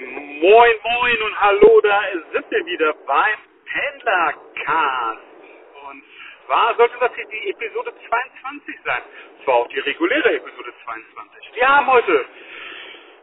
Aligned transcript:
Moin, 0.00 0.72
moin 0.82 1.22
und 1.22 1.40
hallo, 1.40 1.80
da 1.82 2.00
sind 2.32 2.50
wir 2.50 2.64
wieder 2.64 2.94
beim 3.06 3.38
Pendlercast. 3.66 5.20
Und 5.90 6.02
zwar 6.46 6.74
sollte 6.76 6.96
das 7.00 7.14
hier 7.14 7.26
die 7.26 7.50
Episode 7.50 7.92
22 8.08 8.76
sein. 8.82 9.02
Zwar 9.44 9.56
auch 9.56 9.68
die 9.68 9.80
reguläre 9.80 10.36
Episode 10.36 10.72
22. 10.84 11.50
Wir 11.54 11.68
haben 11.68 11.86
heute, 11.86 12.24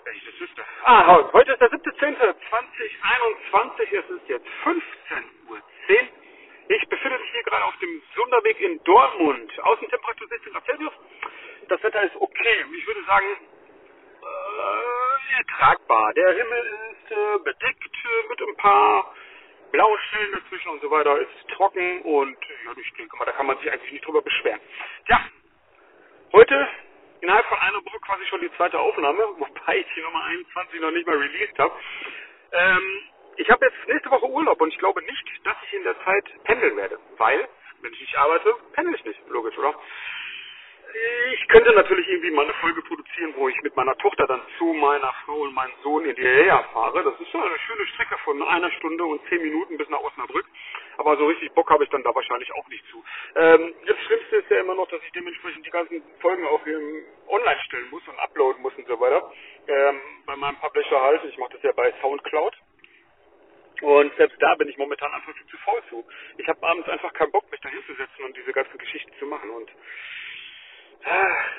das 0.05 0.39
wüsste, 0.39 0.63
ah, 0.83 1.27
heute 1.33 1.53
ist 1.53 1.61
der 1.61 1.71
17.10.2021, 1.71 3.93
es 3.93 4.09
ist 4.11 4.29
jetzt 4.29 4.47
15.10 4.63 4.83
Uhr. 5.49 5.59
Ich 6.69 6.87
befinde 6.89 7.17
mich 7.17 7.31
hier 7.31 7.43
gerade 7.43 7.63
auf 7.65 7.77
dem 7.77 8.03
Sonderweg 8.15 8.59
in 8.61 8.83
Dortmund. 8.83 9.51
Außentemperatur 9.63 10.27
16 10.27 10.53
Grad 10.53 10.65
Celsius. 10.65 10.93
Das 11.69 11.81
Wetter 11.81 12.03
ist 12.03 12.15
okay. 12.17 12.65
Ich 12.77 12.85
würde 12.85 13.03
sagen, 13.05 13.25
äh, 14.21 14.96
ertragbar. 15.37 16.13
Der 16.13 16.33
Himmel 16.33 16.91
ist 16.91 17.11
äh, 17.11 17.39
bedeckt 17.43 17.83
äh, 17.83 18.29
mit 18.29 18.41
ein 18.41 18.55
paar 18.57 19.13
blauen 19.71 19.99
Stellen 20.09 20.31
dazwischen 20.33 20.69
und 20.69 20.81
so 20.81 20.91
weiter. 20.91 21.19
Es 21.21 21.27
ist 21.39 21.49
trocken 21.49 22.01
und 22.01 22.37
ja, 22.65 22.71
ich 22.75 22.93
denke 22.93 23.17
mal, 23.17 23.25
da 23.25 23.31
kann 23.31 23.45
man 23.45 23.57
sich 23.59 23.71
eigentlich 23.71 23.91
nicht 23.91 24.05
drüber 24.05 24.21
beschweren. 24.21 24.59
Ja, 25.07 25.21
heute 26.33 26.67
innerhalb 27.21 27.45
von 27.47 27.57
einer 27.59 27.83
Woche 27.83 27.99
quasi 28.05 28.25
schon 28.25 28.41
die 28.41 28.51
zweite 28.55 28.79
Aufnahme, 28.79 29.19
wobei 29.37 29.77
ich 29.77 29.87
die 29.95 30.01
Nummer 30.01 30.23
21 30.23 30.81
noch 30.81 30.91
nicht 30.91 31.07
mal 31.07 31.17
released 31.17 31.59
habe. 31.59 31.73
Ähm, 32.51 33.01
ich 33.37 33.49
habe 33.49 33.65
jetzt 33.65 33.87
nächste 33.87 34.09
Woche 34.09 34.27
Urlaub 34.29 34.59
und 34.61 34.73
ich 34.73 34.79
glaube 34.79 35.01
nicht, 35.01 35.25
dass 35.43 35.55
ich 35.67 35.73
in 35.73 35.83
der 35.83 36.03
Zeit 36.03 36.25
pendeln 36.43 36.75
werde, 36.77 36.99
weil, 37.17 37.47
wenn 37.81 37.93
ich 37.93 38.01
nicht 38.01 38.17
arbeite, 38.17 38.55
pendel 38.73 38.95
ich 38.95 39.05
nicht, 39.05 39.19
logisch, 39.27 39.57
oder? 39.57 39.75
Ich 40.93 41.47
könnte 41.49 41.73
natürlich 41.73 42.07
irgendwie 42.07 42.31
mal 42.31 42.45
eine 42.45 42.53
Folge 42.55 42.81
produzieren, 42.83 43.33
wo 43.35 43.49
ich 43.49 43.61
mit 43.61 43.75
meiner 43.75 43.95
Tochter 43.97 44.25
dann 44.25 44.41
zu 44.57 44.65
meiner 44.65 45.13
Frau 45.25 45.41
und 45.41 45.53
meinem 45.53 45.73
Sohn 45.83 46.05
in 46.05 46.15
die 46.15 46.25
Reha 46.25 46.63
fahre. 46.73 47.03
Das 47.03 47.19
ist 47.19 47.31
so 47.31 47.37
eine 47.37 47.59
schöne 47.59 47.85
Strecke 47.87 48.17
von 48.23 48.41
einer 48.41 48.71
Stunde 48.71 49.03
und 49.03 49.21
zehn 49.27 49.41
Minuten 49.41 49.77
bis 49.77 49.89
nach 49.89 49.99
Osnabrück. 49.99 50.45
Aber 50.97 51.17
so 51.17 51.27
richtig 51.27 51.51
Bock 51.53 51.69
habe 51.69 51.83
ich 51.83 51.89
dann 51.89 52.03
da 52.03 52.15
wahrscheinlich 52.15 52.51
auch 52.53 52.67
nicht 52.69 52.85
zu. 52.89 53.03
Ähm, 53.35 53.73
das 53.85 53.97
Schlimmste 54.05 54.37
ist 54.37 54.49
ja 54.49 54.61
immer 54.61 54.75
noch, 54.75 54.87
dass 54.87 55.01
ich 55.03 55.11
dementsprechend 55.11 55.65
die 55.65 55.69
ganzen 55.71 56.01
Folgen 56.19 56.45
auch 56.47 56.61
online 57.27 57.59
stellen 57.65 57.89
muss 57.91 58.07
und 58.07 58.17
uploaden 58.19 58.61
muss 58.61 58.75
und 58.75 58.87
so 58.87 58.99
weiter. 58.99 59.31
Ähm, 59.67 59.99
bei 60.25 60.35
meinem 60.35 60.57
Publisher 60.57 61.01
halt, 61.01 61.23
ich 61.25 61.37
mache 61.37 61.53
das 61.53 61.63
ja 61.63 61.71
bei 61.73 61.93
Soundcloud. 62.01 62.55
Und 63.81 64.15
selbst 64.15 64.41
da 64.41 64.55
bin 64.55 64.69
ich 64.69 64.77
momentan 64.77 65.13
einfach 65.13 65.33
viel 65.35 65.45
zu 65.47 65.57
faul 65.57 65.81
zu. 65.89 66.05
Ich 66.37 66.47
habe 66.47 66.65
abends 66.65 66.89
einfach 66.89 67.13
keinen 67.13 67.31
Bock, 67.31 67.49
mich 67.51 67.61
da 67.61 67.69
hinzusetzen 67.69 68.25
und 68.25 68.35
diese 68.35 68.51
ganzen 68.51 68.77
Geschichten 68.77 69.11
zu 69.19 69.27
machen. 69.27 69.49
Und 69.51 69.69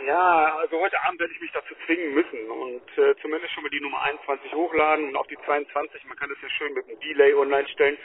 ja, 0.06 0.56
also 0.58 0.80
heute 0.80 1.02
Abend 1.04 1.20
werde 1.20 1.32
ich 1.34 1.40
mich 1.40 1.52
dazu 1.52 1.74
zwingen 1.86 2.14
müssen 2.14 2.50
und 2.50 2.98
äh, 2.98 3.14
zumindest 3.22 3.52
schon 3.54 3.64
mal 3.64 3.70
die 3.70 3.80
Nummer 3.80 4.02
21 4.02 4.52
hochladen 4.54 5.08
und 5.08 5.16
auch 5.16 5.26
die 5.28 5.38
22. 5.46 6.04
Man 6.06 6.18
kann 6.18 6.30
das 6.30 6.38
ja 6.42 6.50
schön 6.50 6.74
mit 6.74 6.86
einem 6.88 7.00
Delay 7.00 7.34
online 7.34 7.68
stellen, 7.68 7.98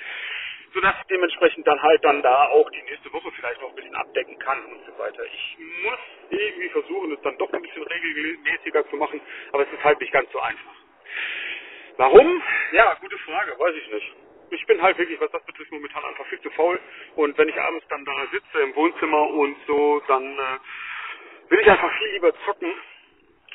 sodass 0.73 0.95
ich 1.01 1.07
dementsprechend 1.07 1.67
dann 1.67 1.81
halt 1.81 2.03
dann 2.05 2.21
da 2.23 2.47
auch 2.49 2.69
die 2.71 2.81
nächste 2.83 3.13
Woche 3.13 3.31
vielleicht 3.33 3.61
noch 3.61 3.69
ein 3.69 3.75
bisschen 3.75 3.95
abdecken 3.95 4.39
kann 4.39 4.65
und 4.65 4.85
so 4.85 4.97
weiter. 4.99 5.23
Ich 5.25 5.57
muss 5.83 5.99
irgendwie 6.31 6.69
versuchen, 6.69 7.13
es 7.13 7.21
dann 7.23 7.37
doch 7.37 7.53
ein 7.53 7.61
bisschen 7.61 7.83
regelmäßiger 7.83 8.89
zu 8.89 8.97
machen, 8.97 9.21
aber 9.51 9.63
es 9.63 9.73
ist 9.73 9.83
halt 9.83 9.99
nicht 10.01 10.13
ganz 10.13 10.31
so 10.31 10.39
einfach. 10.39 10.73
Warum? 11.97 12.43
Ja, 12.73 12.95
gute 13.01 13.17
Frage, 13.19 13.59
weiß 13.59 13.75
ich 13.75 13.93
nicht. 13.93 14.15
Ich 14.51 14.65
bin 14.67 14.81
halt 14.81 14.97
wirklich, 14.97 15.19
was 15.21 15.31
das 15.31 15.43
betrifft, 15.45 15.71
momentan 15.71 16.05
einfach 16.05 16.25
viel 16.27 16.41
zu 16.41 16.51
faul. 16.51 16.79
Und 17.15 17.37
wenn 17.37 17.49
ich 17.49 17.59
abends 17.59 17.85
dann 17.89 18.05
da 18.05 18.13
sitze 18.31 18.61
im 18.61 18.75
Wohnzimmer 18.75 19.29
und 19.31 19.57
so, 19.67 20.01
dann 20.07 20.39
äh, 20.39 20.59
will 21.49 21.59
ich 21.59 21.69
einfach 21.69 21.91
viel 21.99 22.07
lieber 22.13 22.33
zocken 22.45 22.73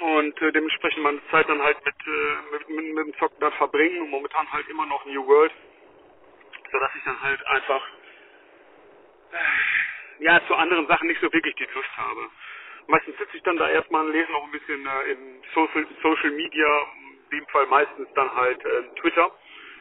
und 0.01 0.43
äh, 0.43 0.53
dementsprechend 0.53 1.03
meine 1.03 1.21
Zeit 1.31 1.49
dann 1.49 1.63
halt 1.63 1.85
mit, 1.85 1.95
äh, 2.07 2.53
mit, 2.53 2.69
mit, 2.71 2.95
mit 2.95 3.07
dem 3.07 3.19
Zocken 3.19 3.41
dann 3.41 3.53
verbringen 3.55 4.03
und 4.03 4.11
momentan 4.11 4.51
halt 4.53 4.69
immer 4.69 4.87
noch 4.87 5.05
New 5.07 5.27
World, 5.27 5.53
sodass 6.73 6.91
ich 6.97 7.05
dann 7.05 7.21
halt 7.23 7.47
einfach 7.47 7.89
äh, 9.33 10.25
ja 10.25 10.41
zu 10.47 10.55
anderen 10.57 10.87
Sachen 10.89 11.09
nicht 11.09 11.21
so 11.21 11.33
wirklich 11.33 11.55
die 11.57 11.69
Lust 11.75 11.97
habe. 11.97 12.31
Meistens 12.89 13.19
sitze 13.19 13.37
ich 13.37 13.43
dann 13.45 13.57
da 13.59 13.69
erstmal 13.71 14.07
und 14.07 14.13
lese 14.13 14.33
noch 14.33 14.45
ein 14.45 14.53
bisschen 14.53 14.87
äh, 14.87 15.13
in 15.13 15.43
Social, 15.55 15.87
Social 16.03 16.31
Media, 16.33 16.83
in 17.33 17.39
dem 17.39 17.47
Fall 17.49 17.67
meistens 17.67 18.09
dann 18.15 18.35
halt 18.35 18.65
äh, 18.65 18.83
Twitter. 19.01 19.31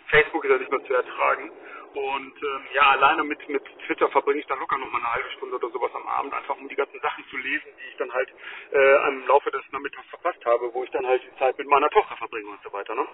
Facebook 0.08 0.46
ist 0.46 0.52
ja 0.52 0.58
nicht 0.58 0.72
mehr 0.72 0.86
zu 0.86 0.94
ertragen. 0.94 1.52
Und 1.98 2.38
ähm, 2.44 2.62
ja, 2.76 2.92
alleine 2.92 3.24
mit, 3.24 3.50
mit 3.50 3.64
Twitter 3.88 4.08
verbringe 4.10 4.40
ich 4.40 4.46
dann 4.46 4.60
locker 4.60 4.78
noch 4.78 4.92
mal 4.92 5.00
eine 5.00 5.14
halbe 5.16 5.32
Stunde 5.32 5.56
oder 5.56 5.70
sowas 5.70 5.92
am 5.96 6.06
Abend, 6.06 6.32
einfach 6.32 6.56
um 6.56 6.70
die 6.70 6.76
ganzen 6.76 7.00
Sachen 7.00 7.26
zu 7.28 7.38
lesen, 7.38 7.74
die 7.76 7.90
ich 7.90 7.98
dann 7.98 8.14
halt 8.14 8.30
äh, 8.72 9.08
im 9.08 9.26
Laufe 9.26 9.50
des 9.50 9.64
Nachmittags 9.72 10.08
verpasst 10.10 10.46
habe, 10.46 10.72
wo 10.76 10.84
ich 10.84 10.92
dann 10.92 11.08
halt 11.08 11.24
die 11.24 11.40
Zeit 11.40 11.58
mit 11.58 11.68
meiner 11.68 11.90
Tochter 11.90 12.16
verbringe 12.18 12.52
und 12.52 12.62
so 12.62 12.72
weiter. 12.72 12.94
Ne? 12.94 13.08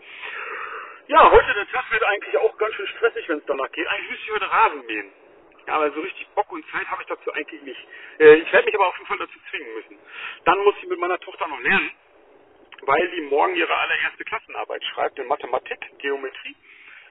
Ja, 1.07 1.31
heute 1.31 1.53
der 1.53 1.69
Tag 1.69 1.89
wird 1.93 2.03
eigentlich 2.03 2.37
auch 2.37 2.57
ganz 2.57 2.75
schön 2.75 2.87
stressig, 2.87 3.29
wenn 3.29 3.37
es 3.37 3.45
danach 3.45 3.71
geht. 3.71 3.87
Eigentlich 3.87 4.09
müsste 4.09 4.25
ich 4.35 4.51
Rasen 4.51 4.85
mähen. 4.85 5.11
Ja, 5.65 5.75
aber 5.75 5.91
so 5.91 6.01
richtig 6.01 6.27
Bock 6.35 6.51
und 6.51 6.65
Zeit 6.69 6.85
habe 6.87 7.03
ich 7.03 7.07
dazu 7.07 7.31
eigentlich 7.31 7.61
nicht. 7.61 7.87
Äh, 8.19 8.35
ich 8.35 8.51
werde 8.51 8.65
mich 8.65 8.75
aber 8.75 8.87
auf 8.87 8.97
jeden 8.97 9.07
Fall 9.07 9.17
dazu 9.17 9.39
zwingen 9.49 9.73
müssen. 9.75 9.97
Dann 10.43 10.59
muss 10.59 10.75
ich 10.81 10.89
mit 10.89 10.99
meiner 10.99 11.19
Tochter 11.19 11.47
noch 11.47 11.61
lernen, 11.61 11.89
weil 12.81 13.09
sie 13.15 13.21
morgen 13.21 13.55
ihre 13.55 13.73
allererste 13.77 14.25
Klassenarbeit 14.25 14.83
schreibt 14.83 15.17
in 15.19 15.27
Mathematik, 15.27 15.79
Geometrie. 15.99 16.57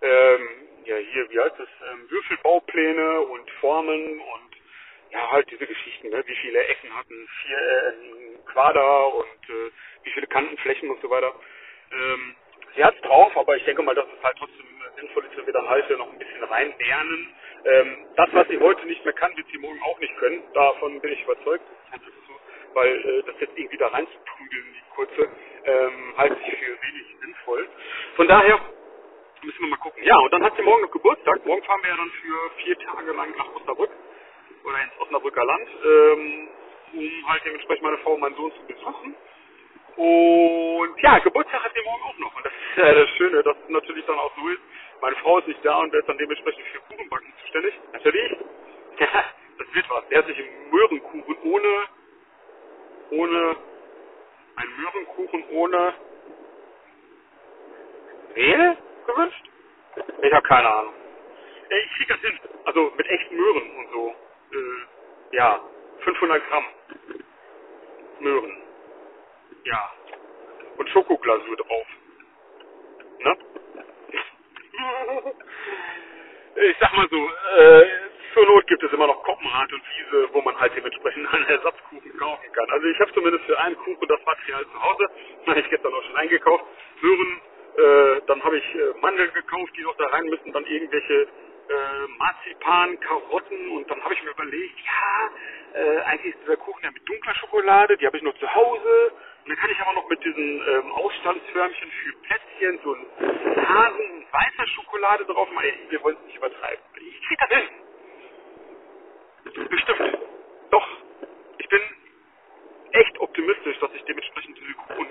Ähm, 0.03 0.69
ja 0.87 0.97
hier, 0.97 1.31
wie 1.31 1.41
heißt 1.41 1.59
es, 1.59 1.69
ähm, 1.93 2.11
Würfelbaupläne 2.11 3.21
und 3.23 3.51
Formen 3.61 4.21
und 4.21 4.57
ja, 5.11 5.31
halt 5.31 5.51
diese 5.51 5.67
Geschichten, 5.67 6.09
ne? 6.11 6.23
wie 6.27 6.37
viele 6.37 6.65
Ecken 6.65 6.97
hatten, 6.97 7.29
vier 7.43 7.59
äh, 7.59 8.53
Quader 8.53 9.15
und 9.15 9.51
äh, 9.51 9.71
wie 10.05 10.11
viele 10.11 10.27
Kantenflächen 10.27 10.91
und 10.91 11.01
so 11.03 11.11
weiter. 11.11 11.35
Ähm, 11.93 12.37
sie 12.77 12.85
hat's 12.85 13.01
drauf, 13.03 13.37
aber 13.37 13.57
ich 13.57 13.65
denke 13.65 13.83
mal, 13.83 13.95
dass 13.95 14.07
es 14.07 14.23
halt 14.25 14.37
trotzdem 14.39 14.67
sinnvoll 14.97 15.25
ist, 15.27 15.37
wenn 15.37 15.47
wir 15.47 15.53
dann 15.53 15.69
halt 15.69 15.91
noch 15.99 16.13
ein 16.13 16.19
bisschen 16.19 16.45
rein 16.45 16.75
lernen. 16.79 17.35
Ähm, 17.65 18.07
das, 18.17 18.29
was 18.33 18.49
sie 18.49 18.59
heute 18.59 18.87
nicht 18.87 19.05
mehr 19.05 19.15
kann, 19.15 19.37
wird 19.37 19.47
sie 19.53 19.59
morgen 19.59 19.81
auch 19.83 19.99
nicht 20.01 20.17
können. 20.19 20.43
Davon 20.55 21.01
bin 21.01 21.13
ich 21.13 21.23
überzeugt. 21.25 21.65
Das 21.93 22.01
weil 22.75 22.89
äh, 22.89 23.23
das 23.25 23.35
jetzt 23.41 23.57
irgendwie 23.57 23.77
da 23.77 23.89
reinzuprügeln, 23.89 24.67
die 24.75 24.95
kurze, 24.95 25.29
ähm, 25.65 26.15
halte 26.17 26.37
ich 26.47 26.59
für 26.59 26.83
wenig 26.83 27.17
sinnvoll. 27.21 27.69
Von 28.17 28.29
daher 28.29 28.61
müssen 29.43 29.61
wir 29.61 29.69
mal 29.69 29.77
gucken. 29.79 30.03
Ja, 30.05 30.19
und 30.19 30.33
dann 30.33 30.43
hat 30.45 30.57
sie 30.57 30.63
morgen 30.63 30.83
noch 30.83 30.91
Geburtstag. 30.91 31.45
Morgen 31.47 31.63
fahren 31.65 31.83
wir 31.83 31.91
ja 31.91 31.97
dann 31.97 32.11
für 32.11 32.51
vier 32.65 32.79
Tage 32.79 33.13
lang 33.13 33.35
nach 33.37 33.55
Osnabrück 33.55 33.91
oder 34.65 34.83
ins 34.83 35.01
Osnabrücker 35.01 35.45
Land, 35.45 35.69
ähm, 35.85 36.49
um 36.95 37.29
halt 37.29 37.43
dementsprechend 37.45 37.85
meine 37.85 37.99
Frau 37.99 38.15
und 38.15 38.21
meinen 38.21 38.37
Sohn 38.37 38.53
zu 38.53 38.67
besuchen. 38.67 39.17
Und 39.97 41.03
ja, 41.03 41.19
Geburtstag 41.19 41.65
hat 41.65 41.73
sie 41.75 41.83
morgen 41.83 42.03
auch 42.03 42.19
noch. 42.19 42.37
Und 42.37 42.47
das 42.47 42.53
ist 42.53 42.79
ja 42.79 42.95
das 42.95 43.11
Schöne, 43.17 43.43
dass 43.43 43.57
es 43.57 43.69
natürlich 43.69 44.07
dann 44.07 44.19
auch 44.19 44.33
so 44.37 44.49
ist. 44.49 44.61
Meine 45.01 45.17
Frau 45.17 45.39
ist 45.39 45.49
nicht 45.49 45.65
da 45.65 45.79
und 45.81 45.93
wird 45.93 46.09
dann 46.09 46.19
dementsprechend 46.19 46.65
für 46.67 46.81
Kuchenbacken 46.81 47.33
zuständig. 47.43 47.75
Natürlich. 47.93 48.37
Das 49.59 49.75
wird 49.75 49.91
was. 49.91 50.09
Der 50.09 50.19
hat 50.19 50.27
sich 50.27 50.39
einen 50.39 50.71
Möhrenkuchen 50.71 51.37
ohne, 51.45 51.85
ohne, 53.11 53.57
ein 54.57 54.69
Möhrenkuchen 54.79 55.45
ohne 55.51 55.95
Mehl 58.35 58.77
gewünscht? 59.07 59.45
Ich 60.23 60.33
habe 60.33 60.49
keine 60.49 60.69
Ahnung. 60.69 60.95
Ich 61.69 61.97
krieg 61.97 62.09
das 62.09 62.21
hin. 62.21 62.39
Also 62.65 62.93
mit 62.97 63.07
echten 63.07 63.37
Möhren 63.37 63.77
und 63.77 63.93
so. 63.93 64.15
Äh, 64.53 65.37
ja, 65.37 65.61
500 66.01 66.49
Gramm 66.49 66.65
Möhren. 68.21 68.63
Ja. 69.65 69.93
Und 70.77 70.89
Schokoglasur 70.91 71.57
drauf. 71.57 71.87
Ne? 73.21 73.37
ich 76.71 76.77
sag 76.81 76.97
mal 76.97 77.09
so, 77.11 77.31
äh, 77.59 77.87
zur 78.33 78.47
Not 78.47 78.67
gibt 78.67 78.83
es 78.83 78.93
immer 78.93 79.07
noch 79.07 79.23
Koppenrad 79.23 79.73
und 79.73 79.83
Wiese, 79.83 80.29
wo 80.33 80.41
man 80.41 80.59
halt 80.59 80.75
dementsprechend 80.77 81.33
einen 81.33 81.47
Ersatzkuchen 81.47 82.17
kaufen 82.19 82.53
kann. 82.53 82.71
Also 82.71 82.87
ich 82.87 82.99
habe 83.01 83.13
zumindest 83.13 83.45
für 83.45 83.59
einen 83.59 83.77
Kuchen 83.77 84.09
das 84.09 84.25
Material 84.25 84.65
zu 84.65 84.83
Hause. 84.83 85.11
Habe 85.47 85.61
ich 85.61 85.69
gestern 85.71 85.93
auch 85.93 86.03
schon 86.05 86.17
eingekauft. 86.17 86.65
Möhren 87.03 87.41
äh, 87.77 88.23
dann 88.27 88.43
habe 88.45 88.59
ich 88.59 88.75
äh, 88.75 88.95
Mandeln 89.01 89.33
gekauft, 89.35 89.73
die 89.77 89.83
noch 89.83 89.97
da 89.97 90.07
rein 90.09 90.25
müssen, 90.27 90.53
dann 90.53 90.67
irgendwelche 90.67 91.23
äh, 91.23 92.09
Marzipan, 92.19 93.01
Karotten 93.01 93.71
und 93.71 93.91
dann 93.91 94.03
habe 94.05 94.15
ich 94.15 94.23
mir 94.25 94.31
überlegt, 94.31 94.79
ja, 94.81 95.31
äh, 95.81 96.01
eigentlich 96.03 96.35
ist 96.35 96.43
dieser 96.45 96.57
Kuchen 96.59 96.85
ja 96.85 96.91
mit 96.93 97.09
dunkler 97.09 97.35
Schokolade, 97.37 97.97
die 97.99 98.07
habe 98.07 98.17
ich 98.19 98.23
noch 98.25 98.37
zu 98.39 98.55
Hause 98.55 99.13
und 99.45 99.51
dann 99.51 99.59
kann 99.59 99.71
ich 99.71 99.81
aber 99.81 99.95
noch 99.95 100.09
mit 100.09 100.25
diesen 100.25 100.63
ähm, 100.69 100.93
Ausstandsförmchen 100.93 101.91
für 101.91 102.13
Plätzchen 102.23 102.81
so 102.85 102.95
ein 102.95 103.69
Hasen 103.69 104.27
weißer 104.33 104.69
Schokolade 104.69 105.25
drauf 105.27 105.51
machen. 105.53 105.73
Wir 105.91 106.03
wollen 106.03 106.17
es 106.21 106.27
nicht 106.27 106.37
übertreiben. 106.39 106.85
Ich 107.01 107.23
krieg 107.29 107.39
das 107.41 107.59
hin. 107.59 107.69
Bestimmt. 109.71 110.19
Doch. 110.71 110.89
Ich 111.59 111.69
bin 111.69 111.81
echt 112.93 113.19
optimistisch, 113.21 113.79
dass 113.81 113.93
ich 113.95 114.05
dementsprechend 114.05 114.59
diese 114.59 114.75
Kuchen 114.75 115.09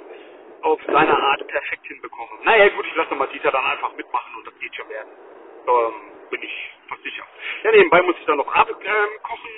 auf 0.62 0.82
seine 0.86 1.18
Art 1.18 1.48
perfekt 1.48 1.86
hinbekomme. 1.88 2.32
Naja 2.44 2.70
gut, 2.70 2.86
ich 2.88 2.96
lasse 2.96 3.16
mal 3.16 3.28
Dieter 3.28 3.52
dann 3.52 3.66
einfach 3.66 3.94
mitmachen 3.96 4.36
und 4.38 4.48
das 4.48 4.60
geht 4.60 4.76
schon 4.76 4.90
werden. 4.90 5.12
Ähm, 5.68 6.30
bin 6.30 6.44
ich 6.44 6.72
fast 6.90 7.04
sicher. 7.04 7.26
Ja, 7.64 7.72
nebenbei 7.72 8.02
muss 8.04 8.18
ich 8.20 8.26
dann 8.26 8.38
noch 8.38 8.54
Abend 8.54 8.78
ähm. 8.84 9.10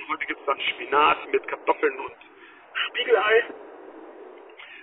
Heute 0.09 0.25
gibt 0.27 0.39
es 0.39 0.45
dann 0.45 0.59
Spinat 0.61 1.31
mit 1.31 1.47
Kartoffeln 1.47 1.99
und 1.99 2.15
Spiegelei. 2.73 3.45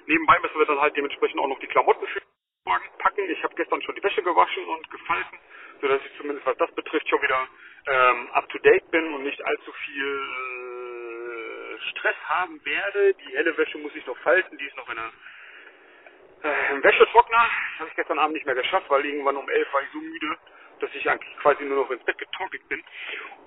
Nebenbei 0.07 0.39
müssen 0.41 0.59
wir 0.59 0.67
dann 0.67 0.81
halt 0.81 0.97
dementsprechend 0.97 1.41
auch 1.41 1.49
noch 1.49 1.61
die 1.61 1.69
Klamotten 1.69 2.07
für 2.09 2.21
Einkaufswagen 2.67 2.99
packen. 2.99 3.31
Ich 3.31 3.43
habe 3.45 3.55
gestern 3.57 3.83
schon 3.83 3.95
die 3.97 4.03
Wäsche 4.03 4.23
gewaschen 4.23 4.65
und 4.67 4.91
gefalten, 4.91 5.39
sodass 5.81 6.01
ich 6.05 6.17
zumindest 6.19 6.47
was 6.47 6.57
das 6.59 6.73
betrifft 6.75 7.09
schon 7.09 7.23
wieder 7.23 7.49
ähm, 7.87 8.29
up 8.33 8.49
to 8.51 8.59
date 8.59 8.91
bin 8.91 9.15
und 9.15 9.25
nicht 9.25 9.43
allzu 9.45 9.73
viel 9.73 10.21
äh, 11.79 11.81
Stress 11.91 12.17
haben 12.27 12.65
werde. 12.65 13.15
Die 13.15 13.37
helle 13.37 13.57
Wäsche 13.57 13.79
muss 13.79 13.95
ich 13.95 14.07
noch 14.07 14.19
falten, 14.19 14.59
die 14.59 14.67
ist 14.67 14.77
noch 14.77 14.89
in 14.91 14.99
einer 14.99 15.13
äh, 16.43 16.73
im 16.73 16.83
Wäschetrockner. 16.83 17.51
Habe 17.79 17.89
ich 17.89 17.97
gestern 17.97 18.19
Abend 18.19 18.35
nicht 18.35 18.47
mehr 18.47 18.55
geschafft, 18.55 18.89
weil 18.89 19.05
irgendwann 19.05 19.37
um 19.37 19.49
elf 19.49 19.73
war 19.73 19.83
ich 19.83 19.89
so 19.93 19.99
müde, 19.99 20.39
dass 20.81 20.91
ich 20.95 21.09
eigentlich 21.09 21.37
quasi 21.39 21.65
nur 21.65 21.85
noch 21.85 21.91
ins 21.91 22.05
Bett 22.05 22.19
getrocknet 22.19 22.69
bin. 22.69 22.83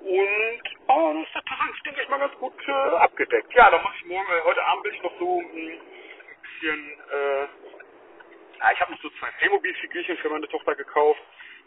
Und 0.01 0.61
oh, 0.87 1.13
das 1.13 1.27
ist 1.27 1.35
der 1.35 1.43
Tag, 1.43 1.83
denke 1.85 2.01
ich 2.01 2.09
mal, 2.09 2.19
ganz 2.19 2.35
gut 2.35 2.53
äh, 2.67 2.71
abgedeckt. 2.71 3.53
Ja, 3.53 3.71
da 3.71 3.79
muss 3.81 3.91
ich 3.97 4.05
morgen, 4.05 4.27
äh, 4.27 4.41
heute 4.43 4.63
Abend 4.65 4.85
will 4.85 4.93
ich 4.93 5.03
noch 5.03 5.19
so 5.19 5.39
hm, 5.39 5.47
ein 5.47 6.41
bisschen, 6.41 6.91
äh, 7.11 7.41
ja, 8.59 8.71
ich 8.73 8.79
habe 8.81 8.91
noch 8.91 9.01
so 9.01 9.09
zwei 9.19 9.29
Playmobil-Figürchen 9.39 10.17
für 10.17 10.29
meine 10.29 10.47
Tochter 10.49 10.75
gekauft, 10.75 11.21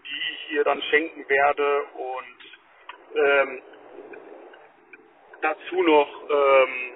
die 0.05 0.35
ich 0.35 0.53
ihr 0.53 0.65
dann 0.65 0.81
schenken 0.83 1.29
werde 1.29 1.83
und 1.95 3.17
ähm, 3.17 3.63
dazu 5.43 5.83
noch 5.83 6.31
ähm, 6.31 6.96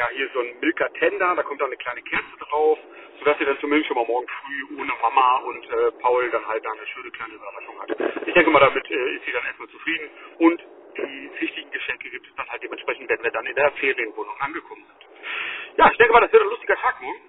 ja 0.00 0.08
hier 0.16 0.28
so 0.32 0.40
ein 0.40 0.58
Milka 0.60 0.88
Tender, 0.98 1.34
da 1.36 1.42
kommt 1.42 1.60
dann 1.60 1.68
eine 1.68 1.76
kleine 1.76 2.02
Kerze 2.02 2.36
drauf 2.40 2.78
sodass 3.20 3.38
sie 3.38 3.44
dann 3.44 3.58
zumindest 3.60 3.88
schon 3.88 3.96
mal 3.96 4.06
morgen 4.06 4.26
früh 4.26 4.80
ohne 4.80 4.92
Mama 5.00 5.36
und 5.44 5.64
äh, 5.70 5.92
Paul 6.00 6.30
dann 6.30 6.46
halt 6.46 6.64
da 6.64 6.72
eine 6.72 6.86
schöne 6.86 7.10
kleine 7.10 7.34
Überraschung 7.34 7.80
hat. 7.80 8.26
Ich 8.26 8.34
denke 8.34 8.50
mal, 8.50 8.60
damit 8.60 8.90
äh, 8.90 9.16
ist 9.16 9.24
sie 9.26 9.32
dann 9.32 9.44
erstmal 9.44 9.68
zufrieden 9.68 10.10
und 10.38 10.62
die 10.96 11.30
wichtigen 11.40 11.70
Geschenke 11.70 12.10
gibt 12.10 12.26
es 12.26 12.34
dann 12.34 12.48
halt 12.48 12.62
dementsprechend, 12.62 13.08
wenn 13.08 13.22
wir 13.22 13.30
dann 13.30 13.46
in 13.46 13.54
der 13.54 13.70
Ferienwohnung 13.72 14.34
angekommen 14.40 14.84
sind. 14.86 15.78
Ja, 15.78 15.88
ich 15.92 15.98
denke 15.98 16.12
mal, 16.12 16.20
das 16.20 16.32
wird 16.32 16.42
ein 16.42 16.48
lustiger 16.48 16.76
Tag 16.76 17.00
morgen. 17.00 17.20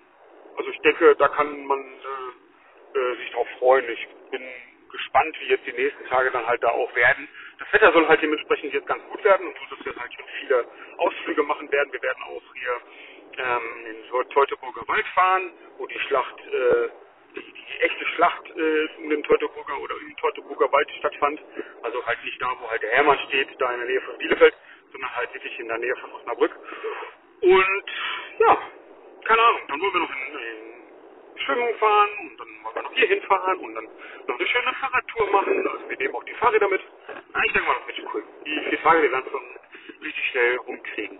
Also 0.57 0.71
ich 0.71 0.79
denke, 0.79 1.15
da 1.15 1.27
kann 1.27 1.65
man 1.65 1.79
äh, 1.79 2.97
äh, 3.00 3.15
sich 3.17 3.31
drauf 3.31 3.47
freuen. 3.59 3.88
Ich 3.89 4.07
bin 4.31 4.41
gespannt, 4.91 5.35
wie 5.41 5.50
jetzt 5.50 5.65
die 5.65 5.74
nächsten 5.74 6.06
Tage 6.07 6.31
dann 6.31 6.47
halt 6.47 6.63
da 6.63 6.69
auch 6.69 6.94
werden. 6.95 7.27
Das 7.59 7.71
Wetter 7.74 7.91
soll 7.94 8.07
halt 8.07 8.21
dementsprechend 8.21 8.74
jetzt 8.74 8.88
ganz 8.88 9.03
gut 9.09 9.24
werden 9.24 9.47
und 9.47 9.56
so, 9.57 9.75
dass 9.75 9.85
wir 9.85 10.01
halt 10.01 10.13
schon 10.13 10.25
viele 10.39 10.65
Ausflüge 10.99 11.43
machen 11.43 11.71
werden. 11.71 11.91
Wir 11.91 12.01
werden 12.01 12.23
auch 12.23 12.43
hier 12.53 12.81
ähm, 13.38 13.85
in 13.85 14.29
Teutoburger 14.29 14.88
Wald 14.88 15.05
fahren, 15.07 15.51
wo 15.77 15.88
die 15.88 15.99
Schlacht, 15.99 16.39
äh, 16.47 16.89
die, 17.35 17.41
die 17.41 17.81
echte 17.81 18.05
Schlacht 18.15 18.49
äh, 18.57 18.88
um 18.99 19.09
den 19.09 19.23
Teutoburger 19.23 19.79
oder 19.79 19.95
im 20.01 20.15
Teutoburger 20.17 20.71
Wald 20.71 20.89
stattfand. 20.99 21.41
Also 21.83 22.05
halt 22.05 22.23
nicht 22.23 22.41
da, 22.41 22.53
wo 22.59 22.69
halt 22.69 22.81
der 22.81 22.91
Hermann 22.91 23.17
steht, 23.27 23.49
da 23.59 23.71
in 23.73 23.79
der 23.79 23.88
Nähe 23.89 24.01
von 24.01 24.17
Bielefeld, 24.17 24.55
sondern 24.91 25.15
halt 25.15 25.33
wirklich 25.33 25.59
in 25.59 25.67
der 25.67 25.77
Nähe 25.77 25.95
von 25.97 26.11
Osnabrück. 26.13 26.51
Und 27.41 27.85
ja, 28.39 28.57
keine 29.25 29.41
Ahnung, 29.41 29.61
dann 29.67 29.81
wollen 29.81 29.93
wir 29.93 29.99
noch 30.01 30.11
in, 30.11 30.39
in 30.39 31.39
Schwimmen 31.39 31.75
fahren 31.75 32.09
und 32.21 32.39
dann 32.39 32.47
wollen 32.63 32.75
wir 32.75 32.81
noch 32.83 32.93
hier 32.93 33.07
hinfahren 33.07 33.59
und 33.59 33.75
dann 33.75 33.85
noch 34.27 34.38
eine 34.38 34.47
schöne 34.47 34.73
Fahrradtour 34.79 35.31
machen. 35.31 35.67
Also 35.67 35.89
wir 35.89 35.97
nehmen 35.97 36.15
auch 36.15 36.23
die 36.23 36.33
Fahrräder 36.35 36.67
mit. 36.67 36.81
Ich 37.45 37.53
denke 37.53 37.67
mal, 37.67 37.75
das 37.88 37.97
wird 37.97 38.13
cool. 38.13 38.23
Die 38.45 38.59
vier 38.69 38.79
Fahrräder 38.79 39.11
werden 39.11 39.25
wir 39.31 39.41
richtig 40.01 40.25
schnell 40.31 40.57
rumkriegen. 40.57 41.19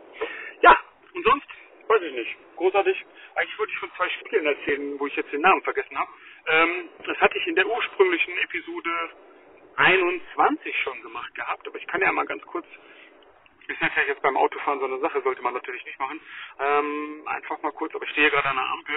Ja, 0.62 0.78
und 1.14 1.24
sonst 1.26 1.48
weiß 1.88 2.02
ich 2.04 2.14
nicht, 2.14 2.38
großartig. 2.56 3.06
Eigentlich 3.36 3.60
wollte 3.60 3.74
ich 3.74 3.80
von 3.80 3.92
zwei 3.98 4.10
Spielen 4.10 4.46
erzählen, 4.46 5.00
wo 5.00 5.08
ich 5.08 5.16
jetzt 5.16 5.32
den 5.32 5.42
Namen 5.42 5.62
vergessen 5.64 5.98
habe. 5.98 6.12
Ähm, 6.48 6.90
das 7.06 7.18
hatte 7.20 7.38
ich 7.38 7.48
in 7.48 7.56
der 7.56 7.68
ursprünglichen 7.68 8.38
Episode 8.38 9.10
21 9.76 10.76
schon 10.84 11.02
gemacht 11.02 11.34
gehabt, 11.36 11.68
aber 11.68 11.78
ich 11.78 11.88
kann 11.88 12.02
ja 12.02 12.12
mal 12.12 12.26
ganz 12.26 12.44
kurz, 12.46 12.66
ist 13.68 13.82
natürlich 13.82 14.10
jetzt 14.10 14.22
beim 14.22 14.38
Autofahren 14.38 14.80
so 14.80 14.86
eine 14.86 15.00
Sache, 15.00 15.22
sollte 15.22 15.42
man 15.42 15.54
natürlich 15.54 15.84
nicht 15.86 16.00
machen. 16.00 16.20
Ähm, 16.60 17.24
einfach 17.26 17.62
mal 17.62 17.72
kurz, 17.72 17.94
aber 17.96 18.06
ich 18.06 18.12
stehe 18.12 18.30
gerade 18.30 18.50
an 18.50 18.56
der 18.56 18.66
Ampel. 18.66 18.96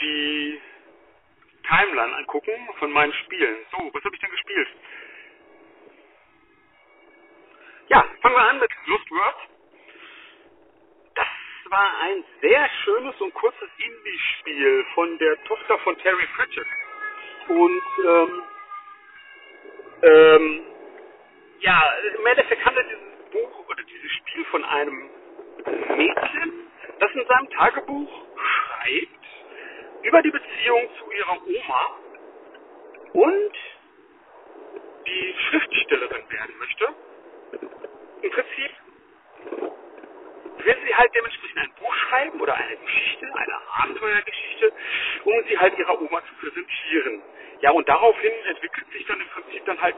Die 0.00 0.60
Timeline 1.68 2.16
angucken 2.16 2.68
von 2.78 2.90
meinen 2.92 3.12
Spielen. 3.12 3.56
So, 3.70 3.90
was 3.92 4.04
habe 4.04 4.14
ich 4.14 4.20
denn 4.20 4.30
gespielt? 4.30 4.68
Ja, 7.92 8.04
fangen 8.22 8.34
wir 8.34 8.48
an 8.48 8.58
mit 8.58 8.70
Lost 8.86 9.10
Words 9.10 9.52
war 11.72 12.00
ein 12.02 12.22
sehr 12.42 12.68
schönes 12.84 13.18
und 13.22 13.32
kurzes 13.32 13.68
Indie-Spiel 13.78 14.84
von 14.94 15.16
der 15.18 15.42
Tochter 15.44 15.78
von 15.78 15.96
Terry 15.98 16.26
Pratchett. 16.36 16.66
Und 17.48 17.82
ähm, 18.04 18.42
ähm, 20.02 20.60
ja, 21.60 21.82
im 22.18 22.26
Endeffekt 22.26 22.62
handelt 22.64 22.86
dieses 22.90 23.30
Buch 23.30 23.68
oder 23.68 23.82
dieses 23.84 24.10
Spiel 24.12 24.44
von 24.46 24.64
einem 24.64 25.10
Mädchen, 25.96 26.52
das 27.00 27.10
in 27.12 27.26
seinem 27.26 27.50
Tagebuch 27.50 28.26
schreibt 28.36 29.26
über 30.02 30.20
die 30.20 30.30
Beziehung 30.30 30.88
zu 30.98 31.10
ihrer 31.10 31.38
Oma 31.46 31.96
und 33.14 33.52
die 35.06 35.34
Schriftstellerin 35.48 36.30
werden 36.30 36.58
möchte. 36.58 36.94
Im 38.22 38.30
Prinzip 38.30 38.70
will 40.64 40.76
sie 40.86 40.94
halt 40.94 41.14
dementsprechend 41.14 41.58
ein 41.58 41.72
Buch 41.80 41.94
schreiben 41.94 42.40
oder 42.40 42.54
eine 42.54 42.76
Geschichte, 42.76 43.26
eine 43.34 43.54
Abenteuergeschichte, 43.82 44.72
um 45.24 45.44
sie 45.48 45.58
halt 45.58 45.78
ihrer 45.78 46.00
Oma 46.00 46.22
zu 46.24 46.34
präsentieren. 46.40 47.22
Ja, 47.60 47.70
und 47.72 47.88
daraufhin 47.88 48.32
entwickelt 48.46 48.86
sich 48.92 49.06
dann 49.06 49.20
im 49.20 49.28
Prinzip 49.28 49.64
dann 49.66 49.80
halt 49.80 49.96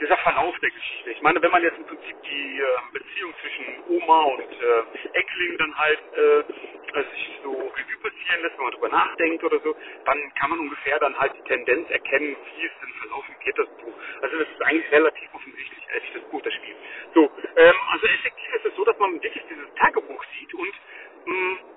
dieser 0.00 0.16
Verlauf 0.18 0.58
der 0.60 0.70
Geschichte. 0.70 1.10
Ich 1.10 1.22
meine, 1.22 1.42
wenn 1.42 1.50
man 1.50 1.62
jetzt 1.62 1.78
im 1.78 1.86
Prinzip 1.86 2.16
die 2.22 2.60
äh, 2.60 2.64
Beziehung 2.92 3.34
zwischen 3.40 3.66
Oma 3.88 4.22
und 4.22 4.40
äh, 4.40 5.08
Enkelin 5.18 5.58
dann 5.58 5.78
halt 5.78 6.00
äh, 6.14 7.02
sich 7.14 7.40
so 7.42 7.52
Revue 7.52 7.98
passieren 8.02 8.42
lässt, 8.42 8.58
wenn 8.58 8.64
man 8.64 8.72
drüber 8.74 8.88
nachdenkt 8.88 9.44
oder 9.44 9.60
so, 9.60 9.76
dann 10.04 10.34
kann 10.40 10.50
man 10.50 10.60
ungefähr 10.60 10.98
dann 11.00 11.18
halt 11.18 11.34
die 11.36 11.42
Tendenz 11.48 11.90
erkennen, 11.90 12.36
wie 12.56 12.66
es 12.66 12.72
denn 12.80 12.92
verlaufen 13.00 13.34
geht, 13.44 13.58
das 13.58 13.68
Buch. 13.78 13.94
Also 14.22 14.38
das 14.38 14.48
ist 14.48 14.62
eigentlich 14.62 14.92
relativ 14.92 15.34
offensichtlich, 15.34 15.84
ehrlich, 15.92 16.12
das 16.14 16.22
Buch, 16.30 16.42
das 16.42 16.54
Spiel. 16.54 16.76
So, 17.14 17.30
ähm, 17.56 17.74
also 17.92 18.06
effektiv 18.06 18.54
ist 18.54 18.66
es 18.66 18.76
so, 18.76 18.84
dass 18.84 18.98
man 18.98 19.14
wirklich 19.22 19.44
dieses 19.50 19.74
Tagebuch 19.76 20.24
sieht 20.38 20.54
und 20.54 20.74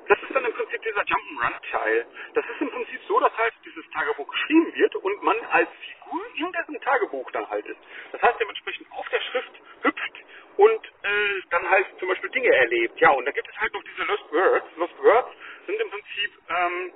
das 0.08 0.22
ist 0.24 0.36
dann 0.36 0.46
im 0.46 0.54
Prinzip 0.54 0.82
dieser 0.82 1.02
Jump'n'Run-Teil. 1.02 2.08
Das 2.34 2.46
ist 2.46 2.62
im 2.62 2.70
Prinzip 2.72 3.02
so, 3.08 3.20
dass 3.20 3.36
halt 3.38 3.54
dieses 3.66 3.90
Tagebuch 3.92 4.28
geschrieben 4.28 4.74
wird 4.76 4.96
und 4.96 5.24
man 5.24 5.38
als 5.52 5.70
Figur 5.82 6.26
in 6.36 6.52
diesem 6.52 6.82
Tagebuch 6.82 7.30
dann 7.32 7.50
halt 7.50 7.66
ist. 7.66 7.80
Das 8.12 8.22
heißt 8.22 8.40
dementsprechend 8.40 8.88
auf 8.92 9.08
der 9.10 9.22
Schrift 9.22 9.52
hüpft 9.84 10.14
und 10.58 10.86
äh, 11.04 11.42
dann 11.52 11.70
halt 11.70 11.88
zum 12.00 12.10
Beispiel 12.10 12.30
Dinge 12.32 12.50
erlebt. 12.50 13.00
Ja, 13.00 13.12
und 13.12 13.26
da 13.26 13.32
gibt 13.32 13.48
es 13.48 13.58
halt 13.60 13.74
noch 13.74 13.84
diese 13.84 14.04
Lost 14.04 14.32
Words. 14.32 14.68
Lost 14.78 15.04
Words 15.04 15.30
sind 15.68 15.80
im 15.80 15.90
Prinzip, 15.90 16.32
ähm, 16.50 16.94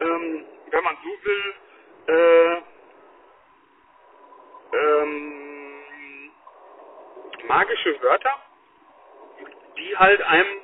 ähm, 0.00 0.44
wenn 0.70 0.84
man 0.84 0.96
so 1.02 1.24
will, 1.24 1.54
äh, 2.08 2.62
ähm, 4.76 6.30
magische 7.46 8.02
Wörter, 8.02 8.34
die 9.78 9.96
halt 9.96 10.22
einem, 10.22 10.59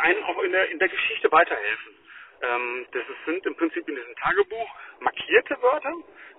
einem 0.00 0.22
auch 0.24 0.42
in 0.42 0.52
der, 0.52 0.70
in 0.70 0.78
der 0.78 0.88
Geschichte 0.88 1.30
weiterhelfen. 1.30 1.94
Ähm, 2.42 2.86
das 2.92 3.02
sind 3.26 3.44
im 3.46 3.56
Prinzip 3.56 3.88
in 3.88 3.96
diesem 3.96 4.14
Tagebuch 4.16 4.74
markierte 5.00 5.60
Wörter. 5.62 5.92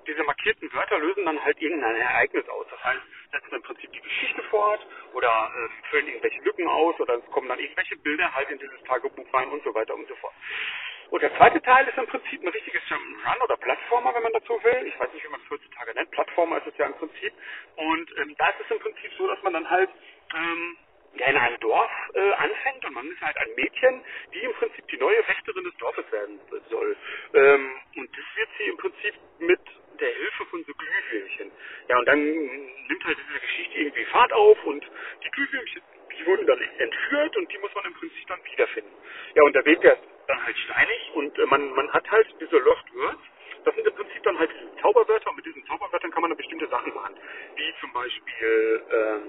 Diese 0.07 0.23
markierten 0.23 0.71
Wörter 0.73 0.97
lösen 0.97 1.25
dann 1.25 1.43
halt 1.43 1.61
irgendein 1.61 1.95
Ereignis 1.95 2.47
aus. 2.49 2.65
Das 2.71 2.83
heißt, 2.83 3.01
setzen 3.31 3.55
im 3.55 3.61
Prinzip 3.63 3.91
die 3.91 4.01
Geschichte 4.01 4.41
fort 4.43 4.85
oder 5.13 5.51
äh, 5.53 5.89
füllen 5.89 6.07
irgendwelche 6.07 6.41
Lücken 6.41 6.67
aus 6.67 6.99
oder 6.99 7.15
es 7.15 7.25
kommen 7.31 7.49
dann 7.49 7.59
irgendwelche 7.59 7.97
Bilder 7.97 8.33
halt 8.33 8.49
in 8.49 8.59
dieses 8.59 8.81
Tagebuch 8.83 9.33
rein 9.33 9.49
und 9.49 9.63
so 9.63 9.73
weiter 9.73 9.93
und 9.93 10.07
so 10.07 10.15
fort. 10.15 10.33
Und 11.09 11.23
der 11.23 11.35
zweite 11.37 11.61
Teil 11.63 11.87
ist 11.87 11.97
im 11.97 12.05
Prinzip 12.05 12.41
ein 12.41 12.49
richtiges 12.49 12.81
Jump'n'Run 12.83 13.43
oder 13.43 13.57
Plattformer, 13.57 14.13
wenn 14.13 14.23
man 14.23 14.33
dazu 14.33 14.59
will. 14.63 14.85
Ich 14.85 14.99
weiß 14.99 15.11
nicht, 15.11 15.25
wie 15.25 15.29
man 15.29 15.41
es 15.43 15.49
heutzutage 15.49 15.93
nennt. 15.95 16.11
Plattformer 16.11 16.57
ist 16.57 16.67
es 16.67 16.77
ja 16.77 16.85
im 16.85 16.93
Prinzip. 16.93 17.33
Und 17.75 18.17
ähm, 18.19 18.35
da 18.37 18.49
ist 18.49 18.61
es 18.63 18.71
im 18.71 18.79
Prinzip 18.79 19.11
so, 19.17 19.27
dass 19.27 19.41
man 19.41 19.53
dann 19.53 19.69
halt 19.69 19.89
ähm, 20.35 20.77
ja, 21.15 21.27
in 21.27 21.37
einem 21.37 21.59
Dorf 21.59 21.91
äh, 22.13 22.31
anfängt 22.33 22.85
und 22.85 22.93
man 22.93 23.11
ist 23.11 23.21
halt 23.21 23.37
ein 23.37 23.49
Mädchen, 23.55 24.03
die 24.33 24.39
im 24.39 24.53
Prinzip 24.53 24.87
die 24.87 24.97
neue 24.97 25.27
Wächterin 25.27 25.63
des 25.63 25.75
Dorfes 25.77 26.11
werden 26.11 26.39
soll. 26.69 26.95
Ähm, 27.33 27.71
und 27.95 28.09
das 28.11 28.25
wird 28.35 28.49
sie 28.57 28.63
im 28.65 28.77
Prinzip 28.77 29.13
mit 29.39 29.59
der 29.99 30.09
Hilfe 30.13 30.45
von 30.45 30.63
so 30.63 30.73
Glühwürmchen. 30.73 31.51
Ja, 31.87 31.99
und 31.99 32.05
dann 32.07 32.21
nimmt 32.21 33.05
halt 33.05 33.17
diese 33.27 33.39
Geschichte 33.39 33.77
irgendwie 33.79 34.05
Fahrt 34.05 34.33
auf 34.33 34.63
und 34.65 34.85
die 35.23 35.29
Glühwürmchen, 35.31 35.81
die 36.17 36.25
wurden 36.25 36.47
dann 36.47 36.61
entführt 36.61 37.37
und 37.37 37.51
die 37.51 37.57
muss 37.57 37.73
man 37.75 37.85
im 37.85 37.93
Prinzip 37.93 38.27
dann 38.27 38.39
wiederfinden. 38.45 38.91
Ja, 39.35 39.43
und 39.43 39.53
der 39.53 39.65
Weg, 39.65 39.81
der 39.81 39.93
ist 39.93 40.03
dann 40.27 40.45
halt 40.45 40.57
steinig 40.57 41.11
und 41.15 41.37
äh, 41.37 41.45
man, 41.47 41.69
man 41.73 41.91
hat 41.91 42.09
halt 42.11 42.27
diese 42.39 42.63
Words. 42.63 43.21
Das 43.65 43.75
sind 43.75 43.85
im 43.85 43.93
Prinzip 43.93 44.23
dann 44.23 44.39
halt 44.39 44.51
diese 44.53 44.81
Zauberwörter 44.81 45.29
und 45.29 45.35
mit 45.35 45.45
diesen 45.45 45.65
Zauberwörtern 45.65 46.11
kann 46.11 46.21
man 46.21 46.31
dann 46.31 46.37
bestimmte 46.37 46.67
Sachen 46.67 46.93
machen. 46.93 47.15
Wie 47.55 47.73
zum 47.81 47.91
Beispiel, 47.91 48.83
ähm, 48.91 49.21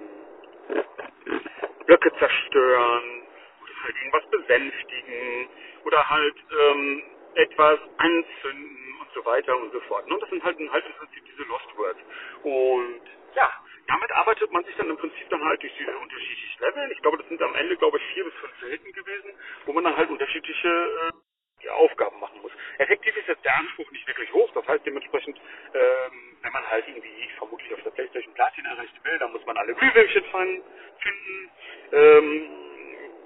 Blöcke 1.87 2.13
zerstören 2.19 3.23
oder 3.63 3.85
halt 3.85 3.97
irgendwas 3.97 4.31
besänftigen 4.31 5.49
oder 5.85 6.11
halt 6.11 6.37
ähm, 6.61 7.03
etwas 7.35 7.81
anzünden 7.99 8.95
und 9.01 9.11
so 9.15 9.25
weiter 9.25 9.57
und 9.57 9.73
so 9.73 9.81
fort. 9.83 10.11
Und 10.11 10.23
das 10.23 10.31
sind 10.31 10.43
halt, 10.45 10.59
halt 10.59 10.87
im 10.87 10.95
Prinzip 10.95 11.25
diese 11.27 11.49
Lost 11.49 11.79
Words. 11.79 12.01
Und 12.45 13.03
ja, 13.37 13.51
damit 13.89 14.13
arbeitet 14.13 14.53
man 14.53 14.65
sich 14.65 14.77
dann 14.77 14.91
im 14.91 14.97
Prinzip 14.99 15.29
dann 15.31 15.45
halt 15.45 15.63
durch 15.63 15.75
diese 15.79 15.97
unterschiedlichen 15.99 16.63
Level. 16.63 16.93
Ich 16.93 17.03
glaube, 17.03 17.19
das 17.19 17.29
sind 17.29 17.43
am 17.43 17.55
Ende, 17.57 17.77
glaube 17.77 17.99
ich, 17.99 18.05
vier 18.15 18.25
bis 18.25 18.35
fünf 18.35 18.63
Welten 18.63 18.93
gewesen, 18.93 19.33
wo 19.67 19.73
man 19.73 19.85
dann 19.85 19.97
halt 19.97 20.11
unterschiedliche 20.11 20.69
äh, 20.69 21.30
Aufgaben 21.69 22.19
machen 22.21 22.41
muss. 22.41 22.53
Effektiv 22.79 23.17
ist 23.17 23.29
jetzt 23.29 23.45
der 23.45 23.57
Anspruch 23.57 23.91
nicht 23.91 24.07
wirklich 24.07 24.33
hoch, 24.33 24.51
das 24.55 24.67
heißt 24.67 24.87
dementsprechend, 24.87 25.39
ähm, 25.75 26.37
wenn 26.43 26.53
man 26.53 26.71
halt 26.71 26.87
irgendwie 26.89 27.29
vermutlich 27.37 27.73
auf 27.75 27.83
der 27.83 27.91
Playstation 27.91 28.35
Platin 28.35 28.65
erreichen 28.65 28.99
will, 29.03 29.19
dann 29.19 29.33
muss 29.33 29.45
man 29.45 29.57
alle 29.57 29.75
Glühwürmchen 29.75 30.25
finden. 30.25 31.51
Ähm, 31.93 32.51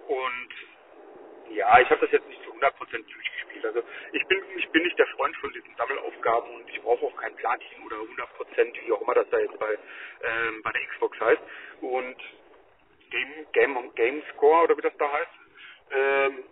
und 0.09 1.55
ja, 1.55 1.81
ich 1.81 1.91
habe 1.91 2.01
das 2.01 2.11
jetzt 2.11 2.29
nicht 2.29 2.43
zu 2.43 2.53
100% 2.53 2.73
durchgespielt. 2.91 3.65
Also 3.65 3.83
ich 4.13 4.27
bin, 4.27 4.43
ich 4.57 4.69
bin 4.71 4.83
nicht 4.83 4.99
der 4.99 5.07
Freund 5.09 5.37
von 5.37 5.53
diesen 5.53 5.75
Sammelaufgaben 5.77 6.55
und 6.55 6.69
ich 6.71 6.81
brauche 6.83 7.07
auch 7.07 7.17
kein 7.17 7.35
Platin 7.37 7.83
oder 7.85 7.97
100%, 7.97 8.87
wie 8.87 8.93
auch 8.93 9.01
immer 9.03 9.15
das 9.15 9.29
da 9.31 9.39
jetzt 9.39 9.59
bei, 9.59 9.73
ähm, 9.73 10.63
bei 10.63 10.73
der 10.73 10.87
Xbox 10.87 11.21
heißt. 11.21 11.43
Und 11.81 12.17
Game, 13.11 13.47
Game, 13.53 13.95
Game 13.95 14.23
Score 14.33 14.65
oder 14.65 14.77
wie 14.77 14.83
das 14.83 14.97
da 14.97 15.13
heißt, 15.13 15.31
ähm, 15.93 16.45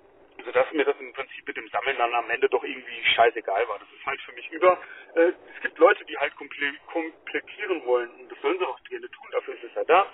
sodass 0.45 0.73
mir 0.73 0.85
das 0.85 0.99
im 1.01 1.13
Prinzip 1.13 1.47
mit 1.47 1.57
dem 1.57 1.69
Sammeln 1.69 1.97
dann 1.99 2.15
am 2.15 2.31
Ende 2.31 2.49
doch 2.49 2.63
irgendwie 2.65 3.05
scheißegal 3.15 3.69
war. 3.69 3.79
Das 3.79 3.89
ist 3.89 4.07
halt 4.07 4.21
für 4.23 4.33
mich 4.33 4.51
über. 4.51 4.79
Äh, 5.15 5.33
es 5.55 5.63
gibt 5.63 5.79
Leute, 5.79 6.05
die 6.05 6.17
halt 6.19 6.35
komplettieren 6.37 7.85
wollen 7.85 8.11
und 8.11 8.31
das 8.31 8.41
sollen 8.41 8.59
sie 8.59 8.67
auch 8.67 8.83
gerne 8.85 9.11
tun, 9.11 9.29
dafür 9.33 9.55
ist 9.55 9.65
es 9.65 9.75
ja 9.75 9.85
da. 9.85 10.07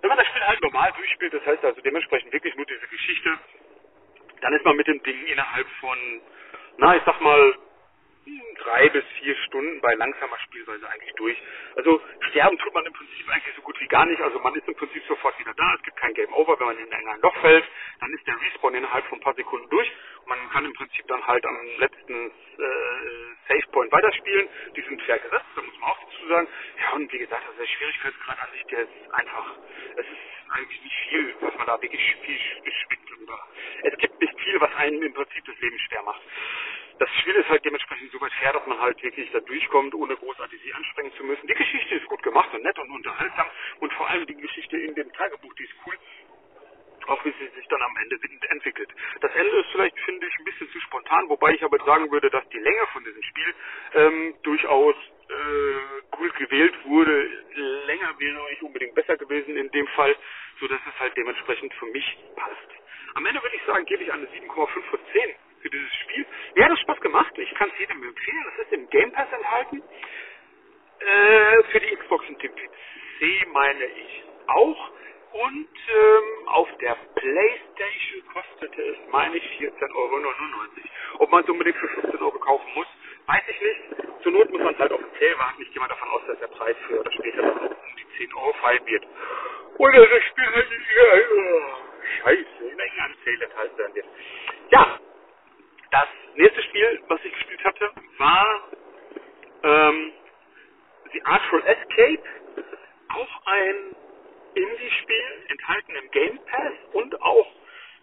Wenn 0.00 0.08
man 0.08 0.18
das 0.18 0.26
Spiel 0.26 0.42
halt 0.42 0.62
normal 0.62 0.92
durchspielt, 0.96 1.34
das 1.34 1.46
heißt 1.46 1.64
also 1.64 1.80
dementsprechend 1.80 2.32
wirklich 2.32 2.54
nur 2.54 2.66
diese 2.66 2.86
Geschichte, 2.86 3.38
dann 4.40 4.52
ist 4.52 4.64
man 4.64 4.76
mit 4.76 4.86
dem 4.86 5.02
Ding 5.02 5.26
innerhalb 5.26 5.66
von, 5.80 5.98
na, 6.78 6.96
ich 6.96 7.02
sag 7.04 7.20
mal, 7.20 7.54
drei 8.58 8.88
bis 8.88 9.04
vier 9.20 9.36
Stunden 9.46 9.80
bei 9.80 9.94
langsamer 9.94 10.38
Spielweise 10.40 10.88
eigentlich 10.88 11.12
durch. 11.14 11.36
Also 11.76 12.00
sterben 12.30 12.58
tut 12.58 12.74
man 12.74 12.84
im 12.84 12.92
Prinzip 12.92 13.28
eigentlich 13.28 13.54
so 13.54 13.62
gut 13.62 13.78
wie 13.80 13.86
gar 13.86 14.06
nicht. 14.06 14.20
Also 14.20 14.38
man 14.40 14.54
ist 14.54 14.66
im 14.66 14.74
Prinzip 14.74 15.02
sofort 15.06 15.38
wieder 15.38 15.54
da. 15.54 15.74
Es 15.74 15.82
gibt 15.82 15.96
kein 15.96 16.14
Game 16.14 16.32
Over. 16.32 16.58
Wenn 16.58 16.66
man 16.66 16.78
in 16.78 16.92
ein 16.92 17.20
Loch 17.20 17.36
fällt, 17.40 17.64
dann 18.00 18.12
ist 18.12 18.26
der 18.26 18.40
Respawn 18.40 18.74
innerhalb 18.74 19.06
von 19.06 19.18
ein 19.18 19.22
paar 19.22 19.34
Sekunden 19.34 19.68
durch. 19.70 19.90
Und 20.22 20.28
man 20.28 20.50
kann 20.50 20.64
im 20.64 20.72
Prinzip 20.74 21.06
dann 21.08 21.26
halt 21.26 21.44
am 21.46 21.56
letzten 21.78 22.26
äh, 22.26 23.48
Save 23.48 23.66
Point 23.72 23.92
weiterspielen. 23.92 24.48
Die 24.76 24.82
sind 24.82 25.00
fair 25.02 25.18
gesetzt, 25.18 25.46
da 25.54 25.62
muss 25.62 25.78
man 25.78 25.90
auch 25.90 25.98
dazu 26.00 26.28
sagen. 26.28 26.48
Ja, 26.80 26.92
und 26.96 27.12
wie 27.12 27.18
gesagt, 27.18 27.42
also 27.46 27.58
der 27.58 27.66
Schwierigkeitsgrad 27.66 28.38
an 28.40 28.48
sich, 28.52 28.64
der 28.66 28.80
ist 28.80 29.12
einfach, 29.12 29.54
es 29.96 30.06
ist 30.06 30.50
eigentlich 30.50 30.82
nicht 30.82 30.96
viel, 31.08 31.34
was 31.40 31.54
man 31.56 31.66
da 31.66 31.80
wirklich 31.80 32.16
viel 32.24 32.38
spickt. 32.38 33.02
Es 33.82 33.96
gibt 33.98 34.20
nicht 34.20 34.40
viel, 34.40 34.60
was 34.60 34.74
einem 34.76 35.02
im 35.02 35.12
Prinzip 35.12 35.44
das 35.44 35.58
Leben 35.60 35.78
schwer 35.78 36.02
macht 36.02 36.22
das 36.98 37.10
Spiel 37.20 37.34
ist 37.34 37.48
halt 37.48 37.64
dementsprechend 37.64 38.10
so 38.12 38.20
weit 38.20 38.32
fair, 38.32 38.52
dass 38.52 38.66
man 38.66 38.80
halt 38.80 39.02
wirklich 39.02 39.30
da 39.32 39.40
durchkommt, 39.40 39.94
ohne 39.94 40.16
großartig 40.16 40.60
sich 40.62 40.74
anstrengen 40.74 41.12
zu 41.14 41.24
müssen. 41.24 41.46
Die 41.46 41.54
Geschichte 41.54 41.94
ist 41.96 42.06
gut 42.06 42.22
gemacht 42.22 42.52
und 42.54 42.62
nett 42.62 42.78
und 42.78 42.90
unterhaltsam 42.90 43.46
und 43.80 43.92
vor 43.94 44.08
allem 44.08 44.26
die 44.26 44.36
Geschichte 44.36 44.78
in 44.78 44.94
dem 44.94 45.12
Tagebuch, 45.12 45.52
die 45.54 45.64
ist 45.64 45.74
cool. 45.86 45.98
Auch 47.06 47.24
wie 47.24 47.32
sie 47.38 47.48
sich 47.54 47.68
dann 47.68 47.82
am 47.82 47.96
Ende 48.02 48.18
entwickelt. 48.48 48.88
Das 49.20 49.32
Ende 49.34 49.56
ist 49.60 49.70
vielleicht, 49.70 49.98
finde 50.00 50.26
ich, 50.26 50.38
ein 50.38 50.44
bisschen 50.44 50.68
zu 50.70 50.80
spontan, 50.80 51.28
wobei 51.28 51.52
ich 51.52 51.62
aber 51.62 51.78
sagen 51.84 52.10
würde, 52.10 52.30
dass 52.30 52.48
die 52.48 52.58
Länge 52.58 52.86
von 52.92 53.04
diesem 53.04 53.22
Spiel 53.22 53.54
ähm, 53.94 54.34
durchaus 54.42 54.96
äh, 55.28 56.16
cool 56.18 56.30
gewählt 56.30 56.74
wurde. 56.84 57.26
Länger 57.86 58.18
wäre 58.18 58.50
nicht 58.50 58.62
unbedingt 58.62 58.94
besser 58.96 59.16
gewesen 59.16 59.56
in 59.56 59.70
dem 59.70 59.86
Fall, 59.88 60.16
so 60.58 60.66
dass 60.66 60.80
es 60.92 60.98
halt 60.98 61.16
dementsprechend 61.16 61.72
für 61.74 61.86
mich 61.86 62.18
passt. 62.34 62.70
Am 63.14 63.24
Ende 63.24 63.40
würde 63.40 63.56
ich 63.56 63.62
sagen, 63.66 63.86
gebe 63.86 64.02
ich 64.02 64.12
eine 64.12 64.26
7,5 64.26 64.66
von 64.90 65.00
10 65.12 65.34
für 65.66 65.70
dieses 65.70 65.94
Spiel. 65.96 66.26
Mir 66.54 66.64
hat 66.64 66.72
es 66.72 66.80
Spaß 66.80 67.00
gemacht. 67.00 67.32
Ich 67.38 67.54
kann 67.54 67.70
es 67.72 67.78
jedem 67.80 68.02
empfehlen. 68.02 68.44
Das 68.44 68.66
ist 68.66 68.72
im 68.72 68.88
Game 68.90 69.12
Pass 69.12 69.26
enthalten. 69.32 69.82
Äh, 71.00 71.62
für 71.64 71.80
die 71.80 71.96
Xbox 71.96 72.28
und 72.28 72.42
den 72.42 72.52
PC 72.54 73.48
meine 73.52 73.84
ich 73.84 74.24
auch. 74.46 74.90
Und 75.32 75.68
ähm, 75.88 76.48
auf 76.48 76.68
der 76.78 76.96
Playstation 77.14 78.22
kostete 78.32 78.82
es, 78.82 78.96
meine 79.10 79.36
ich, 79.36 79.44
14,99 79.60 79.94
Euro. 79.94 80.16
Ob 81.18 81.30
man 81.30 81.42
es 81.42 81.50
unbedingt 81.50 81.76
für 81.76 81.88
15 81.88 82.22
Euro 82.22 82.38
kaufen 82.38 82.66
muss, 82.74 82.86
weiß 83.26 83.42
ich 83.48 83.60
nicht. 83.60 84.22
Zur 84.22 84.32
Not 84.32 84.50
muss 84.50 84.62
man 84.62 84.72
es 84.72 84.80
halt 84.80 84.92
auf 84.92 85.00
den 85.00 85.10
Sale 85.18 85.38
warten. 85.38 85.62
Ich 85.62 85.72
gehe 85.72 85.80
mal 85.80 85.88
davon 85.88 86.08
aus, 86.08 86.22
dass 86.26 86.38
der 86.38 86.46
Preis 86.46 86.76
für 86.86 87.00
oder 87.00 87.12
später 87.12 87.42
dann 87.42 87.58
um 87.58 87.96
die 87.98 88.18
10 88.18 88.34
Euro 88.34 88.52
fallen 88.54 88.86
wird. 88.86 89.04
Und 89.78 89.94
das 89.94 90.22
Spiel 90.24 90.46
halt, 90.46 90.68
ja, 90.70 91.78
scheiße, 92.22 92.64
in 92.70 92.80
einem 92.80 93.14
Sale 93.24 93.44
enthalten 93.44 93.78
werden 93.78 93.94
wird. 93.94 94.06
Ja, 94.70 95.00
das 95.90 96.08
nächste 96.34 96.62
Spiel, 96.62 97.02
was 97.08 97.24
ich 97.24 97.32
gespielt 97.32 97.64
hatte, 97.64 97.90
war 98.18 98.68
ähm, 99.62 100.12
The 101.12 101.22
Artful 101.24 101.62
Escape. 101.64 102.22
Auch 103.08 103.46
ein 103.46 103.96
Indie-Spiel, 104.54 105.46
enthalten 105.48 105.94
im 105.94 106.10
Game 106.10 106.38
Pass 106.46 106.72
und 106.92 107.20
auch 107.22 107.46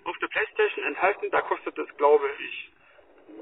auf 0.05 0.17
der 0.19 0.27
Playstation 0.27 0.85
enthalten. 0.85 1.29
Da 1.31 1.41
kostet 1.41 1.77
es, 1.77 1.97
glaube 1.97 2.29
ich, 2.39 2.71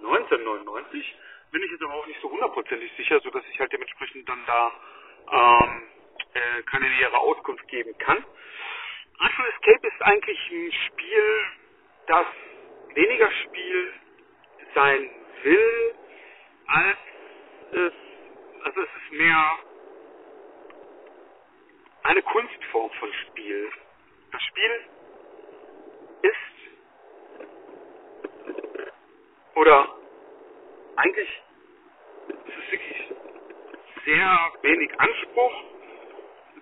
19,99. 0.01 1.03
Bin 1.51 1.63
ich 1.63 1.71
jetzt 1.71 1.83
aber 1.83 1.93
auch 1.93 2.07
nicht 2.07 2.21
so 2.21 2.31
hundertprozentig 2.31 2.91
sicher, 2.97 3.19
sodass 3.21 3.43
ich 3.51 3.59
halt 3.59 3.71
dementsprechend 3.73 4.27
dann 4.27 4.39
da 4.45 4.71
ähm, 5.31 5.83
äh, 6.33 6.63
keine 6.63 6.89
nähere 6.89 7.17
Auskunft 7.17 7.67
geben 7.67 7.97
kann. 7.97 8.25
Artful 9.19 9.45
Escape 9.45 9.87
ist 9.87 10.01
eigentlich 10.01 10.51
ein 10.51 10.71
Spiel, 10.87 11.45
das 12.07 12.25
weniger 12.95 13.31
Spiel 13.43 13.93
sein 14.73 15.09
will, 15.43 15.95
als 16.67 16.97
es, 17.71 17.93
also 18.63 18.81
es 18.81 18.89
ist 19.03 19.11
mehr 19.17 19.57
eine 22.03 22.21
Kunstform 22.21 22.91
von 22.91 23.13
Spiel. 23.13 23.69
Das 24.31 24.41
Spiel 24.43 24.81
ist 26.21 26.37
oder 29.55 29.95
eigentlich 30.95 31.41
ist 32.29 32.57
es 32.65 32.71
wirklich 32.71 33.13
sehr 34.05 34.51
wenig 34.61 34.99
Anspruch, 34.99 35.63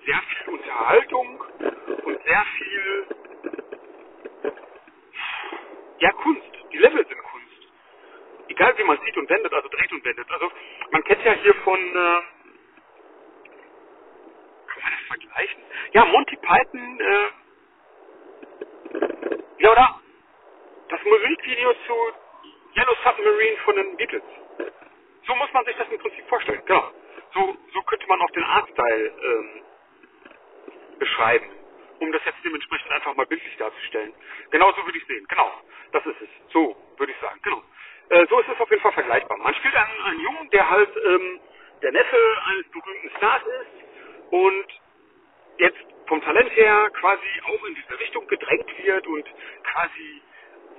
sehr 0.06 0.22
viel 0.22 0.54
Unterhaltung 0.54 1.44
und 2.06 2.24
sehr 2.24 2.46
viel 2.58 3.08
ja 6.00 6.12
Kunst. 6.13 6.44
Die 6.72 6.78
Level 6.78 7.06
sind 7.08 7.19
egal 8.60 8.78
wie 8.80 8.86
man 8.86 9.00
sieht 9.06 9.18
und 9.18 9.30
wendet, 9.32 9.54
also 9.54 9.70
dreht 9.70 9.94
und 9.94 10.06
wendet. 10.06 10.32
Also 10.32 10.51
man 10.92 11.04
kennt 11.06 11.25
ja 11.25 11.34
hier 11.34 11.56
von, 11.63 11.80
äh, 11.80 12.22
kann 14.68 14.84
man 14.84 14.94
das 14.94 15.08
vergleichen? 15.08 15.63
Ja, 15.94 16.06
Monty 16.06 16.38
Python, 16.38 17.01
äh, 17.01 17.30
ja 19.60 19.72
oder? 19.72 20.01
Das 20.89 21.04
Musikvideo 21.04 21.74
zu 21.88 21.96
Yellow 22.78 22.96
Submarine 23.04 23.58
von 23.66 23.75
den 23.75 23.98
Beatles. 23.98 24.24
So 25.28 25.36
muss 25.36 25.54
man 25.54 25.66
sich 25.66 25.75
das 25.78 25.89
im 25.89 26.00
Prinzip 26.00 26.28
vorstellen, 26.30 26.63
genau. 26.66 26.92
So, 27.34 27.58
so 27.74 27.82
könnte 27.84 28.08
man 28.08 28.22
auch 28.22 28.32
den 28.32 28.44
Artstyle 28.44 29.13
ähm, 29.24 29.63
beschreiben, 31.00 31.50
um 32.00 32.12
das 32.12 32.24
jetzt 32.25 32.39
dementsprechend 32.46 32.92
einfach 32.92 33.16
mal 33.16 33.28
bildlich 33.28 33.56
darzustellen. 33.58 34.13
Genau 34.51 34.72
so 34.74 34.86
würde 34.86 34.98
ich 34.98 35.06
sehen, 35.08 35.25
genau. 35.30 35.51
Das 35.94 36.06
ist 36.06 36.22
es. 36.22 36.30
So 36.54 36.75
würde 36.98 37.13
ich 37.13 37.20
sagen, 37.20 37.39
genau. 37.44 37.63
Äh, 38.10 38.25
so 38.30 38.39
ist 38.39 38.50
es 38.50 38.60
auf 38.60 38.70
jeden 38.70 38.82
Fall 38.82 38.94
vergleichbar. 38.94 39.38
Man 39.38 39.54
spielt 39.56 39.75
einen, 39.75 40.01
einen 40.01 40.20
Jungen, 40.22 40.50
der 40.51 40.70
halt 40.70 40.89
ähm, 41.06 41.39
der 41.82 41.92
Neffe 41.92 42.18
eines 42.48 42.68
berühmten 42.72 43.10
Stars 43.18 43.44
ist 43.44 44.32
und 44.32 44.66
jetzt 45.58 45.78
vom 46.08 46.22
Talent 46.24 46.51
her 46.56 46.89
quasi 47.00 47.28
auch 47.46 47.66
in 47.66 47.75
diese 47.75 48.00
Richtung 48.00 48.28
gedrängt 48.28 48.68
wird 48.84 49.08
und 49.08 49.25
quasi 49.63 50.22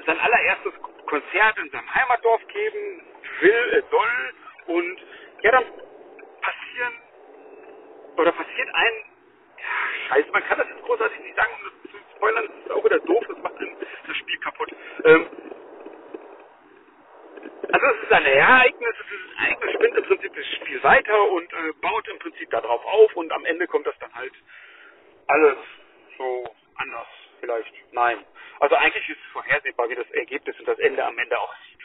sein 0.06 0.18
allererstes 0.18 0.72
Konzert 1.06 1.58
in 1.58 1.70
seinem 1.70 1.94
Heimatdorf 1.94 2.46
geben 2.48 3.02
will, 3.40 3.74
äh, 3.74 3.82
soll 3.90 4.34
und 4.66 4.98
ja, 5.42 5.52
dann 5.52 5.64
passieren 6.40 6.94
oder 8.16 8.32
passiert 8.32 8.68
ein 8.74 8.92
ja, 9.58 10.08
Scheiße, 10.08 10.30
man 10.32 10.44
kann 10.44 10.58
das 10.58 10.68
jetzt 10.68 10.82
großartig 10.84 11.20
nicht 11.20 11.36
sagen, 11.36 11.50
um 11.54 11.64
das 11.64 11.92
zu 11.92 11.98
spoilern, 12.16 12.46
das 12.48 12.56
ist 12.64 12.70
auch 12.70 12.84
wieder 12.84 12.98
doof, 13.00 13.24
das 13.28 13.38
macht 13.38 13.54
das 14.08 14.16
Spiel 14.16 14.38
kaputt. 14.38 14.74
Ähm, 15.04 15.26
also 17.72 17.86
es 17.86 18.02
ist 18.02 18.12
ein 18.12 18.26
Ereignis, 18.26 18.94
dieses 19.10 19.36
Ereignis 19.38 19.74
spinnt 19.74 19.96
im 19.96 20.04
Prinzip 20.04 20.34
das 20.34 20.46
Spiel 20.46 20.82
weiter 20.82 21.28
und 21.30 21.52
äh, 21.52 21.72
baut 21.80 22.08
im 22.08 22.18
Prinzip 22.18 22.50
darauf 22.50 22.84
auf 22.84 23.16
und 23.16 23.32
am 23.32 23.44
Ende 23.44 23.66
kommt 23.66 23.86
das 23.86 23.98
dann 23.98 24.14
halt 24.14 24.32
alles 25.28 25.56
so 26.18 26.54
anders 26.76 27.06
vielleicht. 27.40 27.72
Nein. 27.92 28.24
Also 28.60 28.76
eigentlich 28.76 29.08
ist 29.08 29.18
es 29.18 29.32
vorhersehbar, 29.32 29.88
wie 29.88 29.94
das 29.94 30.10
Ergebnis 30.10 30.58
und 30.58 30.68
das 30.68 30.78
Ende 30.78 31.04
am 31.04 31.18
Ende 31.18 31.38
aussieht. 31.38 31.80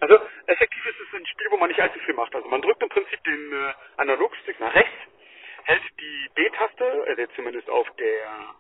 also 0.00 0.20
effektiv 0.46 0.86
ist 0.86 1.00
es 1.00 1.14
ein 1.14 1.26
Spiel, 1.26 1.46
wo 1.50 1.56
man 1.56 1.68
nicht 1.68 1.80
allzu 1.80 1.98
viel 2.00 2.14
macht. 2.14 2.34
Also 2.34 2.48
man 2.48 2.62
drückt 2.62 2.82
im 2.82 2.88
Prinzip 2.88 3.22
den 3.24 3.52
äh, 3.52 3.72
Analogstick 3.96 4.58
nach 4.60 4.74
rechts, 4.74 4.98
hält 5.64 5.82
die 6.00 6.30
B-Taste, 6.34 7.04
also 7.06 7.26
zumindest 7.36 7.70
auf 7.70 7.88
der 7.96 8.54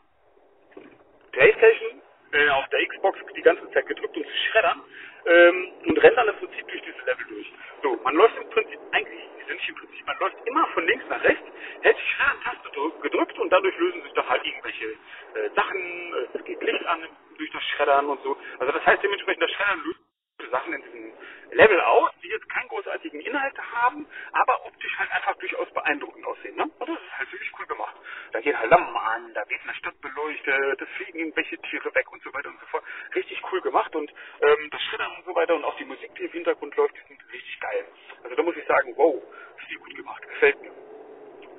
Playstation, 1.32 2.02
äh, 2.32 2.48
auf 2.50 2.68
der 2.68 2.86
Xbox 2.86 3.18
die 3.36 3.42
ganze 3.42 3.70
Zeit 3.72 3.86
gedrückt, 3.86 4.16
um 4.16 4.24
zu 4.24 4.36
schreddern 4.50 4.82
ähm, 5.26 5.68
und 5.86 6.02
rennt 6.02 6.16
dann 6.16 6.28
im 6.28 6.36
Prinzip 6.36 6.68
durch 6.68 6.82
diese 6.82 7.06
Level 7.06 7.26
durch. 7.28 7.52
So, 7.82 7.98
man 8.04 8.14
läuft 8.14 8.36
im 8.36 8.48
Prinzip, 8.50 8.78
eigentlich, 8.92 9.20
nicht 9.48 9.68
im 9.68 9.74
Prinzip, 9.74 10.06
man 10.06 10.18
läuft 10.20 10.36
immer 10.46 10.66
von 10.68 10.86
links 10.86 11.04
nach 11.08 11.22
rechts, 11.24 11.44
hält 11.82 11.96
die 11.96 12.12
Schredder-Taste 12.12 13.00
gedrückt 13.02 13.38
und 13.38 13.50
dadurch 13.50 13.76
lösen 13.78 14.02
sich 14.02 14.12
dann 14.12 14.28
halt 14.28 14.44
irgendwelche 14.44 14.86
äh, 14.86 15.50
Sachen, 15.54 16.14
es 16.34 16.44
geht 16.44 16.62
Licht 16.62 16.86
an 16.86 17.00
durch 17.36 17.50
das 17.50 17.62
Schreddern 17.64 18.06
und 18.06 18.22
so. 18.22 18.36
Also 18.58 18.72
das 18.72 18.86
heißt 18.86 19.02
dementsprechend, 19.02 19.42
das 19.42 19.50
Schreddern 19.52 19.82
löst 19.84 20.09
Sachen 20.50 20.72
in 20.72 20.82
diesem 20.82 21.12
Level 21.52 21.80
aus, 21.80 22.10
die 22.22 22.28
jetzt 22.28 22.48
keinen 22.48 22.68
großartigen 22.68 23.20
Inhalt 23.20 23.56
haben, 23.72 24.06
aber 24.32 24.64
optisch 24.66 24.98
halt 24.98 25.10
einfach 25.12 25.34
durchaus 25.36 25.70
beeindruckend 25.72 26.24
aussehen. 26.24 26.56
Ne? 26.56 26.62
Und 26.62 26.88
das 26.88 26.98
ist 27.00 27.18
halt 27.18 27.32
wirklich 27.32 27.50
cool 27.58 27.66
gemacht. 27.66 27.96
Da 28.32 28.40
gehen 28.40 28.58
halt 28.58 28.70
Lampen 28.70 28.96
an, 28.96 29.34
da 29.34 29.48
wird 29.48 29.60
eine 29.62 29.74
Stadt 29.74 30.00
beleuchtet, 30.00 30.80
es 30.80 30.88
fliegen 30.96 31.18
irgendwelche 31.18 31.58
Tiere 31.58 31.94
weg 31.94 32.12
und 32.12 32.22
so 32.22 32.32
weiter 32.32 32.48
und 32.48 32.60
so 32.60 32.66
fort. 32.66 32.84
Richtig 33.14 33.42
cool 33.50 33.60
gemacht 33.60 33.94
und 33.96 34.10
ähm, 34.40 34.68
das 34.70 34.82
Schrittern 34.82 35.10
und 35.16 35.24
so 35.24 35.34
weiter 35.34 35.54
und 35.54 35.64
auch 35.64 35.76
die 35.76 35.84
Musik, 35.84 36.14
die 36.16 36.24
im 36.24 36.32
Hintergrund 36.32 36.76
läuft, 36.76 36.96
die 36.96 37.08
sind 37.08 37.32
richtig 37.32 37.60
geil. 37.60 37.84
Also 38.22 38.36
da 38.36 38.42
muss 38.42 38.56
ich 38.56 38.66
sagen, 38.66 38.92
wow, 38.96 39.20
richtig 39.58 39.78
gut 39.78 39.96
gemacht, 39.96 40.22
gefällt 40.22 40.60
mir. 40.62 40.72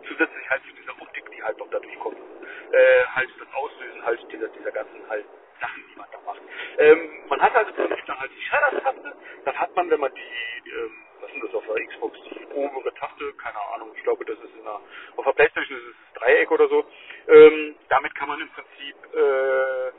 Zusätzlich 0.07 0.49
halt 0.49 0.63
zu 0.63 0.73
dieser 0.73 1.01
Optik, 1.01 1.29
die 1.31 1.43
halt 1.43 1.57
noch 1.57 1.69
dadurch 1.69 1.99
kommt. 1.99 2.17
Äh, 2.17 3.05
halt 3.15 3.29
das 3.39 3.53
Auslösen 3.53 4.05
halt 4.05 4.31
dieser, 4.31 4.47
dieser 4.47 4.71
ganzen 4.71 5.09
halt 5.09 5.25
Sachen, 5.61 5.83
die 5.87 5.97
man 5.97 6.07
da 6.11 6.19
macht. 6.25 6.41
Ähm, 6.79 7.09
man 7.29 7.41
hat 7.41 7.55
also 7.55 7.71
prinzip 7.73 8.05
dann 8.05 8.19
halt 8.19 8.31
die 8.35 8.41
Shredder-Taste, 8.41 9.13
dann 9.45 9.59
hat 9.59 9.75
man, 9.75 9.89
wenn 9.89 9.99
man 9.99 10.13
die, 10.13 10.69
ähm, 10.69 10.91
was 11.21 11.31
ist 11.31 11.43
das 11.43 11.53
auf 11.53 11.65
der 11.65 11.85
Xbox, 11.87 12.17
die 12.29 12.45
obere 12.53 12.93
Taste, 12.95 13.33
keine 13.33 13.61
Ahnung, 13.73 13.91
ich 13.95 14.03
glaube, 14.03 14.25
das 14.25 14.37
ist 14.39 14.55
in 14.57 14.63
der, 14.63 14.81
auf 15.15 15.25
der 15.25 15.33
Playstation 15.33 15.77
ist 15.77 15.85
es 15.85 16.19
Dreieck 16.19 16.51
oder 16.51 16.67
so, 16.67 16.83
ähm, 17.27 17.75
damit 17.89 18.13
kann 18.15 18.27
man 18.27 18.41
im 18.41 18.49
Prinzip 18.49 18.95
äh, 19.15 19.91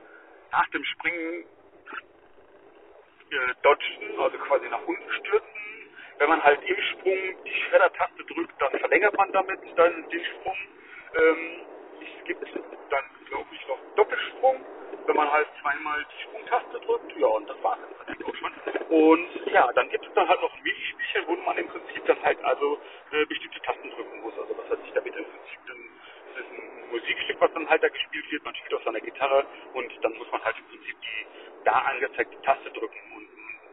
nach 0.50 0.68
dem 0.70 0.84
Springen 0.84 1.46
äh, 3.30 3.54
dodgen, 3.62 4.20
also 4.20 4.38
quasi 4.38 4.68
nach 4.68 4.82
unten 4.86 5.12
stürzen. 5.12 5.48
Wenn 6.18 6.28
man 6.28 6.42
halt 6.44 6.62
im 6.62 6.80
Sprung 6.92 7.18
die 7.44 7.54
Shredder-Taste 7.62 8.24
drückt, 8.24 8.60
dann 8.60 8.78
verlängert 8.78 9.16
man 9.16 9.32
damit 9.32 9.60
dann 9.76 10.08
den 10.08 10.24
Sprung. 10.24 10.56
Ähm, 11.14 11.60
es 12.00 12.24
gibt 12.24 12.44
dann, 12.90 13.04
glaube 13.28 13.48
ich, 13.52 13.66
noch 13.68 13.78
Doppelsprung 13.96 14.64
wenn 15.06 15.16
zweimal 15.72 16.04
die 16.04 16.22
Sprungtaste 16.22 16.80
drückt, 16.80 17.16
ja, 17.18 17.26
und 17.26 17.48
das 17.48 17.62
war 17.62 17.78
es 17.78 18.06
dann 18.06 18.24
auch 18.24 18.34
schon. 18.36 18.52
Und 18.88 19.46
ja, 19.52 19.72
dann 19.74 19.88
gibt 19.90 20.06
es 20.06 20.12
dann 20.14 20.28
halt 20.28 20.40
noch 20.40 20.54
ein 20.54 20.62
Minispielchen, 20.62 21.26
wo 21.26 21.36
man 21.36 21.56
im 21.58 21.68
Prinzip 21.68 22.04
dann 22.06 22.22
halt 22.22 22.42
also 22.44 22.80
äh, 23.12 23.24
bestimmte 23.26 23.60
Tasten 23.60 23.90
drücken 23.90 24.20
muss. 24.22 24.38
Also 24.38 24.56
was 24.58 24.70
hat 24.70 24.82
sich 24.82 24.92
damit 24.92 25.16
im 25.16 25.24
Prinzip 25.24 25.60
dann, 25.66 25.78
das 26.34 26.44
ist 26.44 26.52
ein 26.52 26.90
Musikstück, 26.90 27.40
was 27.40 27.52
dann 27.54 27.68
halt 27.68 27.82
da 27.82 27.88
gespielt 27.88 28.30
wird, 28.30 28.44
man 28.44 28.54
spielt 28.54 28.74
auf 28.74 28.84
seiner 28.84 29.00
Gitarre 29.00 29.46
und 29.74 29.92
dann 30.04 30.12
muss 30.14 30.30
man 30.30 30.44
halt 30.44 30.56
im 30.58 30.66
Prinzip 30.66 30.96
die 31.00 31.26
da 31.64 31.72
angezeigte 31.72 32.40
Taste 32.42 32.70
drücken. 32.70 32.98
Und 33.16 33.28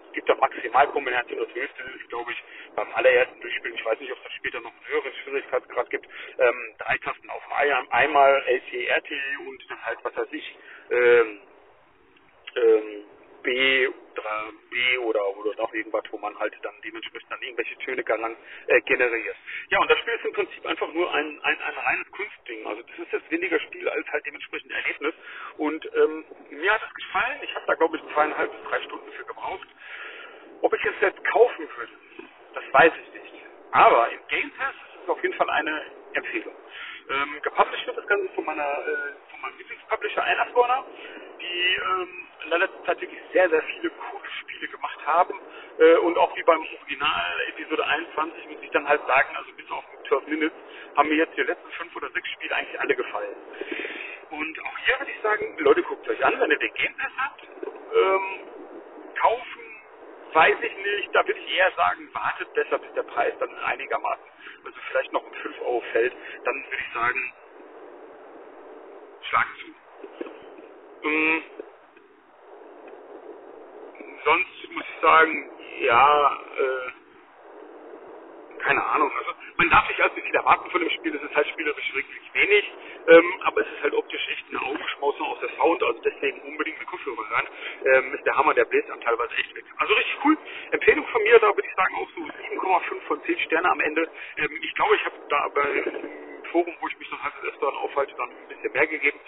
es 0.08 0.14
gibt 0.14 0.30
da 0.30 0.36
Maximalkombinationen, 0.36 1.46
das 1.46 1.56
höchste 1.56 1.84
ist, 1.84 2.10
glaube 2.10 2.32
ich, 2.32 2.44
beim 2.76 2.88
allerersten 2.94 3.40
Durchspielen, 3.42 3.76
ich 3.76 3.86
weiß 3.86 4.00
nicht, 4.00 4.12
ob 4.12 4.20
es 4.26 4.34
später 4.34 4.62
noch 4.62 4.72
einen 4.72 4.88
höheren 4.88 5.14
Schwierigkeitsgrad 5.24 5.90
gibt, 5.90 6.08
ähm, 6.40 6.76
drei 6.78 6.98
Tasten 7.00 7.30
auf 7.30 7.44
einmal 7.92 8.44
LCRT 8.48 9.12
und 9.48 9.70
dann 9.70 9.86
halt, 9.86 10.00
was 10.04 10.16
weiß 10.16 10.28
ich, 10.32 10.58
ähm, 10.92 11.42
ähm, 12.60 13.04
B, 13.44 13.88
3B 13.88 15.00
oder, 15.00 15.38
oder 15.38 15.56
noch 15.58 15.74
irgendwas, 15.74 16.04
wo 16.12 16.18
man 16.18 16.38
halt 16.40 16.54
dann 16.62 16.76
dementsprechend 16.84 17.32
dann 17.32 17.42
irgendwelche 17.42 17.78
Töne 17.80 18.04
galant 18.04 18.38
äh, 18.68 18.82
generiert. 18.82 19.36
Ja, 19.70 19.80
und 19.80 19.90
das 19.90 19.98
Spiel 20.00 20.14
ist 20.14 20.26
im 20.26 20.34
Prinzip 20.34 20.66
einfach 20.66 20.92
nur 20.94 21.14
ein, 21.14 21.40
ein, 21.44 21.62
ein 21.62 21.78
reines 21.78 22.12
Kunstding. 22.12 22.68
Also 22.68 22.82
das 22.84 23.00
ist 23.00 23.14
jetzt 23.14 23.32
weniger 23.32 23.60
Spiel 23.62 23.88
als 23.88 24.08
halt 24.10 24.26
dementsprechend 24.26 24.72
Erlebnis. 24.72 25.14
Und 25.58 25.86
ähm, 25.96 26.26
mir 26.52 26.74
hat 26.74 26.82
es 26.88 26.94
gefallen. 26.94 27.40
Ich 27.44 27.56
habe 27.56 27.66
da 27.68 27.76
glaube 27.76 27.98
ich 27.98 28.14
zweieinhalb 28.14 28.52
bis 28.52 28.70
drei 28.70 28.82
Stunden 28.84 29.12
für 29.14 29.26
gebraucht. 29.26 29.68
Ob 30.62 30.74
ich 30.74 30.86
es 30.86 30.96
jetzt 31.02 31.24
kaufen 31.26 31.68
würde, 31.78 31.94
das 32.54 32.64
weiß 32.74 32.92
ich 33.02 33.14
nicht. 33.14 33.46
Aber 33.72 34.12
im 34.12 34.20
Game 34.28 34.52
Pass 34.52 34.76
ist 34.76 35.04
es 35.04 35.10
auf 35.10 35.22
jeden 35.24 35.36
Fall 35.36 35.50
eine 35.50 35.82
Empfehlung. 36.14 36.56
Ähm, 37.10 37.42
gepublished 37.42 37.88
wird 37.88 37.98
das 37.98 38.08
Ganze 38.08 38.30
von 38.36 38.46
meiner 38.46 38.64
äh, 38.64 39.32
von 39.32 39.42
meinem 39.42 39.58
Lieblingspublisher 39.58 40.24
Annapurna, 40.24 40.86
die 41.42 41.76
ähm, 41.76 42.28
in 42.44 42.50
der 42.50 42.60
letzten 42.60 42.86
Zeit 42.86 43.02
wirklich 43.02 43.20
sehr, 43.34 43.50
sehr 43.50 43.62
viele 43.64 43.90
coole 43.92 44.30
Spiele 44.42 44.68
gemacht 44.68 45.00
haben. 45.06 45.34
Äh, 45.80 45.96
und 45.98 46.18
auch 46.18 46.36
wie 46.36 46.44
beim 46.44 46.62
Original 46.80 47.42
Episode 47.50 47.86
21 47.86 48.48
muss 48.50 48.64
ich 48.64 48.72
dann 48.72 48.88
halt 48.88 49.06
sagen, 49.08 49.36
also 49.36 49.52
bis 49.54 49.70
auf 49.72 49.84
12 50.08 50.28
Minutes, 50.28 50.58
haben 50.96 51.10
mir 51.10 51.16
jetzt 51.16 51.36
die 51.38 51.42
letzten 51.42 51.72
fünf 51.72 51.96
oder 51.96 52.10
sechs 52.12 52.28
Spiele 52.30 52.56
eigentlich 52.56 52.80
alle 52.80 52.96
gefallen. 52.96 53.36
Und 54.32 54.60
auch 54.66 54.78
hier 54.86 55.00
würde 55.00 55.12
ich 55.12 55.22
sagen, 55.22 55.58
Leute, 55.60 55.84
guckt 55.84 56.08
euch 56.08 56.24
an, 56.26 56.40
wenn 56.40 56.52
ihr 56.52 56.60
den 56.60 56.74
Game 56.74 56.96
Pass 56.98 57.12
habt. 57.18 57.42
Ähm, 57.96 58.40
kaufen, 59.20 59.62
weiß 60.34 60.58
ich 60.62 60.78
nicht. 60.78 61.16
Da 61.16 61.26
würde 61.26 61.40
ich 61.40 61.58
eher 61.58 61.72
sagen, 61.76 62.10
wartet 62.14 62.54
besser, 62.54 62.80
bis 62.80 62.94
der 62.94 63.04
Preis 63.04 63.34
dann 63.40 63.56
einigermaßen, 63.60 64.26
also 64.66 64.80
vielleicht 64.90 65.12
noch 65.14 65.24
um 65.24 65.34
5 65.34 65.62
Euro 65.62 65.82
fällt. 65.92 66.14
Dann 66.46 66.56
würde 66.56 66.84
ich 66.88 66.94
sagen, 66.94 67.34
schlagen 69.22 69.50
zu. 69.62 69.79
Ähm, 71.04 71.44
sonst 74.26 74.72
muss 74.72 74.86
ich 74.86 75.02
sagen, 75.02 75.52
ja, 75.82 76.40
äh, 76.58 76.92
keine 78.60 78.84
Ahnung. 78.86 79.12
Also 79.18 79.32
man 79.58 79.70
darf 79.70 79.88
nicht 79.90 80.02
allzu 80.02 80.22
viel 80.22 80.36
erwarten 80.36 80.70
von 80.72 80.82
dem 80.82 80.90
Spiel. 80.92 81.16
Es 81.16 81.24
ist 81.24 81.36
halt 81.36 81.48
spielerisch 81.50 81.94
wirklich 81.96 82.34
wenig, 82.34 82.66
ähm, 83.08 83.34
aber 83.44 83.62
es 83.62 83.68
ist 83.74 83.84
halt 83.84 83.94
optisch 83.96 84.28
echt 84.30 84.50
eine 84.50 84.62
Augenschmausung 84.62 85.28
aus 85.28 85.40
der 85.42 85.50
Sound. 85.58 85.84
Also 85.84 86.02
deswegen 86.02 86.42
unbedingt 86.42 86.80
mit 86.80 86.88
Kopfhörer 86.88 87.32
ran. 87.32 87.48
Ähm, 87.86 88.14
ist 88.16 88.26
der 88.26 88.36
Hammer, 88.38 88.54
der 88.56 88.66
bläst 88.66 88.90
dann 88.90 89.02
teilweise 89.02 89.36
echt 89.38 89.56
weg. 89.56 89.66
Also 89.78 89.94
richtig 89.96 90.18
cool. 90.26 90.38
Empfehlung 90.72 91.08
von 91.08 91.24
mir, 91.24 91.40
da 91.40 91.48
würde 91.56 91.68
ich 91.68 91.76
sagen 91.76 91.96
auch 91.96 92.10
so 92.16 92.22
7,5 92.22 93.02
von 93.08 93.24
10 93.24 93.40
Sterne 93.42 93.72
am 93.72 93.80
Ende. 93.82 94.10
Ähm, 94.38 94.60
ich 94.62 94.76
glaube, 94.76 94.96
ich 94.96 95.06
habe 95.06 95.16
da 95.30 95.50
bei 95.50 95.84
Forum, 96.52 96.76
wo 96.82 96.88
ich 96.88 97.00
mich 97.00 97.12
noch 97.12 97.24
halt 97.24 97.34
das 97.42 97.52
erste 97.52 97.68
aufhalte, 97.68 98.16
dann 98.18 98.30
ein 98.32 98.48
bisschen 98.50 98.74
mehr 98.74 98.88
gegeben. 98.88 99.20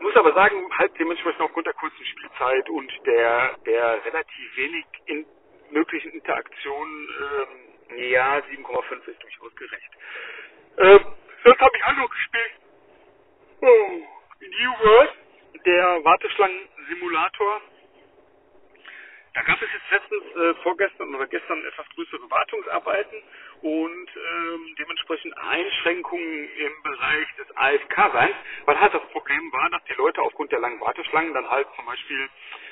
Muss 0.00 0.14
aber 0.16 0.32
sagen, 0.32 0.56
halt 0.76 0.92
dementsprechend 0.98 1.40
aufgrund 1.40 1.66
der 1.66 1.74
kurzen 1.74 2.04
Spielzeit 2.04 2.68
und 2.70 2.92
der, 3.06 3.56
der 3.66 4.04
relativ 4.04 4.56
wenig 4.56 4.84
in 5.06 5.26
möglichen 5.70 6.12
Interaktionen, 6.12 7.08
ähm, 7.90 7.98
ja, 8.10 8.36
7,5 8.38 9.08
ist 9.08 9.22
durchaus 9.22 9.56
gerecht. 9.56 9.90
Ähm, 10.78 11.00
sonst 11.44 11.60
habe 11.60 11.76
ich 11.76 11.96
noch 11.96 12.10
gespielt. 12.10 12.52
Oh, 13.60 14.02
New 14.40 14.84
World, 14.84 15.10
der 15.66 16.04
Warteschlangen-Simulator 16.04 17.60
da 19.34 19.42
gab 19.42 19.60
es 19.62 19.68
jetzt 19.72 19.90
letztens 19.90 20.36
äh, 20.36 20.54
vorgestern 20.62 21.14
oder 21.14 21.26
gestern 21.26 21.64
etwas 21.64 21.86
größere 21.94 22.30
Wartungsarbeiten 22.30 23.22
und 23.62 24.08
ähm, 24.16 24.74
dementsprechend 24.78 25.36
Einschränkungen 25.36 26.48
im 26.48 26.82
Bereich 26.82 27.26
des 27.36 27.56
AFK-Seins, 27.56 28.36
weil 28.64 28.80
halt 28.80 28.94
das 28.94 29.02
Problem 29.10 29.52
war, 29.52 29.70
dass 29.70 29.84
die 29.84 29.94
Leute 29.94 30.22
aufgrund 30.22 30.52
der 30.52 30.60
langen 30.60 30.80
Warteschlangen 30.80 31.34
dann 31.34 31.48
halt 31.48 31.66
zum 31.76 31.86
Beispiel 31.86 32.28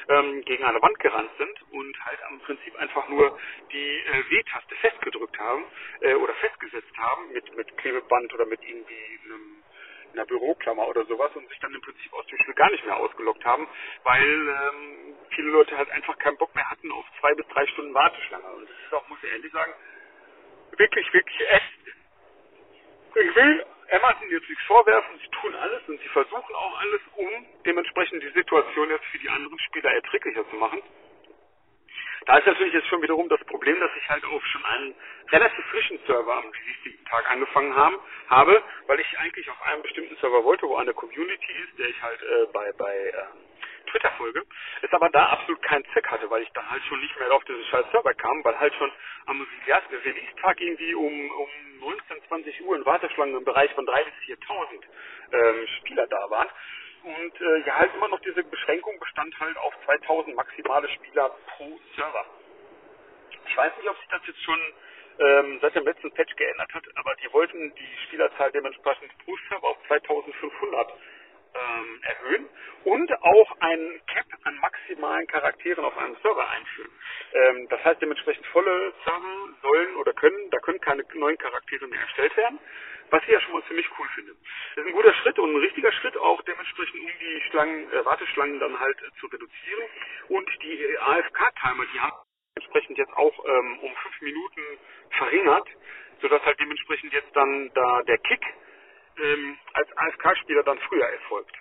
ähm, 0.09 0.43
gegen 0.45 0.65
eine 0.65 0.81
Wand 0.81 0.99
gerannt 1.01 1.31
sind 1.39 1.63
und 1.73 2.05
halt 2.05 2.19
am 2.29 2.41
Prinzip 2.41 2.77
einfach 2.77 3.09
nur 3.09 3.39
die 3.73 3.99
äh, 3.99 4.31
W-Taste 4.31 4.75
festgedrückt 4.77 5.39
haben 5.39 5.65
äh, 6.01 6.15
oder 6.15 6.35
festgesetzt 6.35 6.97
haben 6.97 7.33
mit, 7.33 7.57
mit 7.57 7.77
Klebeband 7.79 8.33
oder 8.35 8.47
mit 8.47 8.63
irgendwie 8.63 9.21
einem 9.25 9.63
in 10.13 10.21
einer 10.21 10.27
Büroklammer 10.27 10.89
oder 10.89 11.05
sowas 11.05 11.31
und 11.35 11.47
sich 11.49 11.59
dann 11.59 11.75
im 11.75 11.81
Prinzip 11.83 12.11
aus 12.15 12.27
dem 12.29 12.39
Spiel 12.39 12.55
gar 12.55 12.71
nicht 12.71 12.87
mehr 12.87 12.97
ausgelockt 12.97 13.45
haben, 13.45 13.69
weil 14.03 14.25
ähm, 14.25 15.06
viele 15.37 15.51
Leute 15.51 15.77
halt 15.77 15.91
einfach 15.91 16.19
keinen 16.19 16.39
Bock 16.39 16.53
mehr 16.55 16.69
hatten 16.69 16.91
auf 16.91 17.05
zwei 17.21 17.35
bis 17.35 17.47
drei 17.49 17.67
Stunden 17.69 17.95
Warteschlange. 17.95 18.49
Und 18.57 18.69
das 18.69 18.77
ist 18.85 18.95
auch, 18.95 19.09
muss 19.09 19.19
ich 19.23 19.31
ehrlich 19.31 19.53
sagen, 19.53 19.73
wirklich, 20.77 21.13
wirklich 21.13 21.41
echt. 21.51 21.73
Ich 23.15 23.35
will 23.37 23.67
Amazon 23.93 24.31
jetzt 24.31 24.49
nichts 24.49 24.65
vorwerfen, 24.65 25.19
sie 25.21 25.29
tun 25.41 25.55
alles 25.55 25.83
und 25.89 26.01
sie 26.01 26.09
versuchen 26.09 26.55
auch 26.55 26.81
alles, 26.81 27.01
um 27.17 27.29
dementsprechend 27.65 28.23
die 28.23 28.31
Situation 28.31 28.91
jetzt 28.91 29.05
für 29.07 29.19
die 29.19 29.29
anderen 29.29 29.59
Spieler 29.61 29.93
erträglicher 29.93 30.49
zu 30.51 30.57
machen. 30.57 30.83
Da 32.27 32.39
ist 32.39 32.47
natürlich 32.47 32.75
jetzt 32.75 32.89
schon 32.89 33.03
wiederum 33.03 33.29
das 33.29 33.43
Problem, 33.45 33.79
dass 33.79 33.91
ich 33.97 34.09
halt 34.09 34.25
auch 34.25 34.43
schon 34.47 34.65
einen 34.65 34.95
relativ 35.31 35.65
frischen 35.67 35.99
Server 36.07 36.35
am 36.35 36.51
Release-Tag 36.51 37.31
angefangen 37.31 37.77
haben, 37.77 37.97
habe, 38.29 38.63
weil 38.87 38.99
ich 38.99 39.19
eigentlich 39.19 39.49
auf 39.49 39.63
einem 39.63 39.83
bestimmten 39.83 40.17
Server 40.17 40.43
wollte, 40.43 40.67
wo 40.67 40.77
eine 40.77 40.93
Community 40.93 41.53
ist, 41.63 41.79
der 41.79 41.89
ich 41.89 42.03
halt 42.03 42.21
äh, 42.23 42.47
bei, 42.53 42.73
bei 42.73 42.97
äh, 42.97 43.46
Twitter 43.97 44.13
folge, 44.19 44.45
es 44.83 44.93
aber 44.93 45.09
da 45.09 45.27
absolut 45.27 45.63
keinen 45.63 45.85
Zweck 45.93 46.07
hatte, 46.09 46.29
weil 46.29 46.43
ich 46.43 46.51
dann 46.53 46.71
halt 46.71 46.83
schon 46.85 47.01
nicht 47.01 47.19
mehr 47.19 47.33
auf 47.33 47.45
diesen 47.45 47.65
scheiß 47.65 47.87
Server 47.91 48.13
kam, 48.15 48.45
weil 48.45 48.59
halt 48.59 48.75
schon 48.75 48.93
am 49.27 49.47
Release-Tag 49.67 50.61
irgendwie 50.61 50.95
um, 50.95 51.31
um 51.31 51.49
19, 51.81 52.23
20 52.29 52.65
Uhr 52.65 52.77
in 52.77 52.85
Warteschlangen 52.85 53.37
im 53.37 53.45
Bereich 53.45 53.73
von 53.73 53.87
3.000 53.87 54.05
bis 54.05 54.39
4.000 54.39 54.83
ähm, 55.33 55.67
Spieler 55.79 56.07
da 56.09 56.31
waren. 56.31 56.49
Und 57.05 57.41
äh, 57.41 57.67
ja, 57.67 57.77
halt 57.77 57.95
immer 57.95 58.09
noch 58.09 58.21
diese 58.21 58.43
Beschränkung 58.45 58.99
bestand 58.99 59.39
halt 59.41 59.57
auf 59.59 59.73
2000 59.87 60.37
maximale 60.37 60.89
Spieler 60.91 61.31
pro 61.57 61.79
Server. 61.95 62.27
Ich 63.49 63.57
weiß 63.57 63.73
nicht, 63.79 63.89
ob 63.89 63.97
sich 63.99 64.09
das 64.09 64.27
jetzt 64.27 64.43
schon 64.43 64.61
ähm, 65.21 65.59
seit 65.63 65.75
dem 65.75 65.85
letzten 65.85 66.13
Patch 66.13 66.35
geändert 66.37 66.75
hat, 66.75 66.85
aber 66.97 67.15
die 67.17 67.33
wollten 67.33 67.75
die 67.75 67.99
Spielerzahl 68.07 68.53
dementsprechend 68.53 69.17
pro 69.25 69.37
Server 69.49 69.69
auf 69.69 69.79
2500 69.87 70.93
ähm, 71.57 72.01
erhöhen 72.03 72.49
und 72.85 73.23
auch 73.23 73.57
ein 73.61 74.01
Cap 74.07 74.27
an 74.45 74.57
maximalen 74.59 75.27
Charakteren 75.27 75.85
auf 75.85 75.97
einem 75.99 76.17
Server 76.23 76.49
einführen. 76.51 76.91
Ähm, 77.33 77.69
das 77.69 77.85
heißt 77.85 78.03
dementsprechend 78.03 78.47
volle 78.47 78.93
Server 79.05 79.49
sollen 79.63 79.97
oder 79.97 80.13
können, 80.13 80.51
da 80.51 80.59
können 80.59 80.81
keine 80.81 81.05
neuen 81.15 81.39
Charaktere 81.39 81.87
mehr 81.89 82.01
erstellt 82.01 82.37
werden 82.37 82.59
was 83.11 83.23
ich 83.23 83.29
ja 83.29 83.41
schon 83.41 83.53
mal 83.53 83.63
ziemlich 83.65 83.87
cool 83.99 84.07
finde. 84.15 84.33
Das 84.33 84.85
ist 84.85 84.89
ein 84.89 84.93
guter 84.93 85.15
Schritt 85.15 85.39
und 85.39 85.53
ein 85.53 85.61
richtiger 85.61 85.93
Schritt 85.93 86.17
auch 86.17 86.43
dementsprechend, 86.43 87.01
um 87.01 87.11
die 87.21 87.41
Schlangen, 87.51 87.93
äh, 87.93 88.05
Warteschlangen 88.05 88.61
dann 88.61 88.79
halt 88.79 88.99
äh, 89.03 89.21
zu 89.21 89.27
reduzieren. 89.27 89.85
Und 90.29 90.49
die 90.63 90.99
AFK-Timer, 90.99 91.85
die 91.93 92.01
haben 92.01 92.17
dementsprechend 92.57 92.99
jetzt 92.99 93.13
auch 93.15 93.45
ähm, 93.47 93.79
um 93.81 93.95
fünf 93.97 94.21
Minuten 94.21 94.63
verringert, 95.11 95.69
sodass 96.21 96.45
halt 96.45 96.59
dementsprechend 96.61 97.13
jetzt 97.13 97.35
dann 97.35 97.71
da 97.75 98.03
der 98.03 98.19
Kick 98.19 98.43
ähm, 99.23 99.59
als 99.75 99.97
AFK-Spieler 99.97 100.63
dann 100.65 100.79
früher 100.81 101.07
erfolgt. 101.07 101.57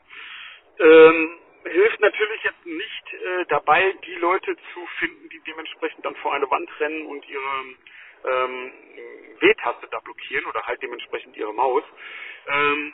Ähm, 0.79 1.39
hilft 1.65 1.99
natürlich 2.01 2.43
jetzt 2.43 2.65
nicht 2.65 3.13
äh, 3.13 3.45
dabei, 3.47 3.93
die 4.05 4.15
Leute 4.15 4.55
zu 4.73 4.85
finden, 4.99 5.29
die 5.29 5.39
dementsprechend 5.41 6.05
dann 6.05 6.15
vor 6.17 6.33
eine 6.33 6.49
Wand 6.51 6.69
rennen 6.79 7.05
und 7.07 7.27
ihre 7.27 7.65
ähm, 8.25 8.73
W-Taste 9.39 9.87
da 9.91 9.99
blockieren 9.99 10.45
oder 10.45 10.63
halt 10.65 10.81
dementsprechend 10.81 11.35
ihre 11.37 11.53
Maus. 11.53 11.83
Ähm, 12.47 12.93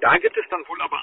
da 0.00 0.16
gibt 0.18 0.36
es 0.36 0.48
dann 0.48 0.66
wohl 0.68 0.80
aber 0.82 1.00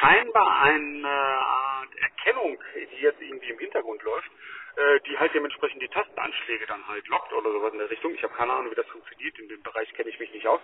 scheinbar 0.00 0.62
eine 0.62 1.08
Art 1.08 1.88
Erkennung, 1.96 2.58
die 2.74 3.02
jetzt 3.02 3.20
irgendwie 3.20 3.50
im 3.50 3.58
Hintergrund 3.58 4.02
läuft, 4.02 4.30
äh, 4.76 5.00
die 5.06 5.18
halt 5.18 5.34
dementsprechend 5.34 5.82
die 5.82 5.88
Tastenanschläge 5.88 6.66
dann 6.66 6.86
halt 6.88 7.06
lockt 7.08 7.32
oder 7.32 7.50
sowas 7.50 7.72
in 7.72 7.78
der 7.78 7.90
Richtung. 7.90 8.14
Ich 8.14 8.22
habe 8.22 8.34
keine 8.34 8.52
Ahnung, 8.52 8.70
wie 8.70 8.74
das 8.74 8.86
funktioniert. 8.88 9.38
In 9.38 9.48
dem 9.48 9.62
Bereich 9.62 9.92
kenne 9.94 10.10
ich 10.10 10.18
mich 10.18 10.32
nicht 10.32 10.46
aus. 10.46 10.60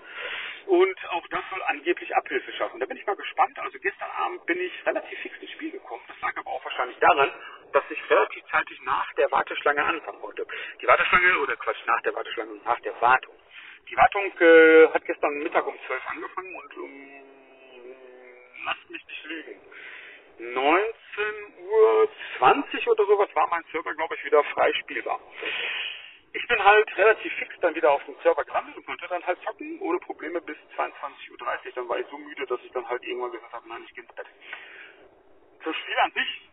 Und 0.66 0.98
auch 1.10 1.26
das 1.28 1.42
soll 1.50 1.62
angeblich 1.62 2.14
Abhilfe 2.14 2.52
schaffen. 2.52 2.80
Da 2.80 2.86
bin 2.86 2.96
ich 2.96 3.06
mal 3.06 3.16
gespannt. 3.16 3.58
Also 3.58 3.78
gestern 3.78 4.10
Abend 4.10 4.44
bin 4.46 4.60
ich 4.60 4.72
relativ 4.86 5.18
fix 5.20 5.36
ins 5.40 5.50
Spiel 5.52 5.70
gekommen. 5.70 6.02
Das 6.08 6.20
lag 6.20 6.36
aber 6.36 6.50
auch 6.50 6.64
wahrscheinlich 6.64 6.98
daran, 6.98 7.30
dass 7.72 7.84
ich 7.90 8.10
relativ 8.10 8.44
zeitig 8.50 8.80
nach 8.82 9.12
der 9.14 9.30
Warteschlange 9.30 9.84
anfangen 9.84 10.20
wollte. 10.22 10.46
Die 10.80 10.86
Warteschlange, 10.86 11.38
oder 11.38 11.56
Quatsch, 11.56 11.86
nach 11.86 12.00
der 12.02 12.14
Warteschlange 12.14 12.60
nach 12.64 12.80
der 12.80 13.00
Wartung. 13.00 13.34
Die 13.88 13.96
Wartung 13.96 14.32
äh, 14.40 14.88
hat 14.92 15.04
gestern 15.04 15.38
Mittag 15.38 15.66
um 15.66 15.74
12 15.86 16.02
angefangen 16.08 16.54
und 16.54 16.76
um 16.78 17.10
lasst 18.64 18.90
mich 18.90 19.04
nicht 19.06 19.24
lügen. 19.24 19.60
19 20.40 20.94
Uhr 21.68 22.08
20 22.38 22.88
oder 22.88 23.04
sowas 23.04 23.28
war 23.34 23.46
mein 23.48 23.64
Server, 23.70 23.94
glaube 23.94 24.14
ich, 24.14 24.24
wieder 24.24 24.42
frei 24.44 24.72
spielbar. 24.72 25.20
Ich 26.32 26.46
bin 26.46 26.64
halt 26.64 26.96
relativ 26.96 27.32
fix 27.34 27.54
dann 27.60 27.74
wieder 27.74 27.90
auf 27.90 28.02
dem 28.04 28.14
Server 28.22 28.44
gelandet 28.44 28.76
und 28.76 28.86
konnte 28.86 29.06
dann 29.08 29.24
halt 29.26 29.38
zocken, 29.42 29.78
ohne 29.80 29.98
Probleme 29.98 30.40
bis 30.40 30.56
22.30 30.76 31.30
Uhr. 31.30 31.72
Dann 31.74 31.88
war 31.88 31.98
ich 31.98 32.06
so 32.10 32.16
müde, 32.16 32.46
dass 32.46 32.60
ich 32.64 32.72
dann 32.72 32.88
halt 32.88 33.02
irgendwann 33.02 33.32
gesagt 33.32 33.52
habe, 33.52 33.68
nein, 33.68 33.84
ich 33.86 33.94
gehe 33.94 34.04
ins 34.04 34.14
Bett. 34.14 34.26
Zum 35.62 35.74
Spiel 35.74 35.96
an 35.98 36.12
sich. 36.12 36.48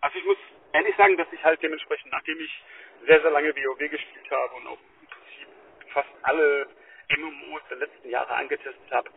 Also 0.00 0.18
ich 0.18 0.24
muss 0.24 0.38
ehrlich 0.72 0.96
sagen, 0.96 1.16
dass 1.16 1.32
ich 1.32 1.42
halt 1.42 1.60
dementsprechend, 1.62 2.12
nachdem 2.12 2.38
ich 2.38 2.62
sehr, 3.06 3.20
sehr 3.20 3.30
lange 3.30 3.54
WoW 3.56 3.78
gespielt 3.78 4.30
habe 4.30 4.54
und 4.54 4.66
auch 4.68 4.78
im 5.00 5.06
Prinzip 5.08 5.92
fast 5.92 6.10
alle 6.22 6.68
MMOs 7.16 7.62
der 7.68 7.78
letzten 7.78 8.10
Jahre 8.10 8.34
angetestet 8.34 8.90
habe, 8.92 9.10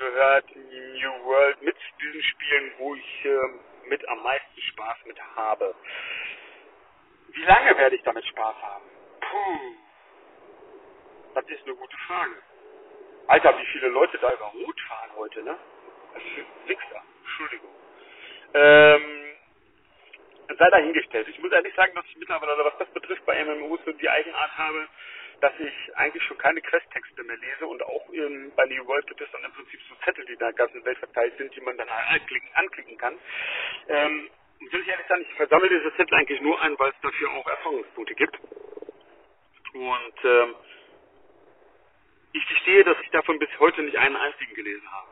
gehört 0.00 0.56
New 0.56 1.24
World 1.24 1.60
mit 1.62 1.76
diesen 2.00 2.22
Spielen, 2.22 2.72
wo 2.78 2.94
ich 2.94 3.24
äh, 3.26 3.88
mit 3.88 4.06
am 4.08 4.22
meisten 4.22 4.60
Spaß 4.60 4.96
mit 5.04 5.20
habe. 5.36 5.74
Wie 7.28 7.42
lange 7.44 7.76
werde 7.76 7.96
ich 7.96 8.02
damit 8.02 8.24
Spaß 8.24 8.56
haben? 8.62 8.84
Puh. 9.20 9.74
Das 11.34 11.44
ist 11.48 11.64
eine 11.66 11.76
gute 11.76 11.96
Frage. 12.08 12.34
Alter, 13.28 13.58
wie 13.58 13.66
viele 13.66 13.88
Leute 13.88 14.18
da 14.18 14.32
über 14.32 14.46
Rot 14.46 14.80
fahren 14.88 15.10
heute, 15.16 15.42
ne? 15.42 15.56
Das 16.14 16.22
ist 16.22 16.68
Wichser. 16.68 17.02
Entschuldigung. 17.22 17.70
Ähm, 18.54 19.09
sei 20.60 20.70
dahingestellt. 20.70 21.26
Ich 21.28 21.38
muss 21.40 21.52
ehrlich 21.52 21.74
sagen, 21.74 21.94
dass 21.94 22.04
ich 22.06 22.16
mittlerweile, 22.18 22.64
was 22.64 22.76
das 22.78 22.88
betrifft, 22.90 23.24
bei 23.24 23.42
MMOs 23.44 23.80
so 23.86 23.92
die 23.92 24.08
Eigenart 24.08 24.58
habe, 24.58 24.86
dass 25.40 25.52
ich 25.58 25.96
eigentlich 25.96 26.22
schon 26.24 26.36
keine 26.36 26.60
Questtexte 26.60 27.24
mehr 27.24 27.38
lese 27.38 27.66
und 27.66 27.82
auch 27.82 28.10
in, 28.10 28.52
bei 28.54 28.66
New 28.66 28.86
World 28.86 29.06
gibt 29.06 29.22
es 29.22 29.30
dann 29.32 29.42
im 29.42 29.52
Prinzip 29.52 29.80
so 29.88 29.94
Zettel, 30.04 30.26
die 30.26 30.34
in 30.34 30.38
der 30.38 30.52
ganzen 30.52 30.84
Welt 30.84 30.98
verteilt 30.98 31.34
sind, 31.38 31.56
die 31.56 31.62
man 31.62 31.78
dann 31.78 31.88
anklicken, 31.88 32.48
anklicken 32.52 32.98
kann. 32.98 33.18
Ähm, 33.88 34.30
will 34.60 34.82
ich 34.82 34.88
ehrlich 34.88 35.06
sagen, 35.06 35.24
ich 35.26 35.34
versammle 35.34 35.70
diese 35.70 35.96
Zettel 35.96 36.14
eigentlich 36.14 36.42
nur 36.42 36.60
ein, 36.60 36.78
weil 36.78 36.90
es 36.90 37.00
dafür 37.00 37.30
auch 37.30 37.46
Erfahrungspunkte 37.46 38.14
gibt. 38.14 38.38
Und 39.72 40.24
ähm, 40.24 40.54
ich 42.32 42.46
gestehe, 42.48 42.84
dass 42.84 42.98
ich 43.02 43.10
davon 43.10 43.38
bis 43.38 43.48
heute 43.60 43.82
nicht 43.82 43.96
einen 43.96 44.16
einzigen 44.16 44.54
gelesen 44.54 44.92
habe. 44.92 45.09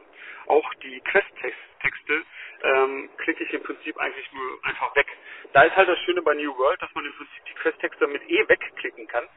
Auch 0.48 0.74
die 0.76 1.00
Questtexte 1.02 2.22
ähm, 2.62 3.10
klicke 3.18 3.44
ich 3.44 3.52
im 3.54 3.62
Prinzip 3.62 3.96
eigentlich 3.98 4.32
nur 4.32 4.60
einfach 4.64 4.94
weg. 4.96 5.06
Da 5.52 5.62
ist 5.62 5.76
halt 5.76 5.88
das 5.88 5.98
Schöne 6.00 6.22
bei 6.22 6.34
New 6.34 6.56
World, 6.58 6.82
dass 6.82 6.94
man 6.94 7.06
im 7.06 7.12
Prinzip 7.14 7.44
die 7.46 7.54
Questtexte 7.54 8.06
mit 8.08 8.28
E 8.30 8.48
wegklicken 8.48 9.06
kann 9.08 9.28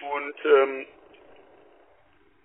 und 0.00 0.44
ähm, 0.44 0.86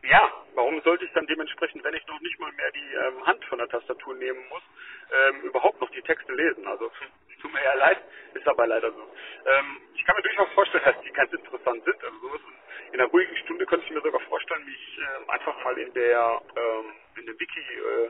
ja, 0.04 0.32
warum 0.54 0.82
sollte 0.84 1.06
ich 1.06 1.12
dann 1.14 1.28
dementsprechend, 1.28 1.84
wenn 1.84 1.96
ich 1.96 2.06
noch 2.08 2.20
nicht 2.22 2.40
mal 2.40 2.52
mehr 2.54 2.72
die 2.72 2.94
ähm, 2.94 3.26
Hand 3.26 3.44
von 3.46 3.58
der 3.58 3.70
Tastatur 3.70 4.16
nehmen 4.16 4.48
muss, 4.50 4.64
ähm, 5.12 5.42
überhaupt 5.42 5.82
noch 5.82 5.90
die 5.92 6.02
Texte 6.04 6.34
lesen? 6.34 6.68
Also 6.68 6.92
tut 7.42 7.54
mir 7.54 7.64
ja 7.64 7.74
leid, 7.76 8.00
ist 8.34 8.48
aber 8.48 8.68
leider 8.68 8.92
so. 8.92 9.02
Ähm, 9.46 9.78
ich 9.96 10.06
kann 10.06 10.16
mir 10.16 10.24
durchaus 10.24 10.50
vorstellen, 10.54 10.84
dass 10.86 11.02
die 11.02 11.12
ganz 11.12 11.32
interessant 11.34 11.84
sind. 11.86 12.04
Also 12.04 12.18
sowas 12.20 12.42
in 12.92 13.00
einer 13.00 13.10
ruhigen 13.10 13.36
Stunde 13.38 13.66
könnte 13.66 13.86
ich 13.86 13.92
mir 13.92 14.02
sogar 14.02 14.22
vorstellen, 14.22 14.66
mich 14.66 15.00
äh, 15.00 15.32
einfach 15.32 15.64
mal 15.64 15.78
in 15.78 15.94
der 15.94 16.42
ähm, 16.56 16.86
in 17.17 17.25
dem 17.25 17.39
Wiki 17.39 17.60
äh, 17.60 18.10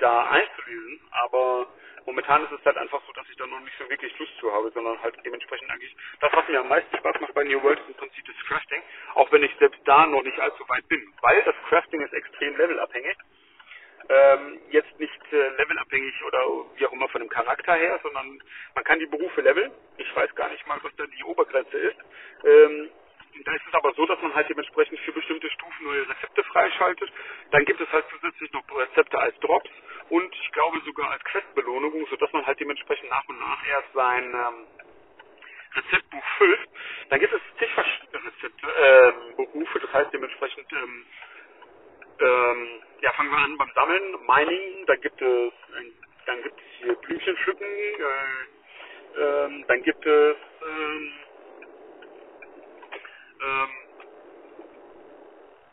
da 0.00 0.26
einzulesen. 0.30 1.00
Aber 1.10 1.66
momentan 2.06 2.44
ist 2.44 2.52
es 2.52 2.64
halt 2.64 2.76
einfach 2.76 3.02
so, 3.06 3.12
dass 3.12 3.28
ich 3.30 3.36
da 3.36 3.46
noch 3.46 3.60
nicht 3.60 3.76
so 3.78 3.88
wirklich 3.88 4.16
Lust 4.18 4.36
zu 4.38 4.52
habe, 4.52 4.70
sondern 4.72 5.00
halt 5.02 5.16
dementsprechend 5.24 5.70
eigentlich 5.70 5.96
das, 6.20 6.32
was 6.32 6.48
mir 6.48 6.60
am 6.60 6.68
meisten 6.68 6.96
Spaß 6.96 7.20
macht 7.20 7.34
bei 7.34 7.44
New 7.44 7.62
World, 7.62 7.80
ist 7.80 7.88
im 7.88 7.94
Prinzip 7.94 8.24
das 8.26 8.36
Crafting, 8.46 8.82
auch 9.14 9.30
wenn 9.32 9.42
ich 9.42 9.54
selbst 9.58 9.80
da 9.84 10.06
noch 10.06 10.22
nicht 10.22 10.38
allzu 10.38 10.68
weit 10.68 10.86
bin, 10.88 11.12
weil 11.22 11.42
das 11.42 11.54
Crafting 11.68 12.00
ist 12.02 12.12
extrem 12.12 12.56
levelabhängig. 12.56 13.16
Ähm, 14.06 14.60
jetzt 14.70 15.00
nicht 15.00 15.32
äh, 15.32 15.48
levelabhängig 15.56 16.14
oder 16.26 16.40
wie 16.76 16.86
auch 16.86 16.92
immer 16.92 17.08
von 17.08 17.22
dem 17.22 17.30
Charakter 17.30 17.74
her, 17.74 17.98
sondern 18.02 18.38
man 18.74 18.84
kann 18.84 18.98
die 18.98 19.06
Berufe 19.06 19.40
leveln. 19.40 19.72
Ich 19.96 20.14
weiß 20.14 20.34
gar 20.34 20.50
nicht 20.50 20.66
mal, 20.66 20.78
was 20.82 20.94
da 20.96 21.06
die 21.06 21.24
Obergrenze 21.24 21.78
ist. 21.78 21.96
Ähm, 22.44 22.90
da 23.44 23.52
ist 23.54 23.66
es 23.66 23.74
aber 23.74 23.92
so, 23.94 24.06
dass 24.06 24.20
man 24.22 24.34
halt 24.34 24.48
dementsprechend 24.48 24.98
für 25.00 25.12
bestimmte 25.12 25.50
Stufen 25.50 25.84
neue 25.84 26.08
Rezepte 26.08 26.44
freischaltet. 26.44 27.12
Dann 27.50 27.64
gibt 27.64 27.80
es 27.80 27.90
halt 27.92 28.04
zusätzlich 28.10 28.52
noch 28.52 28.64
Rezepte 28.76 29.18
als 29.18 29.38
Drops 29.40 29.70
und 30.10 30.34
ich 30.34 30.52
glaube 30.52 30.80
sogar 30.84 31.10
als 31.10 31.24
Questbelohnung, 31.24 32.06
sodass 32.10 32.32
man 32.32 32.46
halt 32.46 32.60
dementsprechend 32.60 33.10
nach 33.10 33.28
und 33.28 33.40
nach 33.40 33.66
erst 33.68 33.92
sein 33.94 34.24
ähm, 34.34 34.66
Rezeptbuch 35.76 36.24
füllt. 36.38 36.60
Dann 37.10 37.20
gibt 37.20 37.34
es 37.34 37.40
zig 37.58 37.70
verschiedene 37.74 38.24
Rezepte, 38.24 38.66
ähm, 38.78 39.36
Berufe, 39.36 39.80
das 39.80 39.92
heißt 39.92 40.12
dementsprechend, 40.12 40.72
ähm, 40.72 41.06
ähm, 42.20 42.68
ja, 43.00 43.12
fangen 43.12 43.30
wir 43.30 43.38
an 43.38 43.58
beim 43.58 43.70
Sammeln, 43.74 44.26
Mining, 44.26 44.86
dann 44.86 45.00
gibt 45.00 45.20
es, 45.20 45.52
dann 46.26 46.42
gibt 46.42 46.58
es 46.60 46.66
hier 46.78 46.94
Blümchen 46.94 47.36
pflücken, 47.38 47.66
äh, 47.66 49.20
ähm, 49.20 49.64
dann 49.68 49.82
gibt 49.82 50.06
es, 50.06 50.36
ähm, 50.66 51.12
ähm, 53.42 53.68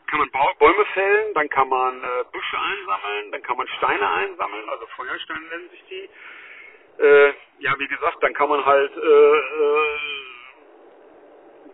kann 0.08 0.20
man 0.20 0.30
Bäume 0.58 0.84
fällen, 0.94 1.34
dann 1.34 1.48
kann 1.50 1.68
man 1.68 2.02
äh, 2.04 2.24
Büsche 2.32 2.58
einsammeln, 2.60 3.32
dann 3.32 3.42
kann 3.42 3.56
man 3.56 3.68
Steine 3.68 4.10
einsammeln, 4.10 4.68
also 4.68 4.86
Feuersteine 4.96 5.40
nennen 5.40 5.70
sich 5.70 5.84
die. 5.88 6.10
Äh, 7.02 7.34
ja, 7.60 7.74
wie 7.78 7.88
gesagt, 7.88 8.18
dann 8.22 8.34
kann 8.34 8.48
man 8.50 8.64
halt 8.66 8.92
äh, 8.96 9.00
äh, 9.38 9.98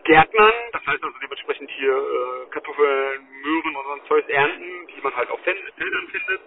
Gärtnern, 0.05 0.53
das 0.73 0.85
heißt 0.87 1.03
also 1.03 1.17
dementsprechend 1.21 1.71
hier 1.71 1.93
äh, 1.93 2.51
Kartoffeln, 2.51 3.27
Möhren 3.43 3.75
und 3.75 4.07
so 4.07 4.15
ein 4.15 4.29
ernten, 4.29 4.87
die 4.87 5.01
man 5.01 5.15
halt 5.15 5.29
auf 5.31 5.41
Feldern 5.41 6.07
findet. 6.09 6.41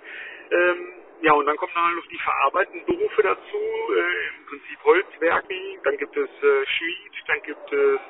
Ähm, 0.50 0.88
ja, 1.22 1.32
und 1.34 1.46
dann 1.46 1.56
kommen 1.58 1.72
dann 1.74 1.96
noch 1.96 2.06
die 2.08 2.18
verarbeitenden 2.18 2.86
Berufe 2.86 3.22
dazu, 3.22 3.58
äh, 3.96 4.28
im 4.38 4.46
Prinzip 4.46 4.84
Holzwerken, 4.84 5.80
dann 5.84 5.98
gibt 5.98 6.16
es 6.16 6.30
äh, 6.42 6.66
Schmied, 6.66 7.12
dann 7.28 7.42
gibt 7.42 7.72
es 7.72 8.00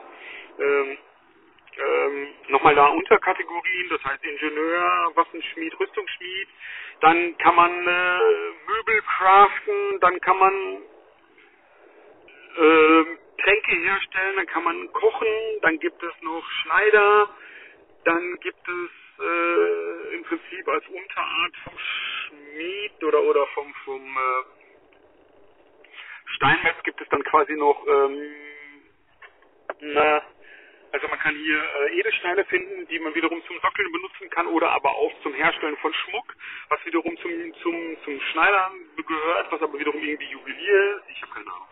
ähm, 0.61 0.99
ähm, 1.78 2.28
nochmal 2.48 2.74
da 2.74 2.87
Unterkategorien, 2.88 3.88
das 3.90 4.04
heißt 4.04 4.24
Ingenieur, 4.24 5.12
Waffenschmied, 5.14 5.78
Rüstungsschmied, 5.78 6.48
dann 7.00 7.37
kann 7.38 7.54
man 7.56 7.70
äh, 7.70 8.20
Möbel 8.66 9.02
craften, 9.02 10.00
dann 10.00 10.20
kann 10.20 10.38
man 10.38 10.82
äh, 12.56 13.04
Tränke 13.42 13.72
herstellen, 13.72 14.37
dann 14.37 14.46
kann 14.46 14.64
man 14.64 14.92
kochen, 14.92 15.28
dann 15.62 15.78
gibt 15.78 16.02
es 16.02 16.12
noch 16.22 16.44
Schneider, 16.62 17.30
dann 18.04 18.37
gibt 18.40 18.68
es 18.68 19.24
äh, 19.24 20.14
im 20.14 20.24
Prinzip 20.24 20.68
als 20.68 20.87
Unterart 20.88 21.56
vom 21.64 21.78
Schmied 21.78 23.04
oder 23.04 23.22
oder 23.22 23.46
vom 23.48 23.74
vom 23.85 24.02
äh, 24.02 24.44
Steinmetz 26.37 26.82
gibt 26.85 27.00
es 27.00 27.08
dann 27.08 27.22
quasi 27.24 27.54
noch 27.54 27.87
ähm, 27.87 28.35
na, 29.80 30.22
also 30.92 31.09
man 31.09 31.18
kann 31.18 31.35
hier 31.35 31.59
äh, 31.59 31.98
Edelsteine 31.98 32.44
finden, 32.44 32.87
die 32.88 32.98
man 32.98 33.14
wiederum 33.14 33.42
zum 33.46 33.59
Sockeln 33.61 33.90
benutzen 33.92 34.31
kann 34.31 34.46
oder 34.46 34.70
aber 34.70 34.90
auch 34.90 35.12
zum 35.22 35.35
Herstellen 35.35 35.76
von 35.78 35.92
Schmuck, 35.94 36.35
was 36.68 36.85
wiederum 36.85 37.16
zum 37.18 37.55
zum 37.62 37.96
zum 38.05 38.20
Schneidern 38.33 38.72
gehört, 39.07 39.50
was 39.50 39.62
aber 39.62 39.78
wiederum 39.78 40.02
irgendwie 40.02 40.31
Juwelier 40.31 40.96
ist. 40.96 41.11
Ich 41.11 41.22
habe 41.22 41.33
keine 41.33 41.50
Ahnung. 41.50 41.68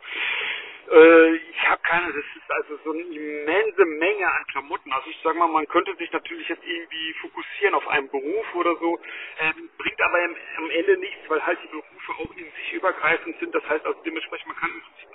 Äh, 0.91 1.35
ich 1.37 1.69
habe 1.69 1.83
keine, 1.83 2.07
das 2.07 2.25
ist 2.35 2.51
also 2.51 2.79
so 2.83 2.91
eine 2.93 3.03
immense 3.03 3.85
Menge 3.85 4.27
an 4.27 4.47
Klamotten. 4.51 4.93
Also 4.93 5.11
ich 5.11 5.21
sage 5.23 5.39
mal, 5.39 5.47
man 5.47 5.69
könnte 5.69 5.95
sich 5.97 6.11
natürlich 6.13 6.49
jetzt 6.49 6.65
irgendwie 6.65 7.15
fokussieren 7.21 7.75
auf 7.75 7.87
einen 7.89 8.11
Beruf 8.11 8.55
oder 8.55 8.75
so, 8.77 8.99
ähm, 9.39 9.71
bringt 9.79 10.01
aber 10.01 10.19
am 10.57 10.71
Ende 10.71 10.97
nichts, 10.99 11.29
weil 11.29 11.45
halt 11.45 11.59
die 11.63 11.69
Berufe 11.69 12.13
auch 12.19 12.37
in 12.37 12.51
sich 12.53 12.73
übergreifend 12.73 13.39
sind. 13.39 13.55
Das 13.55 13.69
heißt 13.69 13.87
also 13.87 14.01
dementsprechend, 14.03 14.49
man 14.49 14.57
kann 14.57 14.71
im 14.71 14.81
Prinzip 14.81 15.11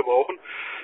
gebrauchen. 0.00 0.38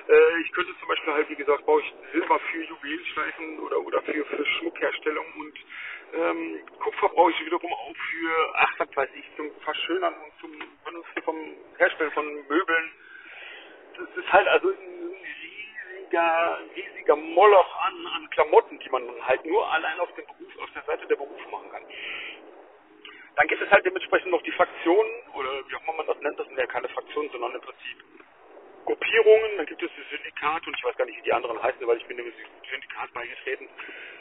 Äh, 0.07 0.41
ich 0.41 0.51
könnte 0.51 0.77
zum 0.79 0.87
Beispiel 0.87 1.13
halt, 1.13 1.29
wie 1.29 1.35
gesagt, 1.35 1.65
brauche 1.65 1.81
ich 1.81 1.93
Silber 2.13 2.39
für 2.39 2.63
Juwelenschleifen 2.63 3.59
oder, 3.59 3.79
oder 3.79 4.01
für, 4.03 4.25
für 4.25 4.45
Schmuckherstellung 4.45 5.25
und 5.39 5.53
ähm, 6.13 6.59
Kupfer 6.79 7.09
brauche 7.09 7.31
ich 7.31 7.45
wiederum 7.45 7.73
auch 7.73 7.95
für, 7.95 8.53
ach, 8.55 8.73
was 8.77 8.95
weiß 8.95 9.09
ich, 9.15 9.25
zum 9.35 9.51
Verschönern 9.61 10.13
und 10.13 10.31
zum 10.39 10.51
Benutzen 10.85 11.21
vom 11.23 11.37
Herstellen 11.77 12.11
von 12.11 12.25
Möbeln. 12.47 12.91
Das 13.97 14.23
ist 14.23 14.31
halt 14.31 14.47
also 14.47 14.69
ein 14.69 15.15
riesiger, 15.97 16.59
riesiger 16.75 17.15
Moloch 17.15 17.75
an, 17.87 18.07
an 18.15 18.29
Klamotten, 18.29 18.79
die 18.79 18.89
man 18.89 19.03
halt 19.25 19.45
nur 19.45 19.69
allein 19.71 19.99
auf, 19.99 20.13
den 20.15 20.25
Beruf, 20.25 20.57
auf 20.63 20.71
der 20.73 20.83
Seite 20.83 21.07
der 21.07 21.15
Beruf 21.15 21.51
machen 21.51 21.69
kann. 21.71 21.83
Dann 23.35 23.47
gibt 23.47 23.61
es 23.61 23.69
halt 23.69 23.85
dementsprechend 23.85 24.31
noch 24.31 24.41
die 24.43 24.51
Fraktionen, 24.51 25.11
oder 25.35 25.49
wie 25.67 25.75
auch 25.75 25.83
immer 25.83 25.93
man 25.93 26.07
das 26.07 26.19
nennt, 26.21 26.39
das 26.39 26.47
sind 26.47 26.57
ja 26.57 26.65
keine 26.67 26.87
Fraktionen, 26.89 27.29
sondern 27.31 27.53
im 27.53 27.61
Prinzip 27.61 27.97
Gruppierungen. 28.85 29.57
Dann 29.57 29.65
gibt 29.65 29.83
es 29.83 29.91
das 29.95 30.09
Syndikat 30.09 30.65
und 30.67 30.75
ich 30.77 30.83
weiß 30.83 30.95
gar 30.95 31.05
nicht, 31.05 31.17
wie 31.17 31.23
die 31.23 31.33
anderen 31.33 31.61
heißen, 31.61 31.85
weil 31.85 31.97
ich 31.97 32.05
bin 32.05 32.17
dem 32.17 32.31
Syndikat 32.69 33.13
beigetreten. 33.13 33.67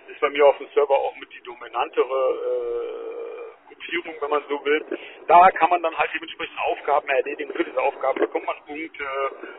Das 0.07 0.15
ist 0.15 0.21
bei 0.21 0.31
mir 0.31 0.47
auf 0.47 0.59
dem 0.59 0.69
Server 0.75 0.95
auch 0.95 1.17
mit 1.17 1.33
die 1.33 1.43
dominantere 1.43 2.21
äh, 2.39 3.69
Gruppierung, 3.69 4.15
wenn 4.21 4.31
man 4.31 4.43
so 4.49 4.65
will. 4.65 4.85
Da 5.27 5.51
kann 5.51 5.71
man 5.71 5.83
dann 5.83 5.97
halt 5.97 6.11
dementsprechend 6.15 6.59
Aufgaben 6.59 7.09
erledigen. 7.09 7.53
Für 7.53 7.65
diese 7.65 7.81
Aufgaben 7.81 8.21
bekommt 8.21 8.47
man 8.47 8.57
Punkte. 8.67 9.05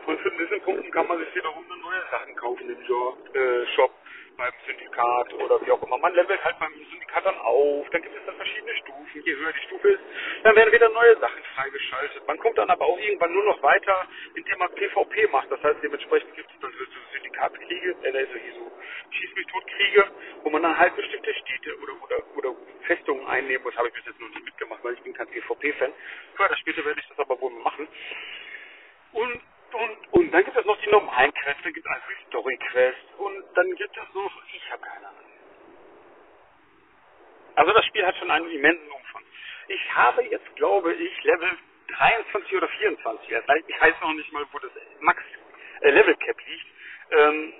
Und 0.06 0.20
für 0.20 0.30
diesen 0.30 0.60
Punkten 0.62 0.90
kann 0.90 1.06
man 1.06 1.18
sich 1.18 1.34
wiederum 1.34 1.64
neue 1.68 2.02
Sachen 2.10 2.34
kaufen 2.36 2.68
im 2.68 2.80
äh, 2.80 3.66
Shop 3.74 3.92
beim 4.38 4.52
Syndikat 4.66 5.34
oder 5.34 5.60
wie 5.66 5.70
auch 5.72 5.82
immer. 5.82 5.98
Man 5.98 6.14
levelt 6.14 6.42
halt 6.44 6.58
beim 6.58 6.72
Syndikat 6.72 7.26
dann 7.26 7.36
auf, 7.38 7.90
dann 7.90 8.02
gibt 8.02 8.16
es 8.16 8.24
dann 8.24 8.36
verschiedene 8.36 8.74
Stufen. 8.76 9.22
Je 9.24 9.34
höher 9.34 9.52
die 9.52 9.66
Stufe 9.66 9.88
ist, 9.88 10.00
dann 10.44 10.56
werden 10.56 10.72
wieder 10.72 10.88
neue 10.90 11.18
Sachen 11.18 11.42
freigeschaltet. 11.54 12.26
Man 12.26 12.38
kommt 12.38 12.56
dann 12.56 12.70
aber 12.70 12.86
auch 12.86 12.98
irgendwann 12.98 13.32
nur 13.32 13.44
noch 13.44 13.62
weiter, 13.62 14.08
indem 14.34 14.58
man 14.58 14.72
PvP 14.74 15.26
macht. 15.28 15.50
Das 15.50 15.62
heißt, 15.62 15.82
dementsprechend 15.82 16.34
gibt 16.34 16.50
es 16.50 16.60
dann 16.60 16.72
so 16.72 16.84
Syndikatskriege, 17.12 17.96
äh, 18.02 18.16
also 18.16 18.34
hier 18.38 18.54
so 18.54 18.72
Schieß 19.10 19.34
mich 19.34 19.46
tot 19.46 19.66
Kriege, 19.66 20.04
wo 20.44 20.50
man 20.50 20.62
dann 20.62 20.78
halt 20.78 20.94
bestimmte 20.94 21.32
Städte 21.34 21.76
oder, 21.80 21.92
oder, 22.04 22.36
oder 22.36 22.56
Festungen 22.82 23.26
einnehmen 23.26 23.62
muss. 23.64 23.76
Habe 23.76 23.88
ich 23.88 23.94
bis 23.94 24.06
jetzt 24.06 24.20
noch 24.20 24.28
nicht 24.28 24.44
mitgemacht, 24.44 24.84
weil 24.84 24.94
ich 24.94 25.02
bin 25.02 25.14
kein 25.14 25.26
PvP-Fan. 25.28 25.92
Früher 26.34 26.46
oder 26.46 26.56
später 26.56 26.84
werde 26.84 27.00
ich 27.00 27.08
das 27.08 27.18
aber 27.18 27.40
wohl 27.40 27.52
machen. 27.52 27.88
Und 29.12 29.40
und, 29.74 30.12
und 30.12 30.32
dann 30.32 30.44
gibt 30.44 30.56
es 30.56 30.64
noch 30.66 30.80
die 30.82 30.90
normalen 30.90 31.32
Quests, 31.34 31.62
dann 31.64 31.72
gibt 31.72 31.86
es 31.86 31.92
also 31.92 32.06
die 32.10 32.26
Story-Quests 32.28 33.14
und 33.18 33.44
dann 33.56 33.74
gibt 33.76 33.96
es 33.96 34.14
noch, 34.14 34.42
ich 34.52 34.72
habe 34.72 34.82
keine 34.82 35.08
Ahnung. 35.08 35.20
Also 37.56 37.72
das 37.72 37.84
Spiel 37.86 38.06
hat 38.06 38.16
schon 38.18 38.30
einen 38.30 38.50
immensen 38.50 38.90
Umfang. 38.90 39.22
Ich 39.68 39.94
habe 39.96 40.22
jetzt, 40.24 40.56
glaube 40.56 40.94
ich, 40.94 41.24
Level 41.24 41.50
23 41.98 42.56
oder 42.56 42.68
24. 42.68 43.30
Ich 43.30 43.82
weiß 43.82 43.94
noch 44.02 44.14
nicht 44.14 44.32
mal, 44.32 44.46
wo 44.52 44.58
das 44.60 44.70
Max 45.00 45.22
äh, 45.82 45.90
liegt. 45.90 46.66
Ähm, 47.10 47.54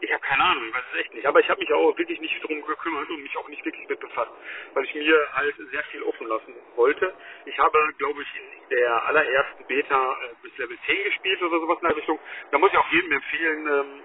ich 0.00 0.12
habe 0.12 0.22
keine 0.22 0.44
Ahnung, 0.44 0.72
weiß 0.72 0.84
es 0.92 1.00
echt 1.00 1.14
nicht. 1.14 1.26
Aber 1.26 1.40
ich 1.40 1.48
habe 1.48 1.60
mich 1.60 1.72
auch 1.72 1.96
wirklich 1.96 2.20
nicht 2.20 2.42
darum 2.42 2.64
gekümmert 2.64 3.08
und 3.10 3.22
mich 3.22 3.36
auch 3.36 3.48
nicht 3.48 3.64
wirklich 3.64 3.88
mit 3.88 4.00
befasst, 4.00 4.30
weil 4.74 4.84
ich 4.84 4.94
mir 4.94 5.28
halt 5.32 5.54
sehr 5.56 5.82
viel 5.84 6.02
offen 6.02 6.26
lassen 6.26 6.54
wollte. 6.76 7.14
Ich 7.46 7.58
habe, 7.58 7.78
glaube 7.98 8.22
ich, 8.22 8.28
in 8.36 8.76
der 8.76 9.06
allerersten 9.06 9.66
Beta 9.66 10.12
äh, 10.12 10.34
bis 10.42 10.56
Level 10.58 10.78
10 10.86 11.04
gespielt 11.04 11.42
oder 11.42 11.60
sowas 11.60 11.78
in 11.82 11.88
der 11.88 11.96
Richtung. 11.96 12.18
Da 12.50 12.58
muss 12.58 12.70
ich 12.72 12.78
auch 12.78 12.92
jedem 12.92 13.12
empfehlen, 13.12 13.66
ähm, 13.66 14.02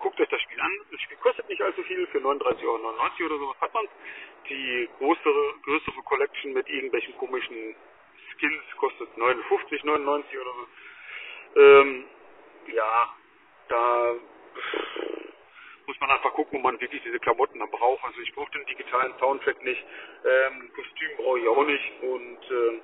guckt 0.00 0.20
euch 0.20 0.28
das 0.28 0.40
Spiel 0.42 0.60
an. 0.60 0.72
Das 0.90 1.00
Spiel 1.02 1.16
kostet 1.18 1.48
nicht 1.48 1.62
allzu 1.62 1.82
viel, 1.82 2.06
für 2.08 2.18
39,99 2.18 2.64
Euro 2.64 2.76
oder 3.26 3.38
sowas 3.38 3.56
hat 3.60 3.74
man 3.74 3.86
Die 4.48 4.88
größere, 4.98 5.54
größere 5.64 6.02
Collection 6.04 6.52
mit 6.52 6.68
irgendwelchen 6.68 7.16
komischen 7.18 7.76
Skins 8.38 8.62
kostet 8.76 9.08
59,99 9.16 10.40
oder 10.40 10.52
so. 10.54 11.60
Ähm, 11.60 12.04
ja, 12.72 13.14
da 13.68 14.14
muss 15.90 15.98
man 15.98 16.10
einfach 16.10 16.32
gucken, 16.34 16.58
ob 16.58 16.62
man 16.62 16.80
wirklich 16.80 17.02
diese 17.02 17.18
Klamotten 17.18 17.58
dann 17.58 17.70
braucht. 17.70 18.04
Also 18.04 18.20
ich 18.20 18.32
brauche 18.32 18.52
den 18.52 18.64
digitalen 18.66 19.12
Soundtrack 19.18 19.60
nicht, 19.64 19.84
ähm, 20.24 20.70
Kostüm 20.72 21.10
brauche 21.16 21.40
ich 21.40 21.48
auch 21.48 21.66
nicht 21.66 22.02
und 22.02 22.38
ähm, 22.48 22.80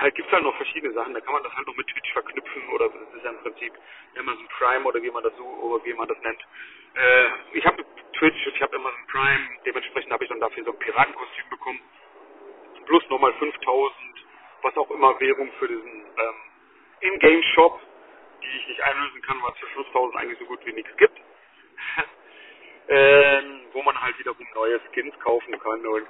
halt 0.00 0.14
gibt 0.14 0.28
es 0.28 0.32
halt 0.32 0.44
noch 0.44 0.56
verschiedene 0.56 0.94
Sachen. 0.94 1.12
Da 1.12 1.20
kann 1.20 1.34
man 1.34 1.42
das 1.42 1.52
halt 1.52 1.66
noch 1.66 1.76
mit 1.76 1.86
Twitch 1.88 2.10
verknüpfen 2.14 2.68
oder 2.70 2.88
das 2.88 3.14
ist 3.14 3.22
ja 3.22 3.30
im 3.30 3.38
Prinzip 3.40 3.72
Amazon 4.16 4.48
Prime 4.48 4.84
oder 4.86 5.02
wie 5.02 5.10
man 5.10 5.22
das 5.24 5.36
so 5.36 5.44
oder 5.44 5.84
wie 5.84 5.92
man 5.92 6.08
das 6.08 6.18
nennt. 6.22 6.40
Äh, 6.94 7.26
ich 7.52 7.66
habe 7.66 7.84
Twitch, 8.14 8.46
ich 8.46 8.62
habe 8.62 8.76
Amazon 8.76 9.06
Prime, 9.08 9.48
dementsprechend 9.66 10.10
habe 10.10 10.24
ich 10.24 10.30
dann 10.30 10.40
dafür 10.40 10.64
so 10.64 10.72
ein 10.72 10.78
Piratenkostüm 10.78 11.50
bekommen. 11.50 11.80
Plus 12.86 13.02
nochmal 13.10 13.34
5000, 13.34 13.94
was 14.62 14.76
auch 14.78 14.90
immer 14.90 15.20
Währung 15.20 15.52
für 15.58 15.68
diesen 15.68 15.92
ähm, 16.16 16.34
In-Game-Shop 17.00 17.78
die 18.44 18.58
ich 18.58 18.68
nicht 18.68 18.82
einlösen 18.82 19.22
kann, 19.22 19.42
weil 19.42 19.52
es 19.52 19.58
für 19.58 19.66
5000 19.66 20.16
eigentlich 20.16 20.38
so 20.38 20.44
gut 20.46 20.64
wie 20.66 20.72
nichts 20.72 20.96
gibt. 20.96 21.18
ähm, 22.88 23.60
wo 23.72 23.82
man 23.82 24.00
halt 24.00 24.18
wiederum 24.18 24.46
neue 24.54 24.80
Skins 24.92 25.18
kaufen 25.20 25.58
kann 25.58 25.86
und 25.86 26.06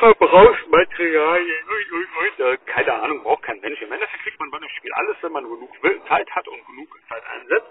Verbrauchsmaterialien, 0.00 1.64
ui, 1.68 1.86
ui, 1.92 2.06
ui, 2.50 2.58
keine 2.66 2.92
Ahnung, 2.92 3.22
braucht 3.22 3.44
kein 3.44 3.60
Mensch. 3.60 3.80
Im 3.80 3.92
Endeffekt 3.92 4.22
kriegt 4.24 4.40
man 4.40 4.50
bei 4.50 4.58
dem 4.58 4.68
Spiel 4.70 4.92
alles, 4.94 5.16
wenn 5.20 5.30
man 5.30 5.44
genug 5.44 5.70
Zeit 6.08 6.28
hat 6.30 6.48
und 6.48 6.66
genug 6.66 6.98
Zeit 7.08 7.22
einsetzt. 7.34 7.70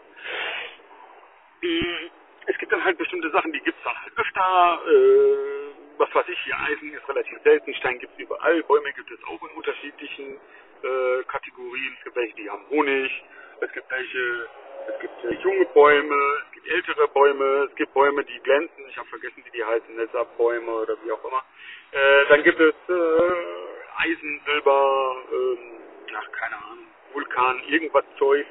Hm, 1.62 2.10
es 2.46 2.58
gibt 2.58 2.72
dann 2.72 2.84
halt 2.86 2.98
bestimmte 2.98 3.30
Sachen, 3.32 3.52
die 3.52 3.60
gibt 3.60 3.78
es 3.78 3.84
dann 3.84 4.02
halt 4.02 4.18
öfter. 4.18 4.82
Äh, 4.88 5.60
was 6.00 6.16
weiß 6.16 6.30
ich, 6.30 6.40
hier 6.46 6.58
Eisen 6.58 6.94
ist 6.94 7.08
relativ 7.10 7.38
selten, 7.44 7.74
Stein 7.76 8.00
es 8.02 8.10
überall, 8.18 8.64
Bäume 8.64 8.94
gibt 8.94 9.12
es 9.12 9.22
auch 9.26 9.42
in 9.44 9.58
unterschiedlichen 9.58 10.40
äh, 10.82 11.24
Kategorien. 11.28 11.94
Es 11.98 12.04
gibt 12.06 12.16
welche, 12.16 12.36
die 12.36 12.50
haben 12.50 12.66
Honig, 12.70 13.24
es 13.60 13.72
gibt 13.74 13.92
welche, 13.92 14.48
es 14.90 15.00
gibt 15.02 15.24
äh, 15.26 15.36
junge 15.44 15.66
Bäume, 15.66 16.16
es 16.46 16.52
gibt 16.54 16.68
ältere 16.68 17.08
Bäume, 17.10 17.68
es 17.70 17.76
gibt 17.76 17.94
Bäume, 17.94 18.24
die 18.24 18.40
glänzen, 18.40 18.86
ich 18.88 18.98
habe 18.98 19.08
vergessen, 19.10 19.44
wie 19.46 19.52
die 19.52 19.64
heißen, 19.64 19.96
Netzerbäume 19.96 20.72
oder 20.72 20.96
wie 21.04 21.12
auch 21.12 21.24
immer. 21.24 21.44
Äh, 21.92 22.26
dann 22.30 22.44
gibt 22.44 22.60
es 22.60 22.76
äh, 22.88 23.32
Eisen, 23.98 24.42
Silber, 24.46 25.16
ähm, 25.32 25.58
ach, 26.16 26.32
keine 26.32 26.56
Ahnung, 26.56 26.88
Vulkan, 27.14 27.62
irgendwas 27.68 28.06
Zeug. 28.18 28.46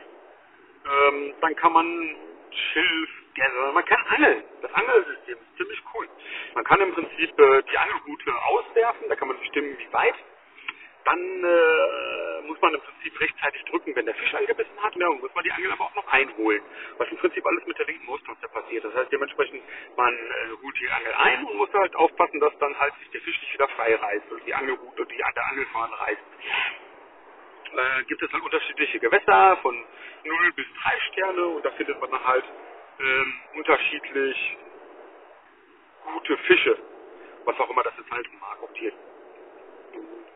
Ähm, 0.86 1.34
dann 1.40 1.56
kann 1.56 1.72
man 1.72 2.16
Schilf, 2.50 3.10
Gäste, 3.34 3.72
man 3.72 3.84
kann 3.84 4.02
angeln. 4.08 4.42
Das 4.62 4.72
Angelsystem 4.74 5.36
ist 5.36 5.56
ziemlich 5.56 5.82
cool. 5.94 6.08
Man 6.54 6.64
kann 6.64 6.80
im 6.80 6.92
Prinzip 6.92 7.38
äh, 7.38 7.62
die 7.70 7.78
Angelroute 7.78 8.32
auswerfen, 8.46 9.08
da 9.08 9.16
kann 9.16 9.28
man 9.28 9.38
bestimmen, 9.38 9.76
wie 9.78 9.92
weit 9.92 10.14
dann 11.08 11.44
äh, 11.44 12.46
muss 12.46 12.60
man 12.60 12.74
im 12.74 12.80
Prinzip 12.80 13.20
rechtzeitig 13.20 13.64
drücken, 13.64 13.96
wenn 13.96 14.04
der 14.04 14.14
Fisch 14.14 14.34
angebissen 14.34 14.82
hat, 14.82 14.94
ja, 14.96 15.08
und 15.08 15.22
muss 15.22 15.34
man 15.34 15.44
die 15.44 15.52
Angel 15.52 15.72
aber 15.72 15.84
auch 15.84 15.94
noch 15.94 16.06
einholen. 16.08 16.62
Was 16.98 17.08
im 17.08 17.16
Prinzip 17.16 17.46
alles 17.46 17.66
mit 17.66 17.78
der 17.78 17.86
linken 17.86 18.06
Brusttaste 18.06 18.48
passiert. 18.48 18.84
Das 18.84 18.94
heißt 18.94 19.10
dementsprechend, 19.10 19.62
man 19.96 20.14
äh, 20.14 20.62
holt 20.62 20.80
die 20.80 20.90
Angel 20.90 21.14
ein 21.14 21.44
und 21.44 21.56
muss 21.56 21.72
halt 21.72 21.94
aufpassen, 21.96 22.40
dass 22.40 22.56
dann 22.58 22.78
halt 22.78 22.94
sich 23.00 23.10
der 23.10 23.20
Fisch 23.22 23.40
nicht 23.40 23.54
wieder 23.54 23.68
frei 23.68 23.94
reißt 23.94 24.30
und 24.30 24.46
die 24.46 24.54
Angelrute 24.54 25.02
und 25.02 25.10
die 25.10 25.24
an 25.24 25.32
der 25.34 25.46
Angelfahne 25.46 26.00
reißt. 26.00 26.22
Äh, 27.72 28.04
gibt 28.04 28.22
es 28.22 28.32
halt 28.32 28.42
unterschiedliche 28.42 28.98
Gewässer 28.98 29.56
von 29.62 29.74
0 30.24 30.52
bis 30.52 30.66
3 30.82 31.00
Sterne 31.12 31.46
und 31.46 31.64
da 31.64 31.70
findet 31.72 31.98
man 32.00 32.10
dann 32.10 32.26
halt 32.26 32.44
ähm, 33.00 33.34
unterschiedlich 33.54 34.56
gute 36.12 36.36
Fische, 36.38 36.78
was 37.44 37.58
auch 37.60 37.70
immer 37.70 37.82
das 37.82 37.94
jetzt 37.96 38.10
heißen 38.10 38.40
mag, 38.40 38.62
ob 38.62 38.74
die 38.74 38.92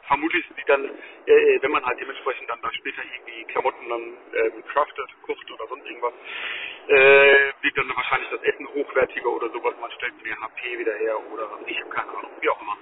vermutlich 0.08 0.46
sind 0.46 0.58
die 0.58 0.64
dann, 0.66 0.84
äh, 0.86 1.62
wenn 1.62 1.70
man 1.72 1.84
halt 1.84 2.00
dementsprechend 2.00 2.48
dann 2.50 2.60
da 2.62 2.72
später 2.74 3.02
irgendwie 3.04 3.44
Klamotten 3.52 3.88
dann 3.88 4.02
äh, 4.34 4.62
craftet, 4.72 5.10
kocht 5.22 5.50
oder 5.50 5.66
sonst 5.68 5.86
irgendwas, 5.86 6.14
äh, 6.88 7.52
wird 7.62 7.76
dann 7.78 7.96
wahrscheinlich 7.96 8.30
das 8.30 8.42
Essen 8.42 8.68
hochwertiger 8.68 9.30
oder 9.30 9.50
sowas, 9.50 9.74
man 9.80 9.90
stellt 9.92 10.22
mehr 10.24 10.36
HP 10.40 10.78
wieder 10.78 10.94
her 10.94 11.18
oder 11.32 11.48
ich 11.66 11.80
habe 11.80 11.90
keine 11.90 12.10
Ahnung, 12.10 12.30
wie 12.40 12.48
auch 12.50 12.60
immer. 12.62 12.78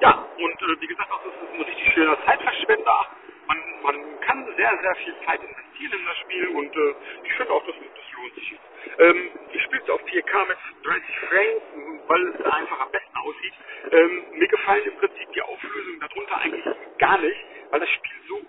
Ja, 0.00 0.28
und 0.38 0.62
äh, 0.62 0.80
wie 0.82 0.86
gesagt, 0.88 1.10
das 1.10 1.34
ist 1.34 1.54
ein 1.54 1.62
richtig 1.62 1.94
schöner 1.94 2.18
Zeitverschwender. 2.26 3.10
Man, 3.48 3.58
man 3.82 4.20
kann 4.20 4.46
sehr, 4.56 4.78
sehr 4.82 4.94
viel 4.96 5.14
Zeit 5.26 5.40
investieren 5.42 6.00
in 6.00 6.06
das 6.06 6.18
Spiel 6.18 6.48
und 6.48 6.76
äh, 6.76 6.94
ich 7.24 7.32
finde 7.34 7.52
auch, 7.52 7.66
das, 7.66 7.76
das 7.76 8.12
lohnt 8.16 8.34
sich. 8.34 8.54
Ähm, 8.98 9.30
ich 9.52 9.62
spiele 9.62 9.82
es 9.82 9.90
auf 9.90 10.02
4K 10.04 10.48
mit 10.48 10.58
30 10.84 11.18
Frames, 11.28 11.62
weil 12.08 12.28
es 12.28 12.40
einfach 12.46 12.80
am 12.80 12.90
besten 12.92 13.16
aussieht. 13.16 13.54
Ähm, 13.92 14.24
mir 14.32 14.48
gefallen 14.48 14.84
im 14.84 14.96
Prinzip 14.98 15.32
die 15.34 15.42
Auflösungen 15.42 16.00
darunter 16.00 16.38
eigentlich 16.38 16.64
gar 16.98 17.18
nicht, 17.18 17.40
weil 17.70 17.80
das 17.80 17.90
Spiel 17.90 18.20
so 18.28 18.42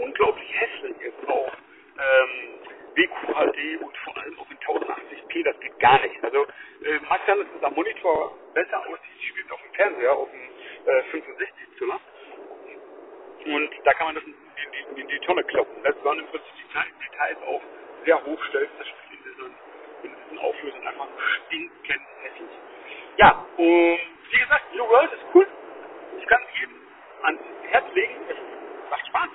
unglaublich 0.00 0.52
hässlich 0.60 1.00
ist 1.02 1.28
auch. 1.28 1.52
Ähm, 1.98 2.60
WQHD 2.96 3.82
und 3.82 3.96
vor 3.98 4.16
allem 4.18 4.38
auch 4.40 4.50
in 4.50 4.58
1080p, 4.58 5.44
das 5.44 5.60
geht 5.60 5.78
gar 5.80 6.00
nicht. 6.02 6.22
Also 6.24 6.46
äh, 6.84 6.98
mag 7.08 7.20
sein, 7.26 7.38
dass 7.38 7.64
am 7.64 7.74
Monitor 7.74 8.36
besser 8.54 8.80
aussieht, 8.80 9.16
ich 9.20 9.28
spiele 9.28 9.52
auf 9.52 9.62
dem 9.62 9.74
Fernseher, 9.74 10.12
auf 10.14 10.30
dem 10.30 10.88
äh, 10.92 11.02
65 11.12 11.78
Zimmer. 11.78 12.00
Und 13.46 13.70
da 13.84 13.92
kann 13.94 14.06
man 14.08 14.14
das 14.16 14.24
in 14.24 14.34
die, 14.34 15.00
in 15.00 15.08
die 15.08 15.18
Tonne 15.20 15.42
kloppen. 15.44 15.82
Das 15.82 15.94
waren 16.04 16.18
im 16.18 16.26
Prinzip 16.26 16.52
die 16.58 17.08
Details 17.10 17.38
auch 17.46 17.62
sehr 18.04 18.24
hoch 18.24 18.42
stellt, 18.48 18.70
das 18.78 18.86
Spiel 18.88 19.18
in 19.18 19.24
diesen, 19.24 19.54
in 20.02 20.14
diesen 20.24 20.38
Auflösungen 20.38 20.86
einfach 20.86 21.08
stinkend 21.46 22.06
hässlich. 22.22 22.50
Ja, 23.16 23.46
und 23.56 24.00
wie 24.30 24.38
gesagt, 24.38 24.74
New 24.74 24.88
World 24.88 25.12
ist 25.12 25.24
cool. 25.34 25.46
Ich 26.18 26.26
kann 26.26 26.40
es 26.42 26.60
jedem 26.60 26.76
ans 27.22 27.40
Herz 27.70 27.84
legen. 27.94 28.14
Es 28.28 28.90
macht 28.90 29.06
Spaß. 29.06 29.28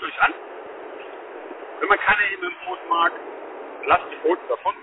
guckt 0.00 0.02
euch 0.02 0.22
an. 0.22 0.34
Wenn 1.80 1.88
man 1.88 1.98
keine 1.98 2.22
MMOs 2.38 2.78
mag, 2.88 3.12
lasst 3.86 4.04
die 4.12 4.16
Fotos 4.28 4.48
davon. 4.48 4.74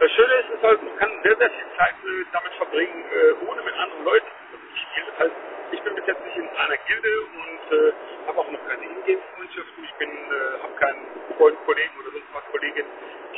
Das 0.00 0.10
Schöne 0.12 0.34
ist, 0.34 0.50
ist 0.50 0.62
halt, 0.64 0.82
man 0.82 0.96
kann 0.98 1.10
sehr, 1.22 1.36
sehr 1.38 1.50
viel 1.50 1.66
Zeit 1.78 1.94
äh, 2.04 2.24
damit 2.32 2.52
verbringen, 2.54 3.04
äh, 3.14 3.46
ohne 3.48 3.62
mit 3.62 3.74
anderen 3.74 4.04
Leuten 4.04 4.26
zu 4.50 4.58
spielen. 4.76 5.06
Das 5.08 5.18
heißt, 5.26 5.36
ich 5.72 5.82
bin 5.82 5.94
bis 5.94 6.06
jetzt 6.06 6.24
nicht 6.26 6.36
in 6.36 6.48
einer 6.50 6.76
Gilde 6.78 7.10
und 7.22 7.78
äh, 7.78 7.92
habe 8.26 8.40
auch 8.40 8.50
noch 8.50 8.68
keine 8.68 8.84
Ingame-Freundschaften. 8.84 9.84
Ich 9.84 9.94
äh, 10.02 10.62
habe 10.62 10.74
keinen 10.76 11.06
Freund, 11.38 11.58
Kollegen 11.66 11.94
oder 12.00 12.10
sonst 12.10 12.26
was 12.34 12.44
Kollegin, 12.50 12.86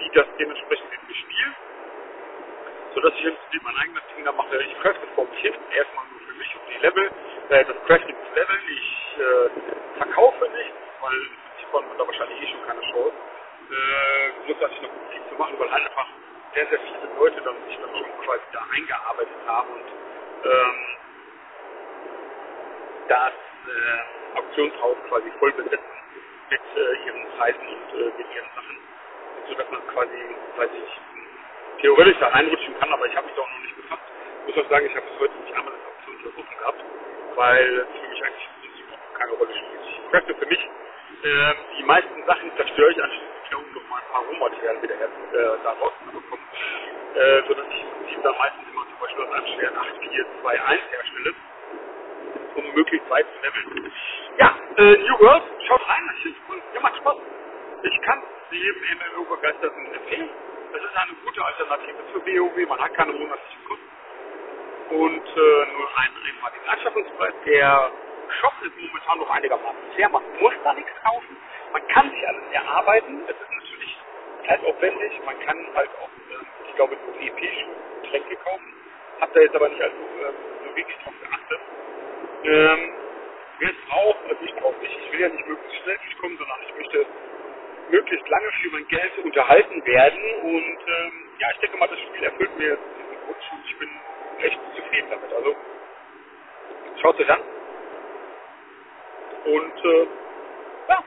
die 0.00 0.10
das 0.14 0.26
dementsprechend 0.38 0.90
mit 0.92 1.08
mir 1.08 1.14
spielen. 1.16 1.56
Sodass 2.94 3.12
ich 3.14 3.24
im 3.26 3.36
Prinzip 3.36 3.62
mein 3.64 3.76
eigenes 3.76 4.02
Ding 4.16 4.24
da 4.24 4.32
mache. 4.32 4.56
Ich 4.64 4.80
crafte 4.80 5.06
vor 5.14 5.26
mich 5.28 5.40
hin, 5.40 5.54
erstmal 5.76 6.06
nur 6.08 6.20
für 6.20 6.34
mich 6.34 6.56
und 6.56 6.64
die 6.72 6.80
Level, 6.86 7.10
äh, 7.50 7.64
das 7.66 7.76
Crafting 7.86 8.16
zu 8.16 8.34
Level. 8.34 8.58
Ich 8.72 9.18
äh, 9.20 9.98
verkaufe 9.98 10.44
nichts, 10.56 10.78
weil 11.02 11.16
im 11.20 11.36
Prinzip 11.36 11.68
hat 11.74 11.88
man 11.88 11.98
da 11.98 12.06
wahrscheinlich 12.06 12.42
eh 12.42 12.48
schon 12.48 12.66
keine 12.66 12.80
Chance. 12.80 13.14
Äh, 13.68 14.28
muss 14.48 14.56
ich 14.72 14.82
noch 14.82 14.90
viel 15.12 15.22
zu 15.28 15.34
machen, 15.36 15.54
weil 15.58 15.70
halt 15.70 15.84
einfach 15.84 16.08
sehr, 16.54 16.66
sehr 16.68 16.80
viele 16.80 17.14
Leute 17.18 17.40
dann 17.42 17.56
sich 17.68 17.78
dann 17.78 17.90
schon 17.90 18.10
quasi 18.24 18.44
da 18.52 18.60
eingearbeitet 18.74 19.36
haben 19.46 19.70
und 19.74 19.88
ähm, 20.44 20.76
das 23.08 23.32
äh, 23.32 24.38
Auktionshaus 24.38 24.96
quasi 25.26 25.38
voll 25.38 25.52
besetzen 25.52 25.96
mit 26.50 26.60
äh, 26.76 27.06
ihren 27.06 27.26
Preisen 27.38 27.60
und 27.60 28.00
äh, 28.00 28.04
mit 28.18 28.26
ihren 28.34 28.50
Sachen, 28.54 28.76
sodass 29.48 29.70
man 29.70 29.86
quasi, 29.88 30.18
weiß 30.56 30.70
ich 30.72 31.00
theoretisch 31.82 32.16
da 32.20 32.28
reinrutschen 32.28 32.78
kann, 32.78 32.92
aber 32.92 33.06
ich 33.06 33.16
habe 33.16 33.26
mich 33.26 33.36
da 33.36 33.42
auch 33.42 33.50
noch 33.50 33.60
nicht 33.62 33.76
befasst. 33.76 34.02
Ich 34.46 34.56
muss 34.56 34.64
auch 34.64 34.70
sagen, 34.70 34.86
ich 34.86 34.96
habe 34.96 35.06
bis 35.06 35.20
heute 35.20 35.34
nicht 35.44 35.54
einmal 35.56 35.72
das 35.74 35.86
Auktionshaus 35.86 36.32
offen 36.38 36.58
gehabt, 36.58 36.84
weil 37.34 37.78
es 37.78 38.00
für 38.00 38.08
mich 38.08 38.24
eigentlich 38.24 38.48
im 38.48 38.60
Prinzip 38.70 38.86
auch 38.92 39.18
keine 39.18 39.32
Rolle 39.32 39.54
spielt. 39.54 39.82
Ich 39.86 40.10
crafte 40.10 40.34
für 40.34 40.46
mich 40.46 40.62
äh, 41.24 41.54
die 41.78 41.84
meisten 41.84 42.24
Sachen 42.26 42.52
zerstöre 42.56 42.90
ich 42.92 43.02
anschließend, 43.02 43.54
um 43.56 43.74
noch 43.74 43.88
mal 43.90 43.98
ein 44.00 44.12
paar 44.12 44.22
Rohmaterialien 44.24 44.82
wieder 44.82 44.96
her, 44.96 45.08
äh, 45.32 45.58
da 45.64 45.70
rauszubekommen 45.72 46.46
äh, 47.14 47.42
sodass 47.48 47.66
ich 47.70 47.82
im 47.82 47.90
Prinzip 47.98 48.22
dann 48.22 48.36
meistens 48.38 48.64
immer 48.72 48.86
zum 48.88 48.98
Beispiel 49.00 49.24
aus 49.24 49.32
einem 49.32 49.46
schweren 49.48 49.76
8, 49.76 49.88
4, 50.00 50.26
2, 50.42 50.62
1 50.62 50.82
herstelle, 50.90 51.34
um 52.56 52.74
möglichst 52.74 53.10
weit 53.10 53.26
zu 53.34 53.42
leveln. 53.42 53.92
Ja, 54.38 54.56
äh, 54.78 54.96
New 54.98 55.20
World, 55.20 55.44
schaut 55.66 55.88
rein, 55.88 56.02
das 56.08 56.26
ist 56.32 56.36
cool, 56.48 56.62
ja, 56.74 56.80
macht 56.80 56.96
Spaß. 56.98 57.16
Ich 57.82 58.02
kann 58.02 58.22
sie 58.50 58.58
jedem 58.58 58.82
MMO-Begeisterten 58.98 59.94
empfehlen. 59.94 60.30
Das 60.72 60.82
ist 60.82 60.96
eine 60.96 61.14
gute 61.24 61.44
Alternative 61.44 61.98
für 62.12 62.20
WoW, 62.26 62.68
man 62.68 62.80
hat 62.80 62.94
keine 62.94 63.12
monatlichen 63.12 63.64
Kosten 63.66 63.90
und 64.90 65.26
äh, 65.26 65.66
nur 65.72 65.98
einen 65.98 66.16
einmaligen 66.26 66.68
Anschaffungspreis. 66.68 67.34
Der 67.46 67.92
Shop 68.40 68.52
ist 68.64 68.76
momentan 68.78 69.18
noch 69.18 69.30
einigermaßen 69.30 69.92
fair, 69.96 70.08
man 70.10 70.22
muss 70.40 70.54
da 70.64 70.74
nichts 70.74 70.92
kaufen, 71.04 71.36
man 71.72 71.88
kann 71.88 72.10
sich 72.10 72.28
alles 72.28 72.42
erarbeiten, 72.52 73.22
es 73.28 73.36
ist 73.36 73.52
natürlich 73.52 73.98
zeitaufwendig, 74.46 75.12
man 75.24 75.40
kann 75.40 75.58
halt 75.74 75.90
auch 76.02 76.10
ich 76.68 76.76
glaube, 76.76 76.96
nur 77.06 77.16
EP-Tränke 77.22 78.36
kaufen. 78.44 78.74
Hab 79.20 79.32
da 79.34 79.40
jetzt 79.40 79.56
aber 79.56 79.68
nicht 79.68 79.82
also, 79.82 79.96
äh, 79.96 80.32
so 80.64 80.65
wirklich 80.76 80.96
drauf 80.98 81.14
geachtet. 81.22 81.60
Ähm, 82.44 82.94
wer 83.58 83.70
es 83.70 83.76
braucht, 83.88 84.18
also 84.28 84.42
ich 84.44 84.54
brauche 84.56 84.78
nicht. 84.80 84.98
Ich 84.98 85.12
will 85.12 85.20
ja 85.20 85.28
nicht 85.28 85.46
möglichst 85.46 85.82
schnell 85.82 85.98
durchkommen, 85.98 86.38
sondern 86.38 86.58
ich 86.66 86.74
möchte 86.76 87.06
möglichst 87.90 88.28
lange 88.28 88.52
für 88.62 88.70
mein 88.70 88.88
Geld 88.88 89.18
unterhalten 89.24 89.86
werden. 89.86 90.22
Und 90.42 90.78
ähm, 90.88 91.30
ja, 91.38 91.48
ich 91.52 91.58
denke 91.58 91.76
mal, 91.78 91.88
das 91.88 92.00
Spiel 92.00 92.24
erfüllt 92.24 92.58
mir 92.58 92.78
diesen 92.98 93.28
Wunsch 93.28 93.52
und 93.52 93.64
ich 93.66 93.78
bin 93.78 93.90
echt 94.40 94.60
zufrieden 94.76 95.10
damit. 95.10 95.32
Also 95.32 95.56
schaut 97.02 97.20
euch 97.20 97.30
an. 97.30 97.40
Und 99.44 99.84
äh, 99.84 100.06
ja, 100.88 101.04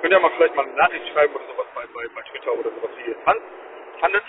könnt 0.00 0.12
ihr 0.12 0.20
mal 0.20 0.32
vielleicht 0.36 0.56
mal 0.56 0.66
eine 0.66 0.74
Nachricht 0.74 1.08
schreiben 1.12 1.34
oder 1.34 1.46
sowas 1.46 1.66
bei, 1.74 1.86
bei, 1.94 2.08
bei 2.14 2.22
Twitter 2.30 2.52
oder 2.52 2.70
sowas, 2.70 2.90
wie 2.98 3.10
ihr 3.10 3.16
es 3.16 3.24
fandet. 4.00 4.24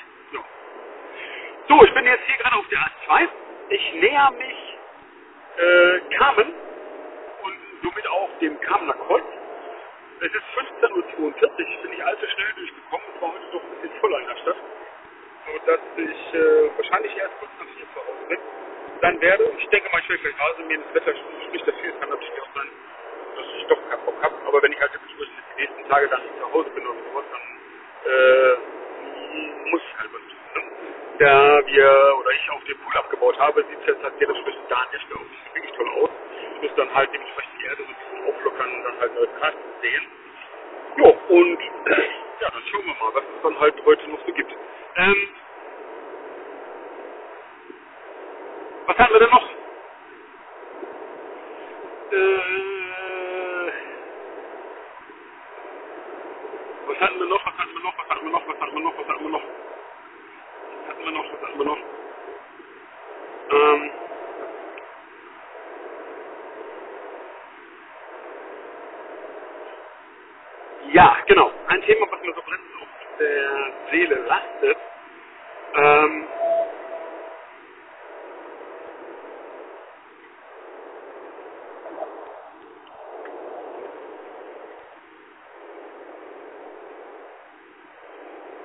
So, 1.68 1.84
ich 1.86 1.94
bin 1.94 2.06
jetzt 2.06 2.26
hier 2.26 2.38
gerade 2.38 2.56
auf 2.58 2.68
der 2.68 2.80
A2. 2.80 3.30
Ich 3.70 3.94
näher 3.94 4.32
mich 4.38 4.61
äh, 5.58 6.00
Kamen 6.18 6.54
und 7.44 7.58
somit 7.84 8.08
auch 8.08 8.30
dem 8.40 8.60
Kamener 8.62 8.94
Kreuz. 8.94 9.26
Es 10.22 10.28
ist 10.34 10.84
15.42 10.84 11.20
Uhr, 11.20 11.34
ich 11.36 11.82
bin 11.82 11.92
nicht 11.92 12.04
allzu 12.04 12.28
schnell 12.28 12.54
durchgekommen, 12.56 13.08
es 13.16 13.22
war 13.22 13.34
heute 13.34 13.46
doch 13.52 13.64
ein 13.64 13.82
bisschen 13.82 14.00
voller 14.02 14.20
in 14.20 14.28
der 14.28 14.38
Stadt. 14.38 14.56
Sodass 15.48 15.80
ich 15.98 16.34
äh, 16.36 16.78
wahrscheinlich 16.78 17.18
erst 17.18 17.40
kurz 17.40 17.52
nach 17.60 17.68
vier 17.76 17.88
zu 17.94 18.00
Hause 18.02 18.26
bin, 18.30 18.40
sein 19.02 19.22
werde. 19.22 19.52
Ich 19.58 19.68
denke 19.70 19.90
mal, 19.92 20.00
ich 20.02 20.10
werde 20.10 20.24
gleich 20.24 20.40
raus 20.40 20.56
mir 20.68 20.80
das 20.80 20.96
Wetter 20.96 21.14
spricht 21.48 21.68
dafür. 21.68 21.94
Es 21.94 22.00
kann 22.00 22.10
natürlich 22.10 22.42
auch 22.42 22.56
sein, 22.56 22.70
dass 23.38 23.46
ich 23.58 23.68
doch 23.68 23.90
keinen 23.90 24.06
Bock 24.06 24.24
habe. 24.24 24.36
Aber 24.48 24.62
wenn 24.64 24.72
ich 24.74 24.80
halt 24.82 24.92
jetzt 24.94 25.06
die 25.10 25.62
nächsten 25.62 25.90
Tage 25.90 26.08
dann 26.10 26.22
zu 26.40 26.54
Hause 26.54 26.70
bin 26.72 26.88
oder 26.88 27.00
sowas, 27.10 27.26
dann 27.32 28.12
äh, 28.14 29.70
muss 29.72 29.82
ich 29.82 30.00
halt 30.00 30.12
was? 30.14 30.31
Da 31.22 31.62
wir 31.68 32.18
oder 32.20 32.32
ich 32.34 32.52
auf 32.52 32.66
dem 32.66 32.80
Pool 32.80 32.98
abgebaut 32.98 33.40
habe, 33.40 33.64
sieht 33.70 33.80
es 33.82 33.88
jetzt 33.88 34.04
halt 34.04 34.16
dementsprechend 34.22 34.72
da 34.72 34.86
nicht 34.94 35.10
mehr 35.10 35.20
wirklich 35.56 35.74
toll 35.78 35.90
aus. 36.04 36.12
Ich 36.58 36.64
muss 36.64 36.76
dann 36.78 36.96
halt 36.96 37.14
dementsprechend 37.14 37.54
die 37.62 37.66
Erde 37.66 37.84
so 37.86 37.90
ein 37.90 37.96
bisschen 37.96 38.36
auflockern 38.36 38.72
und 38.74 38.84
dann 38.86 39.00
halt 39.02 39.16
neutral 39.16 39.56
sehen. 39.82 40.08
Jo, 40.98 41.10
und 41.30 41.60
ja, 42.42 42.52
dann 42.52 42.64
schauen 42.72 42.86
wir 42.88 42.96
mal, 42.96 43.16
was 43.16 43.26
es 43.26 43.44
dann 43.44 43.60
halt 43.62 43.86
heute 43.86 44.10
noch 44.12 44.28
so 44.28 44.34
gibt. 44.34 44.52
Ähm, 44.98 45.30
was 48.88 48.98
haben 48.98 49.14
wir 49.14 49.20
denn 49.22 49.32
noch? 49.32 49.50
Äh, 52.12 53.72
was 56.88 57.00
hatten 57.02 57.20
wir 57.20 57.28
noch? 57.28 57.46
Was 57.46 57.58
hatten 57.58 57.74
wir 57.76 57.82
noch? 57.84 57.98
Was 57.98 58.10
hatten 58.10 58.26
wir 58.26 58.32
noch? 58.32 58.48
Was 58.48 58.60
hatten 58.60 58.74
wir 58.76 58.82
noch? 58.82 58.98
Was 59.00 59.08
hatten 59.10 59.24
wir 59.24 59.32
noch? 59.32 59.44
Hatten 60.92 61.06
wir 61.06 61.14
noch? 61.14 61.34
Was 61.34 61.42
hatten 61.42 61.60
wir 61.60 61.66
noch? 61.66 61.80
Ähm, 63.52 63.92
ja, 70.94 71.18
genau. 71.28 71.52
Ein 71.68 71.82
Thema, 71.84 72.08
was 72.12 72.22
mir 72.22 72.34
so 72.36 72.42
brennend 72.44 72.76
auf 72.82 73.18
der 73.20 73.74
Seele 73.92 74.16
lastet. 74.28 74.78
Ähm, 75.76 76.28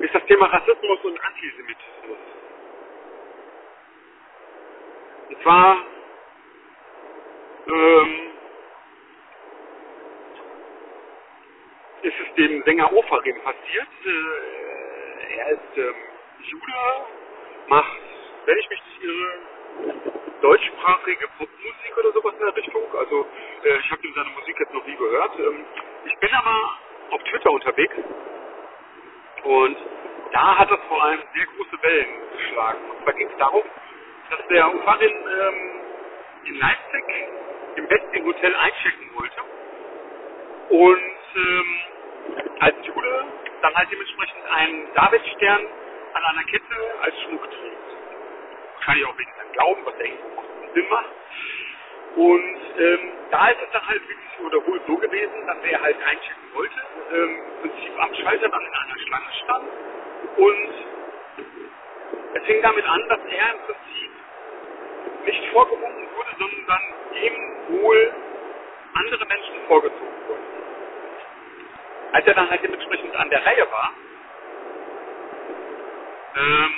ist 0.00 0.14
das 0.14 0.25
Thema 0.36 0.46
Rassismus 0.48 0.98
und 1.02 1.18
Antisemitismus. 1.24 2.18
Und 5.30 5.42
zwar 5.42 5.78
ähm, 7.68 8.30
ist 12.02 12.14
es 12.20 12.34
dem 12.34 12.62
Sänger 12.64 12.92
Ofarim 12.92 13.40
passiert. 13.40 13.88
Äh, 14.04 15.36
er 15.38 15.48
ist 15.52 15.76
ähm, 15.78 15.94
Jude, 16.42 16.72
macht, 17.68 17.98
wenn 18.44 18.58
ich 18.58 18.68
mich 18.68 18.82
nicht 18.84 19.04
irre, 19.04 19.38
deutschsprachige 20.42 21.28
Popmusik 21.38 21.96
oder 21.98 22.12
sowas 22.12 22.34
in 22.34 22.44
der 22.44 22.56
Richtung. 22.56 22.82
Also 22.94 23.26
äh, 23.64 23.78
ich 23.78 23.90
habe 23.90 24.06
ihm 24.06 24.12
seine 24.14 24.30
Musik 24.38 24.60
jetzt 24.60 24.74
noch 24.74 24.86
nie 24.86 24.96
gehört. 24.96 25.38
Ähm, 25.38 25.64
ich 26.04 26.16
bin 26.18 26.30
aber 26.34 26.78
auf 27.12 27.22
Twitter 27.22 27.50
unterwegs 27.50 27.96
und 29.44 29.78
da 30.32 30.58
hat 30.58 30.70
es 30.70 30.78
vor 30.88 31.02
allem 31.02 31.20
sehr 31.34 31.46
große 31.46 31.82
Wellen 31.82 32.08
geschlagen. 32.36 32.78
Und 32.90 33.02
zwar 33.04 33.12
ging 33.14 33.28
es 33.28 33.36
darum, 33.38 33.62
dass 34.30 34.48
der 34.48 34.74
Ufarin 34.74 35.12
ähm, 35.12 35.80
in 36.44 36.54
Leipzig 36.58 37.04
im 37.76 37.86
besten 37.88 38.24
Hotel 38.24 38.54
einchecken 38.56 39.10
wollte 39.14 39.42
und 40.70 41.16
ähm, 41.36 41.76
als 42.60 42.76
Jude 42.86 43.24
dann 43.62 43.74
halt 43.74 43.90
dementsprechend 43.92 44.46
einen 44.50 44.94
Davidstern 44.94 45.66
an 46.14 46.22
einer 46.24 46.44
Kette 46.44 46.76
als 47.02 47.14
Schmuck 47.22 47.42
trägt. 47.42 47.76
Wahrscheinlich 48.76 49.06
auch 49.06 49.18
wegen 49.18 49.32
seinem 49.36 49.52
Glauben, 49.52 49.86
was 49.86 49.96
der 49.98 50.06
irgendwo 50.06 50.42
Sinn 50.74 50.88
macht. 50.88 51.10
Und 52.16 52.56
ähm, 52.78 53.12
da 53.30 53.48
ist 53.48 53.58
es 53.62 53.70
dann 53.72 53.86
halt 53.86 54.02
wirklich 54.08 54.46
wiederholt 54.46 54.82
so 54.86 54.96
gewesen, 54.96 55.46
dass 55.46 55.58
er 55.64 55.82
halt 55.82 55.96
einchecken 56.02 56.54
wollte, 56.54 56.80
ähm, 57.12 57.38
im 57.38 57.70
Prinzip 57.70 57.92
am 57.98 58.14
Schalter 58.14 58.48
dann 58.48 58.62
in 58.62 58.74
einer 58.74 58.98
Schlange 59.06 59.32
stand 59.44 59.68
und 60.36 60.70
es 62.34 62.44
fing 62.44 62.62
damit 62.62 62.86
an, 62.86 63.08
dass 63.08 63.20
er 63.30 63.52
im 63.54 63.60
Prinzip 63.66 64.10
nicht 65.24 65.52
vorgewunken 65.52 66.08
wurde, 66.16 66.30
sondern 66.38 66.82
ihm 67.22 67.82
wohl 67.82 68.14
andere 68.94 69.26
Menschen 69.26 69.54
vorgezogen 69.66 70.28
wurden. 70.28 70.44
Als 72.12 72.26
er 72.26 72.34
dann 72.34 72.50
halt 72.50 72.62
dementsprechend 72.62 73.14
an 73.16 73.30
der 73.30 73.44
Reihe 73.44 73.66
war, 73.70 73.92
ähm, 76.36 76.74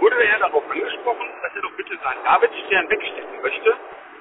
wurde 0.00 0.22
er 0.24 0.38
darauf 0.38 0.70
angesprochen, 0.70 1.26
dass 1.42 1.54
er 1.54 1.62
doch 1.62 1.72
bitte 1.72 1.96
seinen 2.02 2.24
Davidstern 2.24 2.90
wegstecken 2.90 3.42
möchte, 3.42 3.76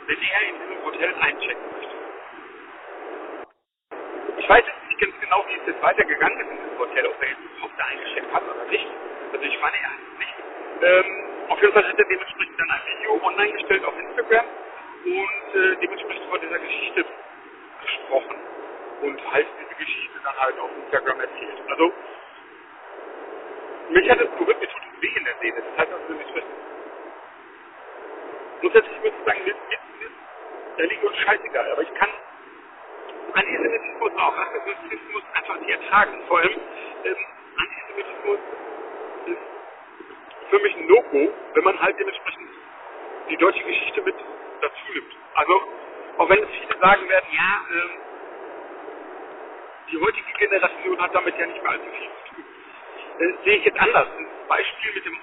wenn 0.08 0.18
er 0.18 0.50
in 0.50 0.60
diesem 0.60 0.86
Hotel 0.86 1.16
einchecken 1.22 1.66
möchte. 1.74 1.96
Ich 4.38 4.50
weiß 4.50 4.64
jetzt 4.66 4.85
nicht, 4.96 5.02
ganz 5.02 5.22
genau, 5.22 5.46
wie 5.48 5.56
es 5.56 5.68
jetzt 5.68 5.82
weitergegangen 5.82 6.40
ist 6.40 6.52
in 6.52 6.58
diesem 6.64 6.80
Hotel, 6.80 7.08
ob 7.08 7.22
er 7.22 7.30
jetzt 7.30 7.40
überhaupt 7.42 7.80
da 7.80 7.86
eingesteckt 7.86 8.34
hat 8.34 8.44
oder 8.44 8.66
nicht. 8.66 8.88
Also 9.34 9.46
ich 9.46 9.62
meine, 9.62 9.76
er 9.78 9.90
hat 9.90 10.00
es 10.00 10.20
nicht. 10.20 10.36
Ähm, 10.84 11.50
auf 11.50 11.62
jeden 11.62 11.74
Fall 11.74 11.88
hat 11.88 12.00
er 12.00 12.06
dementsprechend 12.06 12.60
dann 12.60 12.72
ein 12.72 12.82
Video 12.88 13.26
online 13.26 13.54
gestellt 13.54 13.86
auf 13.86 14.00
Instagram 14.00 14.46
und 15.06 15.56
äh, 15.62 15.76
dementsprechend 15.82 16.26
von 16.30 16.42
dieser 16.42 16.60
Geschichte 16.60 17.06
gesprochen 17.82 18.38
und 19.02 19.32
halt 19.34 19.48
diese 19.62 19.76
Geschichte 19.76 20.20
dann 20.24 20.38
halt 20.38 20.60
auf 20.60 20.72
Instagram 20.84 21.20
erzählt. 21.20 21.62
Also 21.70 21.94
mich 23.90 24.10
hat 24.10 24.22
es 24.22 24.30
berührt, 24.40 24.60
mir 24.60 24.68
tut 24.70 24.82
es 24.96 25.02
weh 25.02 25.18
in 25.18 25.26
der 25.26 25.36
Seele. 25.42 25.64
Das 25.64 25.80
heißt 25.80 25.94
also 25.94 26.06
dementsprechend 26.10 26.52
grundsätzlich 28.62 29.04
würde 29.04 29.16
ich 29.20 29.26
sagen, 29.26 29.46
mir, 29.46 29.54
mir, 29.54 29.80
mir, 30.00 30.12
der 30.78 30.88
liegt 30.88 31.04
uns 31.04 31.18
scheißegal, 31.18 31.72
aber 31.72 31.82
ich 31.84 31.94
kann 31.96 32.10
Antisemitismus 33.36 34.12
auch 34.18 34.38
Rassismus 34.38 35.24
einfach 35.34 35.60
nicht 35.60 35.70
ertragen. 35.70 36.22
Vor 36.28 36.40
allem 36.40 36.52
ähm, 37.04 37.16
Antisemitismus 37.58 38.40
ist 39.28 40.50
für 40.50 40.60
mich 40.60 40.76
ein 40.78 40.88
No-Go, 40.88 41.34
wenn 41.54 41.64
man 41.64 41.80
halt 41.82 42.00
dementsprechend 42.00 42.50
die 43.30 43.38
deutsche 43.38 43.64
Geschichte 43.64 44.02
mit 44.04 44.16
dazu 44.62 44.94
nimmt. 44.94 45.16
Also, 45.34 45.62
auch 46.18 46.30
wenn 46.30 46.44
es 46.44 46.50
viele 46.50 46.80
sagen 46.80 47.10
werden, 47.10 47.26
ja, 47.32 47.66
ähm, 47.72 47.90
die 49.92 49.98
heutige 50.00 50.32
Generation 50.40 51.02
hat 51.02 51.14
damit 51.14 51.38
ja 51.38 51.46
nicht 51.46 51.62
mehr 51.62 51.72
allzu 51.72 51.86
viel 51.86 52.10
zu 52.10 52.36
tun. 52.36 52.46
Das 53.20 53.44
sehe 53.44 53.58
ich 53.58 53.66
jetzt 53.66 53.80
anders. 53.80 54.08
Ein 54.18 54.28
Beispiel 54.48 54.94
mit 54.94 55.06
dem 55.06 55.18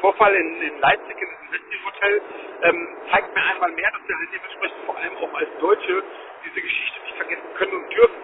Vorfall 0.00 0.34
in, 0.34 0.62
in 0.62 0.78
Leipzig 0.80 1.16
in 1.16 1.28
diesem 1.28 1.52
Westin-Hotel 1.52 2.22
ähm, 2.62 2.88
zeigt 3.10 3.34
mir 3.34 3.42
einmal 3.44 3.70
mehr, 3.72 3.90
dass 3.92 4.08
wir 4.08 4.16
halt 4.18 4.28
dementsprechend 4.32 4.78
vor 4.84 4.96
allem 4.98 5.16
auch 5.16 5.34
als 5.34 5.48
Deutsche 5.60 6.02
diese 6.44 6.60
Geschichte 6.60 7.00
nicht 7.02 7.16
vergessen 7.16 7.54
können 7.54 7.74
und 7.74 7.92
dürfen. 7.92 8.22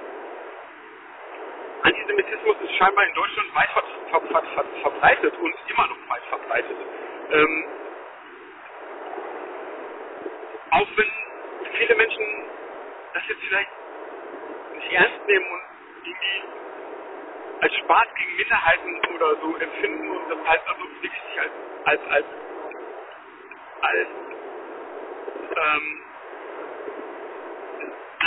Antisemitismus 1.82 2.56
ist 2.62 2.74
scheinbar 2.76 3.06
in 3.06 3.14
Deutschland 3.14 3.54
weit 3.54 3.70
ver 3.70 3.82
ver 4.10 4.42
ver 4.42 4.64
verbreitet 4.82 5.36
und 5.38 5.54
immer 5.68 5.86
noch 5.88 6.08
weit 6.08 6.22
verbreitet. 6.28 6.76
Ähm, 7.32 7.64
auch 10.70 10.88
wenn 10.96 11.10
viele 11.78 11.94
Menschen 11.96 12.24
das 13.14 13.22
jetzt 13.28 13.42
vielleicht 13.42 13.70
nicht 14.74 14.92
ernst 14.92 15.26
nehmen 15.26 15.46
und 15.52 16.06
irgendwie 16.06 16.42
als 17.60 17.74
Spaß 17.76 18.08
gegen 18.16 18.36
Minderheiten 18.36 19.00
oder 19.14 19.36
so 19.40 19.56
empfinden 19.56 20.10
und 20.10 20.30
das 20.30 20.48
heißt 20.48 20.68
also 20.68 20.82
wirklich 21.02 21.40
als 21.40 21.52
als 21.84 22.00
als 22.10 22.26
als 23.82 24.08
ähm, 25.56 26.01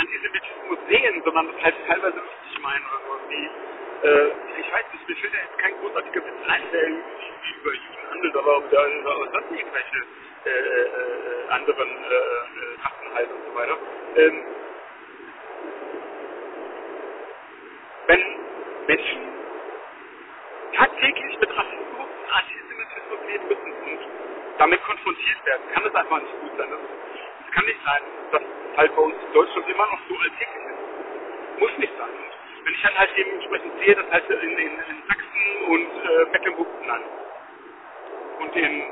Antisemitismus 0.00 0.78
sehen, 0.88 1.22
sondern 1.24 1.48
das 1.52 1.62
halt 1.64 1.76
teilweise 1.88 2.18
lustig 2.18 2.62
meinen 2.62 2.84
oder 2.86 3.00
so. 3.06 3.30
Die, 3.30 3.50
äh, 4.08 4.60
ich 4.60 4.72
weiß 4.72 4.84
nicht, 4.92 5.08
mir 5.08 5.16
fällt 5.16 5.34
ja 5.34 5.40
jetzt 5.40 5.58
kein 5.58 5.74
großartiger 5.80 6.24
Witz 6.26 6.48
ein, 6.48 6.62
der 6.72 6.82
irgendwie 6.82 7.54
über 7.60 7.72
Juden 7.72 8.10
handelt, 8.10 8.36
aber 8.36 8.56
um 8.58 8.64
da 8.70 8.84
sonst 9.32 9.50
irgendwelche 9.52 9.98
äh, 10.46 10.50
äh, 10.50 11.48
anderen 11.50 11.90
äh, 11.90 12.14
äh, 12.14 12.82
Rassen 12.82 13.14
halt 13.14 13.30
und 13.30 13.44
so 13.46 13.54
weiter. 13.56 13.78
Ähm, 14.16 14.44
wenn 18.06 18.22
Menschen 18.88 19.22
tagtäglich 20.74 21.40
mit 21.40 21.50
Rassismus 21.50 22.08
und 22.08 22.32
Antisemitismus 22.34 23.20
leben 23.28 23.48
müssen 23.48 23.72
und 23.84 24.00
damit 24.58 24.82
konfrontiert 24.84 25.46
werden, 25.46 25.62
kann 25.74 25.84
das 25.84 25.94
einfach 25.94 26.20
nicht 26.22 26.40
gut 26.40 26.52
sein. 26.58 26.70
Das 26.70 27.52
kann 27.52 27.64
nicht 27.66 27.80
sein, 27.84 28.02
dass 28.32 28.42
halt 28.76 28.94
bei 28.96 29.02
uns 29.02 29.14
in 29.26 29.32
Deutschland 29.32 29.68
immer 29.68 29.86
noch 29.86 30.00
so 30.08 30.14
alltäglich 30.16 30.66
ist. 30.66 31.60
Muss 31.60 31.78
nicht 31.78 31.92
sein. 31.98 32.08
Wenn 32.64 32.74
ich 32.74 32.82
dann 32.82 32.98
halt 32.98 33.10
dementsprechend 33.16 33.72
sehe, 33.80 33.94
dass 33.94 34.10
halt 34.10 34.30
in, 34.30 34.50
in, 34.50 34.58
in 34.58 35.02
Sachsen 35.08 35.64
und 35.68 36.04
äh, 36.04 36.24
Mecklenburg, 36.32 36.68
nein, 36.86 37.04
und 38.40 38.56
in 38.56 38.82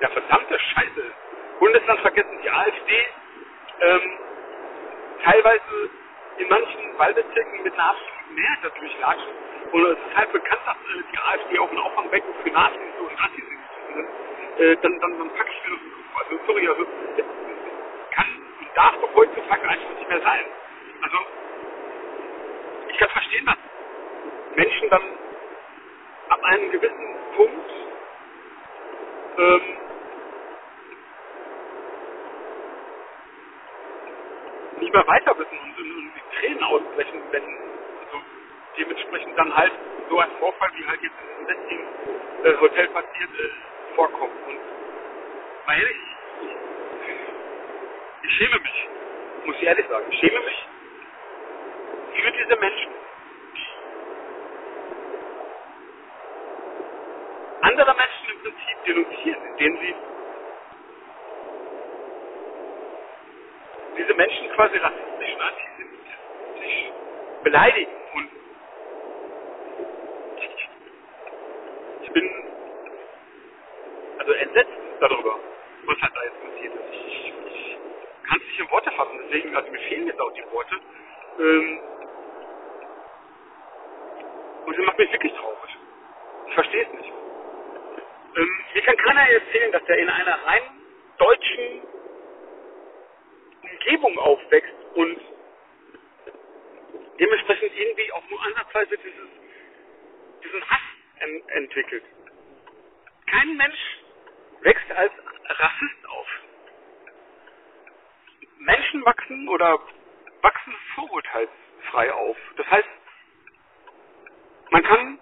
ja 0.00 0.08
verdammte 0.08 0.58
Scheiße, 0.58 1.12
Bundesland 1.60 2.00
vergessen 2.00 2.38
die 2.42 2.50
AfD 2.50 3.06
ähm, 3.80 4.18
teilweise 5.24 5.90
in 6.38 6.48
manchen 6.48 6.98
Wahlbezirken 6.98 7.62
mit 7.62 7.72
einer 7.74 7.90
absoluten 7.90 8.34
Mehrheit 8.34 8.58
dadurch 8.62 9.00
latscht. 9.00 9.28
Und 9.72 9.86
es 9.86 9.98
ist 9.98 10.16
halt 10.16 10.32
bekannt, 10.32 10.62
dass 10.66 10.76
äh, 10.76 11.02
die 11.12 11.18
AfD 11.18 11.58
auch 11.58 11.70
ein 11.70 11.78
Auffangbecken 11.78 12.34
für 12.42 12.50
Nazis 12.50 12.80
und 13.00 13.20
Antisemiten 13.20 13.94
sind. 13.94 14.08
Äh, 14.58 14.76
dann, 14.82 15.00
dann, 15.00 15.18
dann 15.18 15.30
packe 15.34 15.50
ich 15.50 15.70
mir 15.70 15.76
das 15.76 15.80
in 16.30 16.56
den 16.56 16.68
also 16.68 16.84
das 17.16 17.26
kann 18.10 18.26
und 18.60 18.76
darf 18.76 18.94
doch 19.00 19.14
heutzutage 19.14 19.68
einfach 19.68 19.90
nicht 19.98 20.08
mehr 20.08 20.20
sein. 20.20 20.44
Also 21.02 21.18
ich 22.88 22.98
kann 22.98 23.08
verstehen, 23.10 23.46
dass 23.46 23.56
Menschen 24.56 24.90
dann 24.90 25.02
ab 26.28 26.42
einem 26.44 26.70
gewissen 26.70 27.16
Punkt 27.36 27.70
ähm, 29.38 29.62
nicht 34.80 34.92
mehr 34.92 35.06
weiter 35.06 35.38
wissen 35.38 35.58
und, 35.58 35.78
und, 35.78 35.96
und 35.96 36.12
die 36.14 36.36
Tränen 36.40 36.62
ausbrechen, 36.64 37.22
wenn 37.30 37.42
so 38.10 38.18
dementsprechend 38.78 39.38
dann 39.38 39.56
halt 39.56 39.72
so 40.08 40.18
ein 40.18 40.30
Vorfall 40.38 40.70
wie 40.76 40.86
halt 40.86 41.00
jetzt 41.02 41.14
in 41.20 41.28
diesem 41.28 41.46
Westing 41.48 41.80
äh, 42.44 42.60
Hotel 42.60 42.88
passiert 42.88 43.30
äh, 43.38 43.94
vorkommt. 43.94 44.32
Und 44.48 44.58
mal 45.66 45.78
ehrlich, 45.78 45.96
ich, 46.42 48.28
ich 48.28 48.36
schäme 48.36 48.58
mich, 48.60 48.88
muss 49.46 49.56
ich 49.56 49.62
ehrlich 49.62 49.86
sagen, 49.88 50.06
ich 50.10 50.18
schäme 50.18 50.40
mich 50.40 50.68
für 52.14 52.30
diese 52.32 52.56
Menschen, 52.56 52.90
die 53.54 53.68
andere 57.62 57.94
Menschen 57.94 58.30
im 58.32 58.42
Prinzip 58.42 58.84
denunzieren, 58.86 59.42
indem 59.52 59.78
sie 59.78 59.94
diese 63.96 64.14
Menschen 64.14 64.50
quasi 64.52 64.76
rassistisch 64.78 65.34
und 65.34 65.42
antisemitisch 65.42 66.92
beleidigen. 67.42 67.92
Und 68.14 68.30
ich, 70.38 70.68
ich 72.02 72.12
bin 72.12 72.30
also 74.18 74.32
entsetzt 74.32 74.72
darüber, 75.00 75.38
was 75.86 76.00
halt 76.00 76.12
da 76.16 76.24
jetzt 76.24 76.42
passiert 76.42 76.74
ist. 76.74 76.94
Ich, 76.94 77.06
ich, 77.06 77.34
ich 77.46 77.78
kann 78.28 78.38
es 78.40 78.46
nicht 78.46 78.60
in 78.60 78.70
Worte 78.70 78.90
fassen, 78.92 79.20
deswegen, 79.24 79.56
also 79.56 79.70
mir 79.70 79.80
fehlen 79.80 80.06
jetzt 80.06 80.20
auch 80.20 80.32
die 80.32 80.44
Worte. 80.52 80.76
Ähm, 81.38 81.80
und 84.66 84.78
das 84.78 84.86
macht 84.86 84.98
mich 84.98 85.12
wirklich 85.12 85.32
traurig. 85.34 85.76
Ich 86.48 86.54
verstehe 86.54 86.82
es 86.86 86.92
nicht. 86.92 87.12
Ähm, 88.36 88.50
mir 88.74 88.82
kann 88.82 88.96
keiner 88.96 89.28
erzählen, 89.28 89.72
dass 89.72 89.82
er 89.86 89.98
in 89.98 90.08
einer 90.08 90.38
rein 90.46 90.62
deutschen 91.18 91.82
Umgebung 93.62 94.18
aufwächst 94.18 94.72
und 94.94 95.18
dementsprechend 97.18 97.72
irgendwie 97.76 98.12
auch 98.12 98.22
nur 98.30 98.42
ansatzweise 98.44 98.96
dieses, 98.98 99.28
diesen 100.44 100.70
Hass 100.70 100.80
en 101.20 101.48
entwickelt. 101.48 102.04
Kein 103.42 103.56
Mensch 103.56 103.98
wächst 104.60 104.92
als 104.92 105.12
Rassist 105.48 106.08
auf. 106.08 106.28
Menschen 108.58 109.04
wachsen 109.04 109.48
oder 109.48 109.80
wachsen 110.42 110.74
vorurteilsfrei 110.94 112.12
auf. 112.12 112.36
Das 112.56 112.70
heißt, 112.70 112.88
man 114.70 114.82
kann 114.84 115.18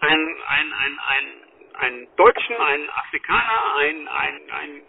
einen, 0.00 0.42
einen, 0.42 0.72
einen, 0.72 0.98
einen, 0.98 1.44
einen 1.74 2.16
Deutschen, 2.16 2.56
einen 2.56 2.90
Afrikaner, 2.90 3.76
einen, 3.76 4.08
einen, 4.08 4.50
einen 4.50 4.82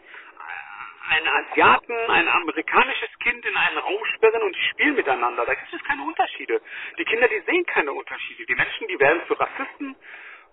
einen 1.12 1.28
Asiaten, 1.28 1.98
ein 2.10 2.28
amerikanisches 2.28 3.10
Kind 3.20 3.44
in 3.44 3.58
einen 3.58 3.78
Raum 3.80 4.06
sperren 4.16 4.44
und 4.44 4.56
die 4.56 4.70
spielen 4.70 4.96
miteinander. 4.96 5.44
Da 5.44 5.56
gibt 5.56 5.74
es 5.74 5.84
keine 5.84 6.04
Unterschiede. 6.04 6.62
Die 7.00 7.06
Kinder, 7.06 7.28
die 7.28 7.42
sehen 7.48 7.66
keine 7.66 7.94
Unterschiede. 7.94 8.46
Die 8.46 8.54
Menschen, 8.54 8.88
die 8.88 9.00
werden 9.00 9.22
zu 9.28 9.34
Rassisten 9.34 9.96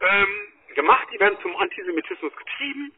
ähm, 0.01 0.53
gemacht, 0.75 1.09
die 1.13 1.21
werden 1.21 1.39
zum 1.41 1.57
Antisemitismus 1.57 2.35
getrieben. 2.37 2.93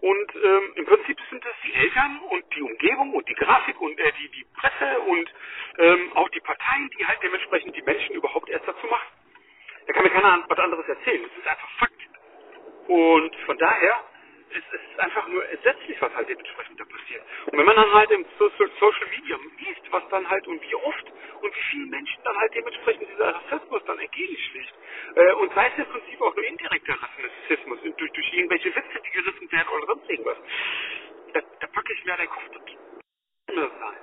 Und 0.00 0.34
ähm, 0.34 0.72
im 0.76 0.86
Prinzip 0.86 1.18
sind 1.28 1.44
es 1.44 1.52
die 1.62 1.74
Eltern 1.74 2.20
und 2.30 2.44
die 2.56 2.62
Umgebung 2.62 3.12
und 3.12 3.28
die 3.28 3.34
Grafik 3.34 3.78
und 3.80 3.98
äh, 3.98 4.12
die, 4.18 4.28
die 4.30 4.46
Presse 4.56 5.00
und 5.00 5.32
ähm, 5.78 6.12
auch 6.14 6.28
die 6.30 6.40
Parteien, 6.40 6.88
die 6.98 7.06
halt 7.06 7.22
dementsprechend 7.22 7.76
die 7.76 7.82
Menschen 7.82 8.14
überhaupt 8.14 8.48
erst 8.48 8.66
dazu 8.66 8.86
machen. 8.86 9.08
Da 9.86 9.92
kann 9.92 10.04
mir 10.04 10.10
keiner 10.10 10.44
was 10.48 10.58
anderes 10.58 10.88
erzählen. 10.88 11.22
Das 11.22 11.38
ist 11.38 11.46
einfach 11.46 11.68
Fakt. 11.78 12.00
Und 12.88 13.36
von 13.44 13.58
daher 13.58 14.04
es 14.50 14.80
ist 14.80 15.00
einfach 15.00 15.26
nur 15.28 15.48
entsetzlich, 15.48 16.00
was 16.00 16.14
halt 16.14 16.28
dementsprechend 16.28 16.80
da 16.80 16.84
passiert. 16.84 17.22
Und 17.46 17.58
wenn 17.58 17.66
man 17.66 17.76
dann 17.76 17.92
halt 17.92 18.10
im 18.10 18.26
Social 18.38 19.08
Media 19.10 19.36
liest, 19.58 19.82
was 19.90 20.02
dann 20.10 20.28
halt 20.28 20.46
und 20.48 20.60
wie 20.62 20.74
oft 20.74 21.12
und 21.40 21.54
wie 21.54 21.62
viele 21.70 21.86
Menschen 21.86 22.22
dann 22.24 22.36
halt 22.36 22.54
dementsprechend 22.54 23.08
dieser 23.08 23.34
Rassismus 23.34 23.84
dann 23.86 23.98
entgegenschlägt, 23.98 24.74
äh, 25.14 25.32
und 25.34 25.54
sei 25.54 25.68
es 25.68 25.78
im 25.78 25.86
Prinzip 25.86 26.20
auch 26.20 26.34
nur 26.34 26.44
indirekter 26.44 26.96
Rassismus, 27.00 27.78
durch, 27.96 28.12
durch 28.12 28.32
irgendwelche 28.32 28.74
Witze, 28.74 29.00
die 29.04 29.10
gerissen 29.10 29.52
werden 29.52 29.68
oder 29.68 29.86
sonst 29.86 30.10
irgendwas, 30.10 30.36
da, 31.32 31.40
da 31.60 31.66
packe 31.68 31.92
ich 31.92 32.04
mir 32.04 32.16
den 32.16 32.28
Kopf, 32.28 32.44
das 32.52 32.64
sein. 33.56 33.96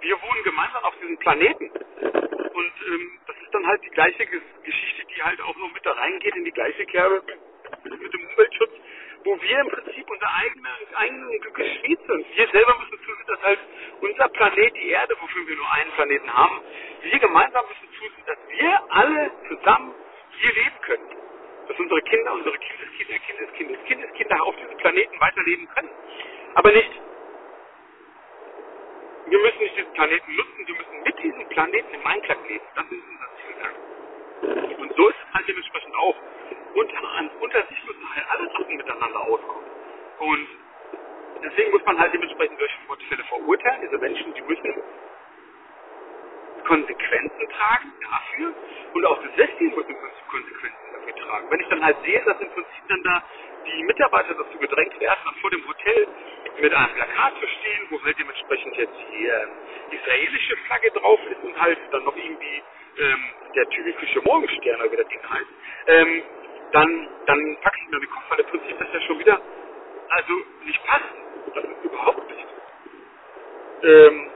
wir 0.00 0.22
wohnen 0.22 0.42
gemeinsam 0.44 0.84
auf 0.84 0.94
diesem 1.00 1.18
Planeten. 1.18 1.70
Und 1.70 2.72
ähm, 2.88 3.20
das 3.26 3.36
ist 3.42 3.54
dann 3.54 3.66
halt 3.66 3.82
die 3.84 3.90
gleiche 3.90 4.26
Geschichte, 4.26 5.06
die 5.14 5.22
halt 5.22 5.40
auch 5.40 5.56
noch 5.56 5.72
mit 5.72 5.86
da 5.86 5.92
reingeht 5.92 6.34
in 6.34 6.44
die 6.44 6.50
gleiche 6.50 6.84
Kerbe 6.86 7.22
mit 7.84 8.12
dem 8.12 8.26
Umweltschutz, 8.26 8.72
wo 9.24 9.40
wir 9.40 9.58
im 9.60 9.68
Prinzip 9.68 10.10
unser 10.10 10.34
eigener, 10.34 10.70
eigenen 10.94 11.40
Glückes 11.40 11.66
sind. 11.82 12.26
Wir 12.36 12.48
selber 12.48 12.78
müssen 12.78 12.98
zusehen, 13.04 13.26
dass 13.26 13.42
halt 13.42 13.58
unser 14.00 14.28
Planet, 14.28 14.76
die 14.76 14.88
Erde, 14.88 15.14
wofür 15.20 15.46
wir 15.46 15.56
nur 15.56 15.72
einen 15.72 15.90
Planeten 15.92 16.32
haben, 16.34 16.60
wir 17.02 17.18
gemeinsam 17.18 17.64
müssen 17.68 17.88
zusehen, 17.98 18.24
dass 18.26 18.38
wir 18.48 18.82
alle 18.90 19.30
zusammen 19.48 19.94
hier 20.38 20.52
leben 20.52 20.80
können. 20.82 21.08
Dass 21.68 21.78
unsere 21.78 22.02
Kinder, 22.02 22.32
unsere 22.32 22.58
Kindeskinder, 22.58 23.18
Kindeskinder, 23.18 23.78
Kindeskinder 23.84 24.42
auf 24.46 24.56
diesem 24.56 24.76
Planeten 24.78 25.20
weiterleben 25.20 25.68
können. 25.74 25.90
Aber 26.54 26.72
nicht, 26.72 26.90
wir 29.26 29.38
müssen 29.38 29.58
nicht 29.58 29.76
diesen 29.76 29.92
Planeten 29.92 30.34
nutzen, 30.34 30.66
wir 30.66 30.74
müssen 30.74 31.02
mit 31.04 31.22
diesem 31.22 31.48
Planeten 31.50 31.94
im 31.94 32.06
Einklang 32.06 32.48
leben. 32.48 32.64
Das 32.74 32.84
ist 32.86 33.04
unser 33.08 33.28
Ziel. 33.36 34.76
Und 34.78 34.96
so 34.96 35.08
ist 35.08 35.16
es 35.16 35.34
halt 35.34 35.48
dementsprechend 35.48 35.94
auch. 35.94 36.16
Unter, 36.74 37.30
unter 37.40 37.66
sich 37.66 37.84
müssen 37.84 38.14
halt 38.14 38.26
alle 38.30 38.50
Sachen 38.52 38.76
miteinander 38.76 39.20
auskommen. 39.20 39.70
Und 40.18 40.48
deswegen 41.42 41.70
muss 41.72 41.84
man 41.84 41.98
halt 41.98 42.14
dementsprechend 42.14 42.58
solche 42.58 43.06
Fälle 43.08 43.24
verurteilen. 43.24 43.80
Diese 43.82 43.98
Menschen, 43.98 44.34
die 44.34 44.42
müssen 44.42 44.74
Konsequenzen 46.64 47.48
tragen 47.48 47.92
dafür 48.00 48.54
und 48.94 49.04
auch 49.06 49.20
das 49.22 49.34
System 49.34 49.70
muss 49.70 49.86
Konsequenzen 50.30 50.86
dafür 50.94 51.16
tragen. 51.16 51.50
Wenn 51.50 51.60
ich 51.60 51.68
dann 51.68 51.84
halt 51.84 51.96
sehe, 52.04 52.22
dass 52.24 52.40
im 52.40 52.48
Prinzip 52.50 52.84
dann 52.88 53.02
da 53.02 53.22
die 53.66 53.82
Mitarbeiter 53.82 54.34
dazu 54.34 54.58
gedrängt 54.58 54.98
werden, 55.00 55.20
dann 55.24 55.34
vor 55.40 55.50
dem 55.50 55.66
Hotel 55.66 56.08
mit 56.60 56.72
einem 56.72 56.94
Plakat 56.94 57.34
zu 57.40 57.46
stehen, 57.46 57.86
wo 57.90 58.02
halt 58.04 58.18
dementsprechend 58.18 58.76
jetzt 58.76 58.94
die 59.12 59.26
äh, 59.26 59.46
israelische 59.90 60.56
Flagge 60.66 60.90
drauf 60.92 61.20
ist 61.30 61.42
und 61.42 61.60
halt 61.60 61.78
dann 61.90 62.04
noch 62.04 62.16
irgendwie 62.16 62.62
ähm, 62.98 63.24
der 63.54 63.68
typische 63.70 64.20
Morgenstern, 64.22 64.80
wie 64.90 64.96
das 64.96 65.08
Ding 65.08 65.20
heißt, 65.28 65.50
ähm, 65.88 66.22
dann, 66.72 67.08
dann 67.26 67.58
packe 67.62 67.78
ich 67.84 67.90
mir 67.90 68.00
den 68.00 68.10
Kopf, 68.10 68.24
weil 68.30 68.40
im 68.40 68.46
Prinzip 68.48 68.78
das 68.78 68.88
ja 68.94 69.00
schon 69.02 69.18
wieder 69.20 69.40
also 70.10 70.34
nicht 70.64 70.84
passt. 70.86 71.04
Das 71.54 71.64
ist 71.64 71.84
überhaupt 71.84 72.30
nicht. 72.30 72.46
Ähm, 73.84 74.30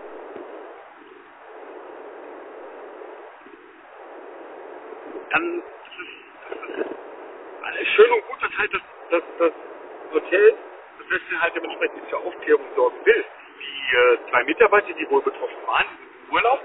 dann 5.31 5.63
das 5.63 5.93
ist, 5.99 6.97
alles 7.63 7.89
schön 7.97 8.13
und 8.13 8.27
gut, 8.29 8.43
dass 8.43 8.59
halt 8.59 8.75
das, 8.75 8.83
das, 9.11 9.23
das 9.39 9.53
Hotel, 10.13 10.55
das 10.99 11.09
lässt 11.11 11.43
halt 11.43 11.57
dementsprechend 11.57 12.09
für 12.11 12.19
Aufklärung 12.19 12.67
sorgen 12.77 13.07
will. 13.07 13.25
Die 13.61 13.97
äh, 13.97 14.31
zwei 14.31 14.45
Mitarbeiter, 14.45 14.93
die 14.95 15.11
wohl 15.11 15.23
betroffen 15.23 15.67
waren, 15.67 15.87
sind 15.89 16.29
im 16.29 16.35
Urlaub, 16.35 16.61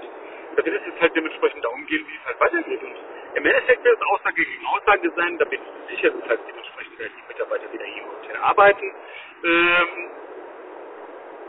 da 0.56 0.64
wird 0.66 0.80
es 0.82 0.86
jetzt 0.88 1.00
halt 1.02 1.16
dementsprechend 1.16 1.64
darum 1.64 1.86
gehen, 1.86 2.06
wie 2.08 2.16
es 2.16 2.26
halt 2.26 2.40
weitergeht. 2.40 2.82
Und 2.82 2.96
im 3.34 3.46
Endeffekt 3.46 3.84
wird 3.84 3.96
es 3.96 4.06
Aussage 4.08 4.44
gegen 4.44 4.66
Aussage 4.66 5.12
sein, 5.16 5.38
da 5.38 5.44
bin 5.44 5.60
ich 5.60 5.96
sicher, 5.96 6.10
dass 6.10 6.28
halt 6.28 6.40
dementsprechend 6.48 6.98
die 6.98 7.28
Mitarbeiter 7.28 7.72
wieder 7.72 7.84
hier 7.84 8.02
im 8.02 8.10
Hotel 8.10 8.36
arbeiten. 8.36 8.92
Ähm, 9.44 10.10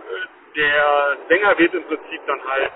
äh, 0.10 0.56
der 0.56 1.18
Sänger 1.30 1.58
wird 1.58 1.74
im 1.74 1.84
Prinzip 1.86 2.22
dann 2.28 2.44
halt 2.48 2.72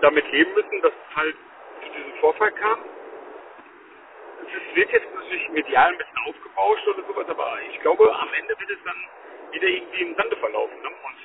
damit 0.00 0.30
leben 0.32 0.54
müssen, 0.54 0.82
dass 0.82 0.92
es 0.92 1.16
halt 1.16 1.36
zu 1.82 1.92
diesem 1.92 2.14
Vorfall 2.20 2.52
kam. 2.52 2.78
Es 4.42 4.76
wird 4.76 4.92
jetzt 4.92 5.14
natürlich 5.14 5.48
medial 5.50 5.92
ein 5.92 5.98
bisschen 5.98 6.18
aufgebauscht 6.26 6.86
oder 6.88 7.02
sowas, 7.06 7.28
aber 7.28 7.58
ich 7.70 7.80
glaube, 7.80 8.14
am 8.14 8.28
Ende 8.34 8.58
wird 8.58 8.70
es 8.70 8.84
dann 8.84 8.96
wieder 9.52 9.68
irgendwie 9.68 10.02
im 10.02 10.14
Sande 10.16 10.36
verlaufen. 10.36 10.80
Ne? 10.82 10.88
Und 10.88 11.16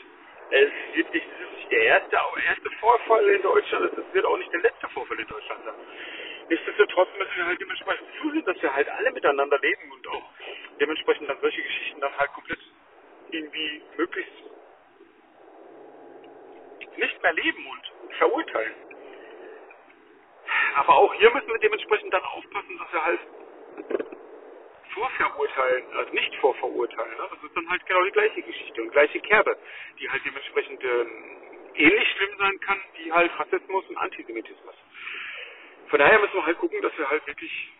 es 0.52 0.72
wird 0.96 1.14
nicht, 1.14 1.28
nicht 1.56 1.72
der 1.72 1.82
erste, 1.84 2.18
erste 2.48 2.70
Vorfall 2.80 3.28
in 3.28 3.42
Deutschland, 3.42 3.92
es 3.94 4.14
wird 4.14 4.26
auch 4.26 4.38
nicht 4.38 4.54
der 4.54 4.62
letzte 4.62 4.88
Vorfall 4.90 5.20
in 5.20 5.28
Deutschland 5.28 5.66
sein. 5.66 5.76
Nichtsdestotrotz 6.50 7.10
müssen 7.18 7.38
wir 7.38 7.46
halt 7.46 7.62
dementsprechend 7.62 8.08
zusehen, 8.22 8.46
dass 8.46 8.62
wir 8.62 8.74
halt 8.74 8.90
alle 8.90 9.12
miteinander 9.12 9.60
leben 9.60 9.92
und 9.92 10.08
auch 10.08 10.30
dementsprechend 10.80 11.30
dann 11.30 11.40
solche 11.42 11.62
Geschichten 11.62 12.02
dann 12.02 12.18
halt 12.18 12.32
komplett 12.34 12.60
irgendwie 13.32 13.82
möglichst 13.98 14.34
nicht 16.98 17.24
mehr 17.24 17.34
leben 17.34 17.68
und 17.68 18.14
verurteilen. 18.18 18.74
Aber 20.76 20.96
auch 20.96 21.14
hier 21.14 21.32
müssen 21.32 21.48
wir 21.48 21.60
dementsprechend 21.60 22.14
dann 22.14 22.24
aufpassen, 22.24 22.78
dass 22.80 22.94
wir 22.94 23.06
halt 23.06 23.20
vorverurteilen, 24.94 25.84
also 25.94 26.14
nicht 26.14 26.36
vorverurteilen. 26.36 27.12
Ne? 27.12 27.28
Das 27.30 27.44
ist 27.44 27.56
dann 27.56 27.70
halt 27.70 27.86
genau 27.86 28.04
die 28.04 28.12
gleiche 28.12 28.42
Geschichte 28.42 28.82
und 28.82 28.92
gleiche 28.92 29.20
Kerbe, 29.20 29.58
die 30.00 30.10
halt 30.10 30.26
dementsprechend 30.26 30.84
ähm, 30.84 31.38
ähnlich 31.76 32.10
schlimm 32.12 32.38
sein 32.38 32.60
kann 32.62 32.80
wie 32.96 33.12
halt 33.12 33.32
Rassismus 33.40 33.86
und 33.88 33.98
Antisemitismus. 33.98 34.76
Von 35.90 36.00
daher 36.00 36.20
müssen 36.20 36.36
wir 36.36 36.46
halt 36.46 36.58
gucken, 36.60 36.82
dass 36.82 36.98
wir 36.98 37.10
halt 37.10 37.26
wirklich 37.26 37.72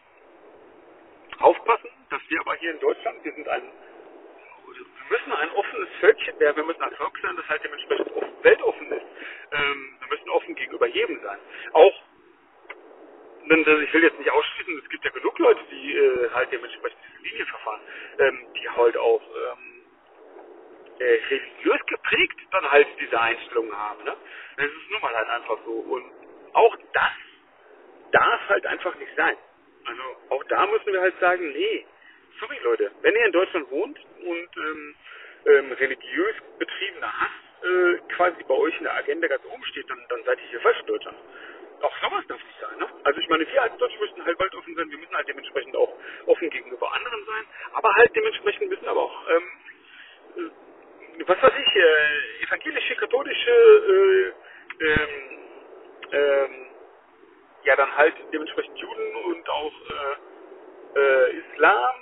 aufpassen, 1.40 1.90
dass 2.10 2.22
wir 2.28 2.40
aber 2.42 2.56
hier 2.56 2.72
in 2.72 2.80
Deutschland, 2.80 3.24
wir 3.24 3.34
sind 3.34 3.48
ein, 3.48 3.64
wir 3.64 5.18
müssen 5.18 5.34
ein 5.34 5.52
offenes 5.52 5.90
Völkchen 6.00 6.40
werden, 6.40 6.58
wir 6.58 6.64
müssen 6.66 6.82
ein 6.82 6.96
Volk 6.96 7.18
sein, 7.22 7.36
das 7.36 7.48
halt 7.48 7.64
dementsprechend 7.64 8.12
offen, 8.16 8.34
weltoffen 8.42 8.92
ist. 8.92 9.06
Ähm, 9.52 9.98
wir 10.00 10.08
müssen 10.10 10.30
offen 10.30 10.56
gegenüber 10.56 10.88
jedem 10.88 11.22
sein. 11.22 11.40
Auch 11.74 11.94
ich 13.52 13.94
will 13.94 14.04
jetzt 14.04 14.20
nicht 14.20 14.30
ausschließen, 14.30 14.80
es 14.84 14.90
gibt 14.90 15.06
ja 15.06 15.12
genug 15.12 15.40
Leute, 15.40 15.62
die 15.72 15.96
äh, 15.96 16.30
halt 16.32 16.52
dementsprechend 16.52 17.00
diese 17.08 17.24
Linie 17.30 17.46
verfahren, 17.48 17.82
ähm, 18.20 18.48
die 18.54 18.70
halt 18.70 18.98
auch 18.98 19.22
ähm, 19.22 19.84
äh, 21.00 21.20
religiös 21.30 21.86
geprägt 21.88 22.40
dann 22.52 22.72
halt 22.72 22.88
diese 23.00 23.20
Einstellungen 23.20 23.76
haben. 23.76 24.04
Ne? 24.04 24.16
Das 24.58 24.66
ist 24.66 24.92
nun 24.92 25.02
mal 25.02 25.16
halt 25.16 25.30
einfach 25.30 25.58
so. 25.66 25.72
Und 25.72 26.12
auch 26.54 26.76
das 26.94 27.12
darf 28.12 28.50
halt 28.50 28.66
einfach 28.66 28.96
nicht 28.96 29.12
sein. 29.16 29.38
Also 29.86 30.02
auch 30.30 30.44
da 30.46 30.68
müssen 30.68 30.94
wir 30.94 31.02
halt 31.02 31.20
sagen, 31.20 31.52
nee, 31.52 31.86
sorry 32.40 32.58
Leute, 32.64 32.92
wenn 33.02 33.16
ihr 33.16 33.26
in 33.26 33.32
Deutschland 33.32 33.72
wohnt 33.72 34.00
und 34.22 34.58
ähm, 34.58 34.96
ähm, 35.46 35.72
religiös 35.74 36.36
betriebener 36.58 37.22
Hass 37.22 37.32
äh, 37.64 37.98
quasi 38.16 38.44
bei 38.44 38.54
euch 38.56 38.78
in 38.78 38.84
der 38.84 38.96
Agenda 38.96 39.28
ganz 39.28 39.44
oben 39.46 39.64
steht, 39.66 39.90
dann, 39.90 40.00
dann 40.10 40.24
seid 40.24 40.40
ihr 40.40 40.50
hier 40.50 40.62
falsch 40.62 40.80
in 40.82 40.88
Deutschland 40.88 41.18
auch 41.82 41.94
sowas 42.02 42.26
darf 42.28 42.44
nicht 42.44 42.60
sein. 42.60 42.78
Ne? 42.78 42.88
Also 43.04 43.20
ich 43.20 43.30
meine, 43.30 43.48
wir 43.48 43.62
als 43.62 43.78
Deutsche 43.78 44.00
müssen 44.00 44.26
halt 44.26 44.38
bald 44.38 44.54
offen 44.56 44.76
sein, 44.76 44.90
wir 44.90 44.98
müssen 44.98 45.16
halt 45.16 45.28
dementsprechend 45.28 45.76
auch 45.76 45.94
offen 46.26 46.50
gegenüber 46.50 46.94
anderen 46.94 47.26
sein, 47.26 47.46
aber 47.74 47.94
halt 47.96 48.16
dementsprechend 48.16 48.70
müssen 48.70 48.88
aber 48.88 49.02
auch, 49.02 49.30
ähm, 49.30 49.44
äh, 50.38 51.24
was 51.26 51.42
weiß 51.42 51.54
ich, 51.60 51.76
äh, 51.76 52.44
evangelische, 52.46 52.96
katholische, 52.96 53.52
äh, 53.52 54.86
ähm, 54.86 55.10
ähm, 56.12 56.69
ja 57.70 57.76
dann 57.76 57.96
halt 57.96 58.16
dementsprechend 58.34 58.78
Juden 58.78 59.16
und 59.16 59.50
auch 59.50 59.74
äh, 60.96 61.00
äh, 61.00 61.38
Islam, 61.38 61.96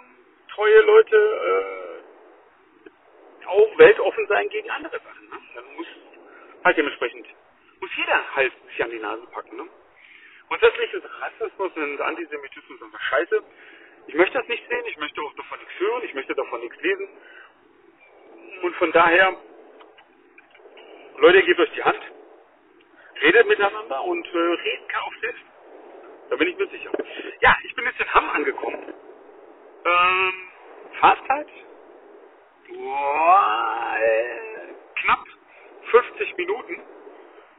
treue 0.53 0.81
Leute, 0.81 1.15
äh, 1.15 3.47
auch 3.47 3.77
weltoffen 3.77 4.27
sein 4.27 4.49
gegen 4.49 4.69
andere 4.71 4.99
Sachen. 4.99 5.29
Ne? 5.29 5.37
Dann 5.55 5.75
muss 5.75 5.87
halt 6.63 6.77
dementsprechend 6.77 7.27
muss 7.79 7.91
jeder 7.95 8.35
halt 8.35 8.53
sich 8.69 8.83
an 8.83 8.91
die 8.91 8.99
Nase 8.99 9.25
packen. 9.27 9.57
Ne? 9.57 9.67
Grundsätzlich 10.47 10.93
ist 10.93 11.05
Rassismus 11.21 11.71
und 11.75 12.01
Antisemitismus 12.01 12.81
einfach 12.81 13.01
scheiße. 13.01 13.43
Ich 14.07 14.15
möchte 14.15 14.37
das 14.37 14.47
nicht 14.47 14.63
sehen, 14.69 14.85
ich 14.87 14.97
möchte 14.97 15.21
auch 15.21 15.33
davon 15.35 15.59
nichts 15.59 15.79
hören, 15.79 16.03
ich 16.03 16.13
möchte 16.13 16.33
davon 16.33 16.61
nichts 16.61 16.81
lesen. 16.81 17.09
Und 18.61 18.75
von 18.77 18.91
daher, 18.93 19.35
Leute, 21.17 21.43
gebt 21.43 21.59
euch 21.59 21.71
die 21.73 21.83
Hand, 21.83 21.99
redet 23.21 23.47
miteinander 23.47 24.03
und 24.03 24.25
äh, 24.25 24.77
kann 24.87 25.03
auch 25.03 25.13
selbst. 25.21 25.43
Da 26.29 26.35
bin 26.35 26.47
ich 26.49 26.57
mir 26.57 26.67
sicher. 26.67 26.91
Ja, 27.41 27.55
ich 27.63 27.75
bin 27.75 27.85
jetzt 27.85 27.99
in 27.99 28.13
Hamm 28.13 28.29
angekommen. 28.29 28.93
Ähm, 29.85 30.33
Fahrzeit? 30.99 31.47
Boah, 32.69 33.97
äh, 34.01 34.73
knapp 35.01 35.25
50 35.91 36.37
Minuten 36.37 36.81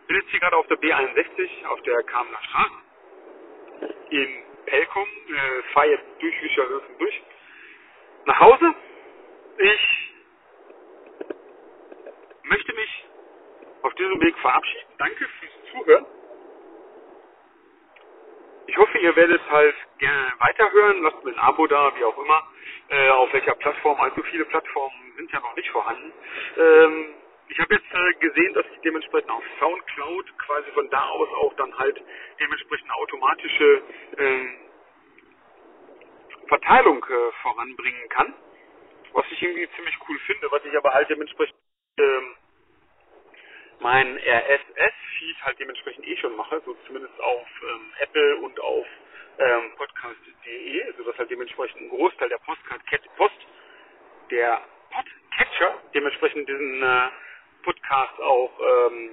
bin 0.09 0.17
jetzt 0.17 0.31
hier 0.31 0.41
gerade 0.41 0.57
auf 0.57 0.67
der 0.69 0.79
B61, 0.79 1.67
auf 1.67 1.81
der 1.83 2.03
Kamener 2.05 2.39
Straße 2.43 2.75
in 4.11 4.45
Pelkum, 4.67 5.07
äh, 5.29 5.63
fahre 5.73 5.91
jetzt 5.91 6.05
durch 6.21 6.43
Wischerhöfen 6.43 6.99
durch 6.99 7.23
nach 8.27 8.41
Hause. 8.41 8.75
Ich 9.59 10.15
möchte 12.45 12.73
mich 12.75 13.05
auf 13.83 13.95
diesem 13.95 14.21
Weg 14.21 14.37
verabschieden. 14.39 14.89
Danke 14.99 15.29
fürs 15.41 15.53
Zuhören. 15.73 16.07
Ich 18.69 18.77
hoffe, 18.79 18.99
ihr 18.99 19.17
werdet 19.17 19.43
halt 19.51 19.77
gerne 19.99 20.33
weiterhören. 20.41 21.03
Lasst 21.03 21.25
mir 21.25 21.33
ein 21.33 21.41
Abo 21.41 21.67
da, 21.67 21.93
wie 21.97 22.05
auch 22.05 22.19
immer. 22.19 22.45
Äh, 22.91 23.11
auf 23.11 23.33
welcher 23.33 23.57
Plattform. 23.57 24.01
Allzu 24.01 24.23
viele 24.25 24.47
Plattformen 24.47 25.15
sind 25.17 25.33
ja 25.33 25.41
noch 25.41 25.57
nicht 25.57 25.71
vorhanden. 25.71 26.13
Ähm, 26.59 27.07
ich 27.49 27.59
habe 27.61 27.75
jetzt 27.75 27.87
äh, 27.93 28.15
gesehen, 28.21 28.55
dass 28.55 28.67
ich 28.75 28.81
dementsprechend 28.83 29.31
auf 29.31 29.45
Soundcloud 29.59 30.39
quasi 30.39 30.71
von 30.73 30.91
da 30.91 31.05
aus 31.09 31.29
auch 31.43 31.55
dann 31.57 31.77
halt 31.79 32.03
dementsprechend 32.41 32.91
automatische 32.93 33.83
äh, 34.19 34.47
Verteilung 36.49 37.05
äh, 37.05 37.33
voranbringen 37.43 38.09
kann. 38.11 38.35
Was 39.15 39.27
ich 39.33 39.43
irgendwie 39.43 39.69
ziemlich 39.77 39.97
cool 40.09 40.19
finde, 40.27 40.53
was 40.53 40.65
ich 40.67 40.77
aber 40.77 40.95
halt 40.95 41.11
dementsprechend 41.11 41.57
ähm, 41.99 42.37
mein 43.81 44.19
RSS-Feed 44.19 45.43
halt 45.45 45.59
dementsprechend 45.59 46.07
eh 46.07 46.17
schon 46.17 46.37
mache, 46.37 46.61
so 46.65 46.75
zumindest 46.87 47.19
auf 47.21 47.47
ähm, 47.63 47.93
Apple 48.01 48.37
und 48.39 48.61
auf 48.61 48.87
ähm, 49.39 49.73
podcast.de, 49.77 50.93
sodass 50.97 51.19
halt 51.19 51.31
dementsprechend 51.31 51.81
ein 51.83 51.89
Großteil 51.91 52.29
der 52.29 52.39
Postcard 52.39 52.83
Post, 53.17 53.47
der 54.31 54.61
Podcatcher 54.91 55.75
dementsprechend 55.95 56.49
diesen 56.49 56.83
äh, 56.83 57.09
Podcast 57.63 58.21
auch 58.21 58.53
ähm, 58.61 59.11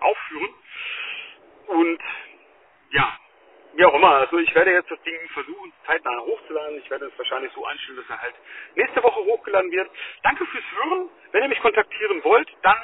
aufführen. 0.00 0.54
Und 1.68 2.00
ja, 2.90 3.18
wie 3.74 3.84
auch 3.84 3.94
immer, 3.94 4.10
also 4.16 4.38
ich 4.38 4.52
werde 4.54 4.72
jetzt 4.72 4.90
das 4.90 5.00
Ding 5.02 5.16
versuchen, 5.32 5.72
zeitnah 5.86 6.18
hochzuladen. 6.20 6.78
Ich 6.78 6.90
werde 6.90 7.06
es 7.06 7.16
wahrscheinlich 7.18 7.52
so 7.52 7.64
einstellen, 7.64 7.98
dass 7.98 8.10
er 8.10 8.22
halt 8.22 8.34
nächste 8.74 9.02
Woche 9.02 9.20
hochgeladen 9.20 9.70
wird. 9.70 9.88
Danke 10.22 10.44
fürs 10.46 10.64
Hören. 10.72 11.08
Wenn 11.30 11.42
ihr 11.44 11.48
mich 11.48 11.60
kontaktieren 11.60 12.24
wollt, 12.24 12.48
dann 12.62 12.76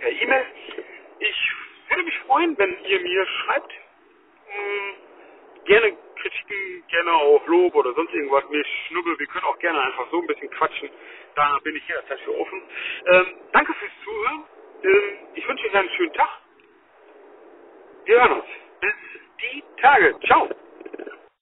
per 0.00 0.10
E-Mail. 0.12 0.46
Ich 1.20 1.52
würde 1.90 2.04
mich 2.04 2.18
freuen, 2.20 2.58
wenn 2.58 2.76
ihr 2.86 3.00
mir 3.00 3.26
schreibt. 3.26 3.72
Hm, 4.48 4.96
gerne 5.66 5.98
Kritiken, 6.16 6.84
gerne 6.88 7.12
auch 7.12 7.46
Lob 7.48 7.76
oder 7.76 7.94
sonst 7.94 8.14
irgendwas. 8.14 8.48
Mir 8.50 8.64
schnubbel, 8.88 9.18
wir 9.18 9.26
können 9.28 9.46
auch 9.46 9.58
gerne 9.60 9.82
einfach 9.82 10.10
so 10.10 10.20
ein 10.20 10.28
bisschen 10.28 10.50
quatschen. 10.50 10.90
Da 11.36 11.58
bin 11.64 11.76
ich 11.76 11.88
jederzeit 11.88 12.20
für 12.20 12.38
offen. 12.38 12.62
Ähm, 13.06 13.26
danke 13.52 13.74
fürs 13.74 13.92
Zuhören. 14.04 14.44
Ähm, 14.84 15.18
ich 15.34 15.48
wünsche 15.48 15.66
euch 15.66 15.74
einen 15.76 15.90
schönen 15.90 16.14
Tag. 16.14 16.30
Wir 18.06 18.20
hören 18.20 18.32
uns. 18.34 18.44
Bis 18.80 18.94
die 19.42 19.64
Tage. 19.82 20.14
Ciao. 20.26 20.48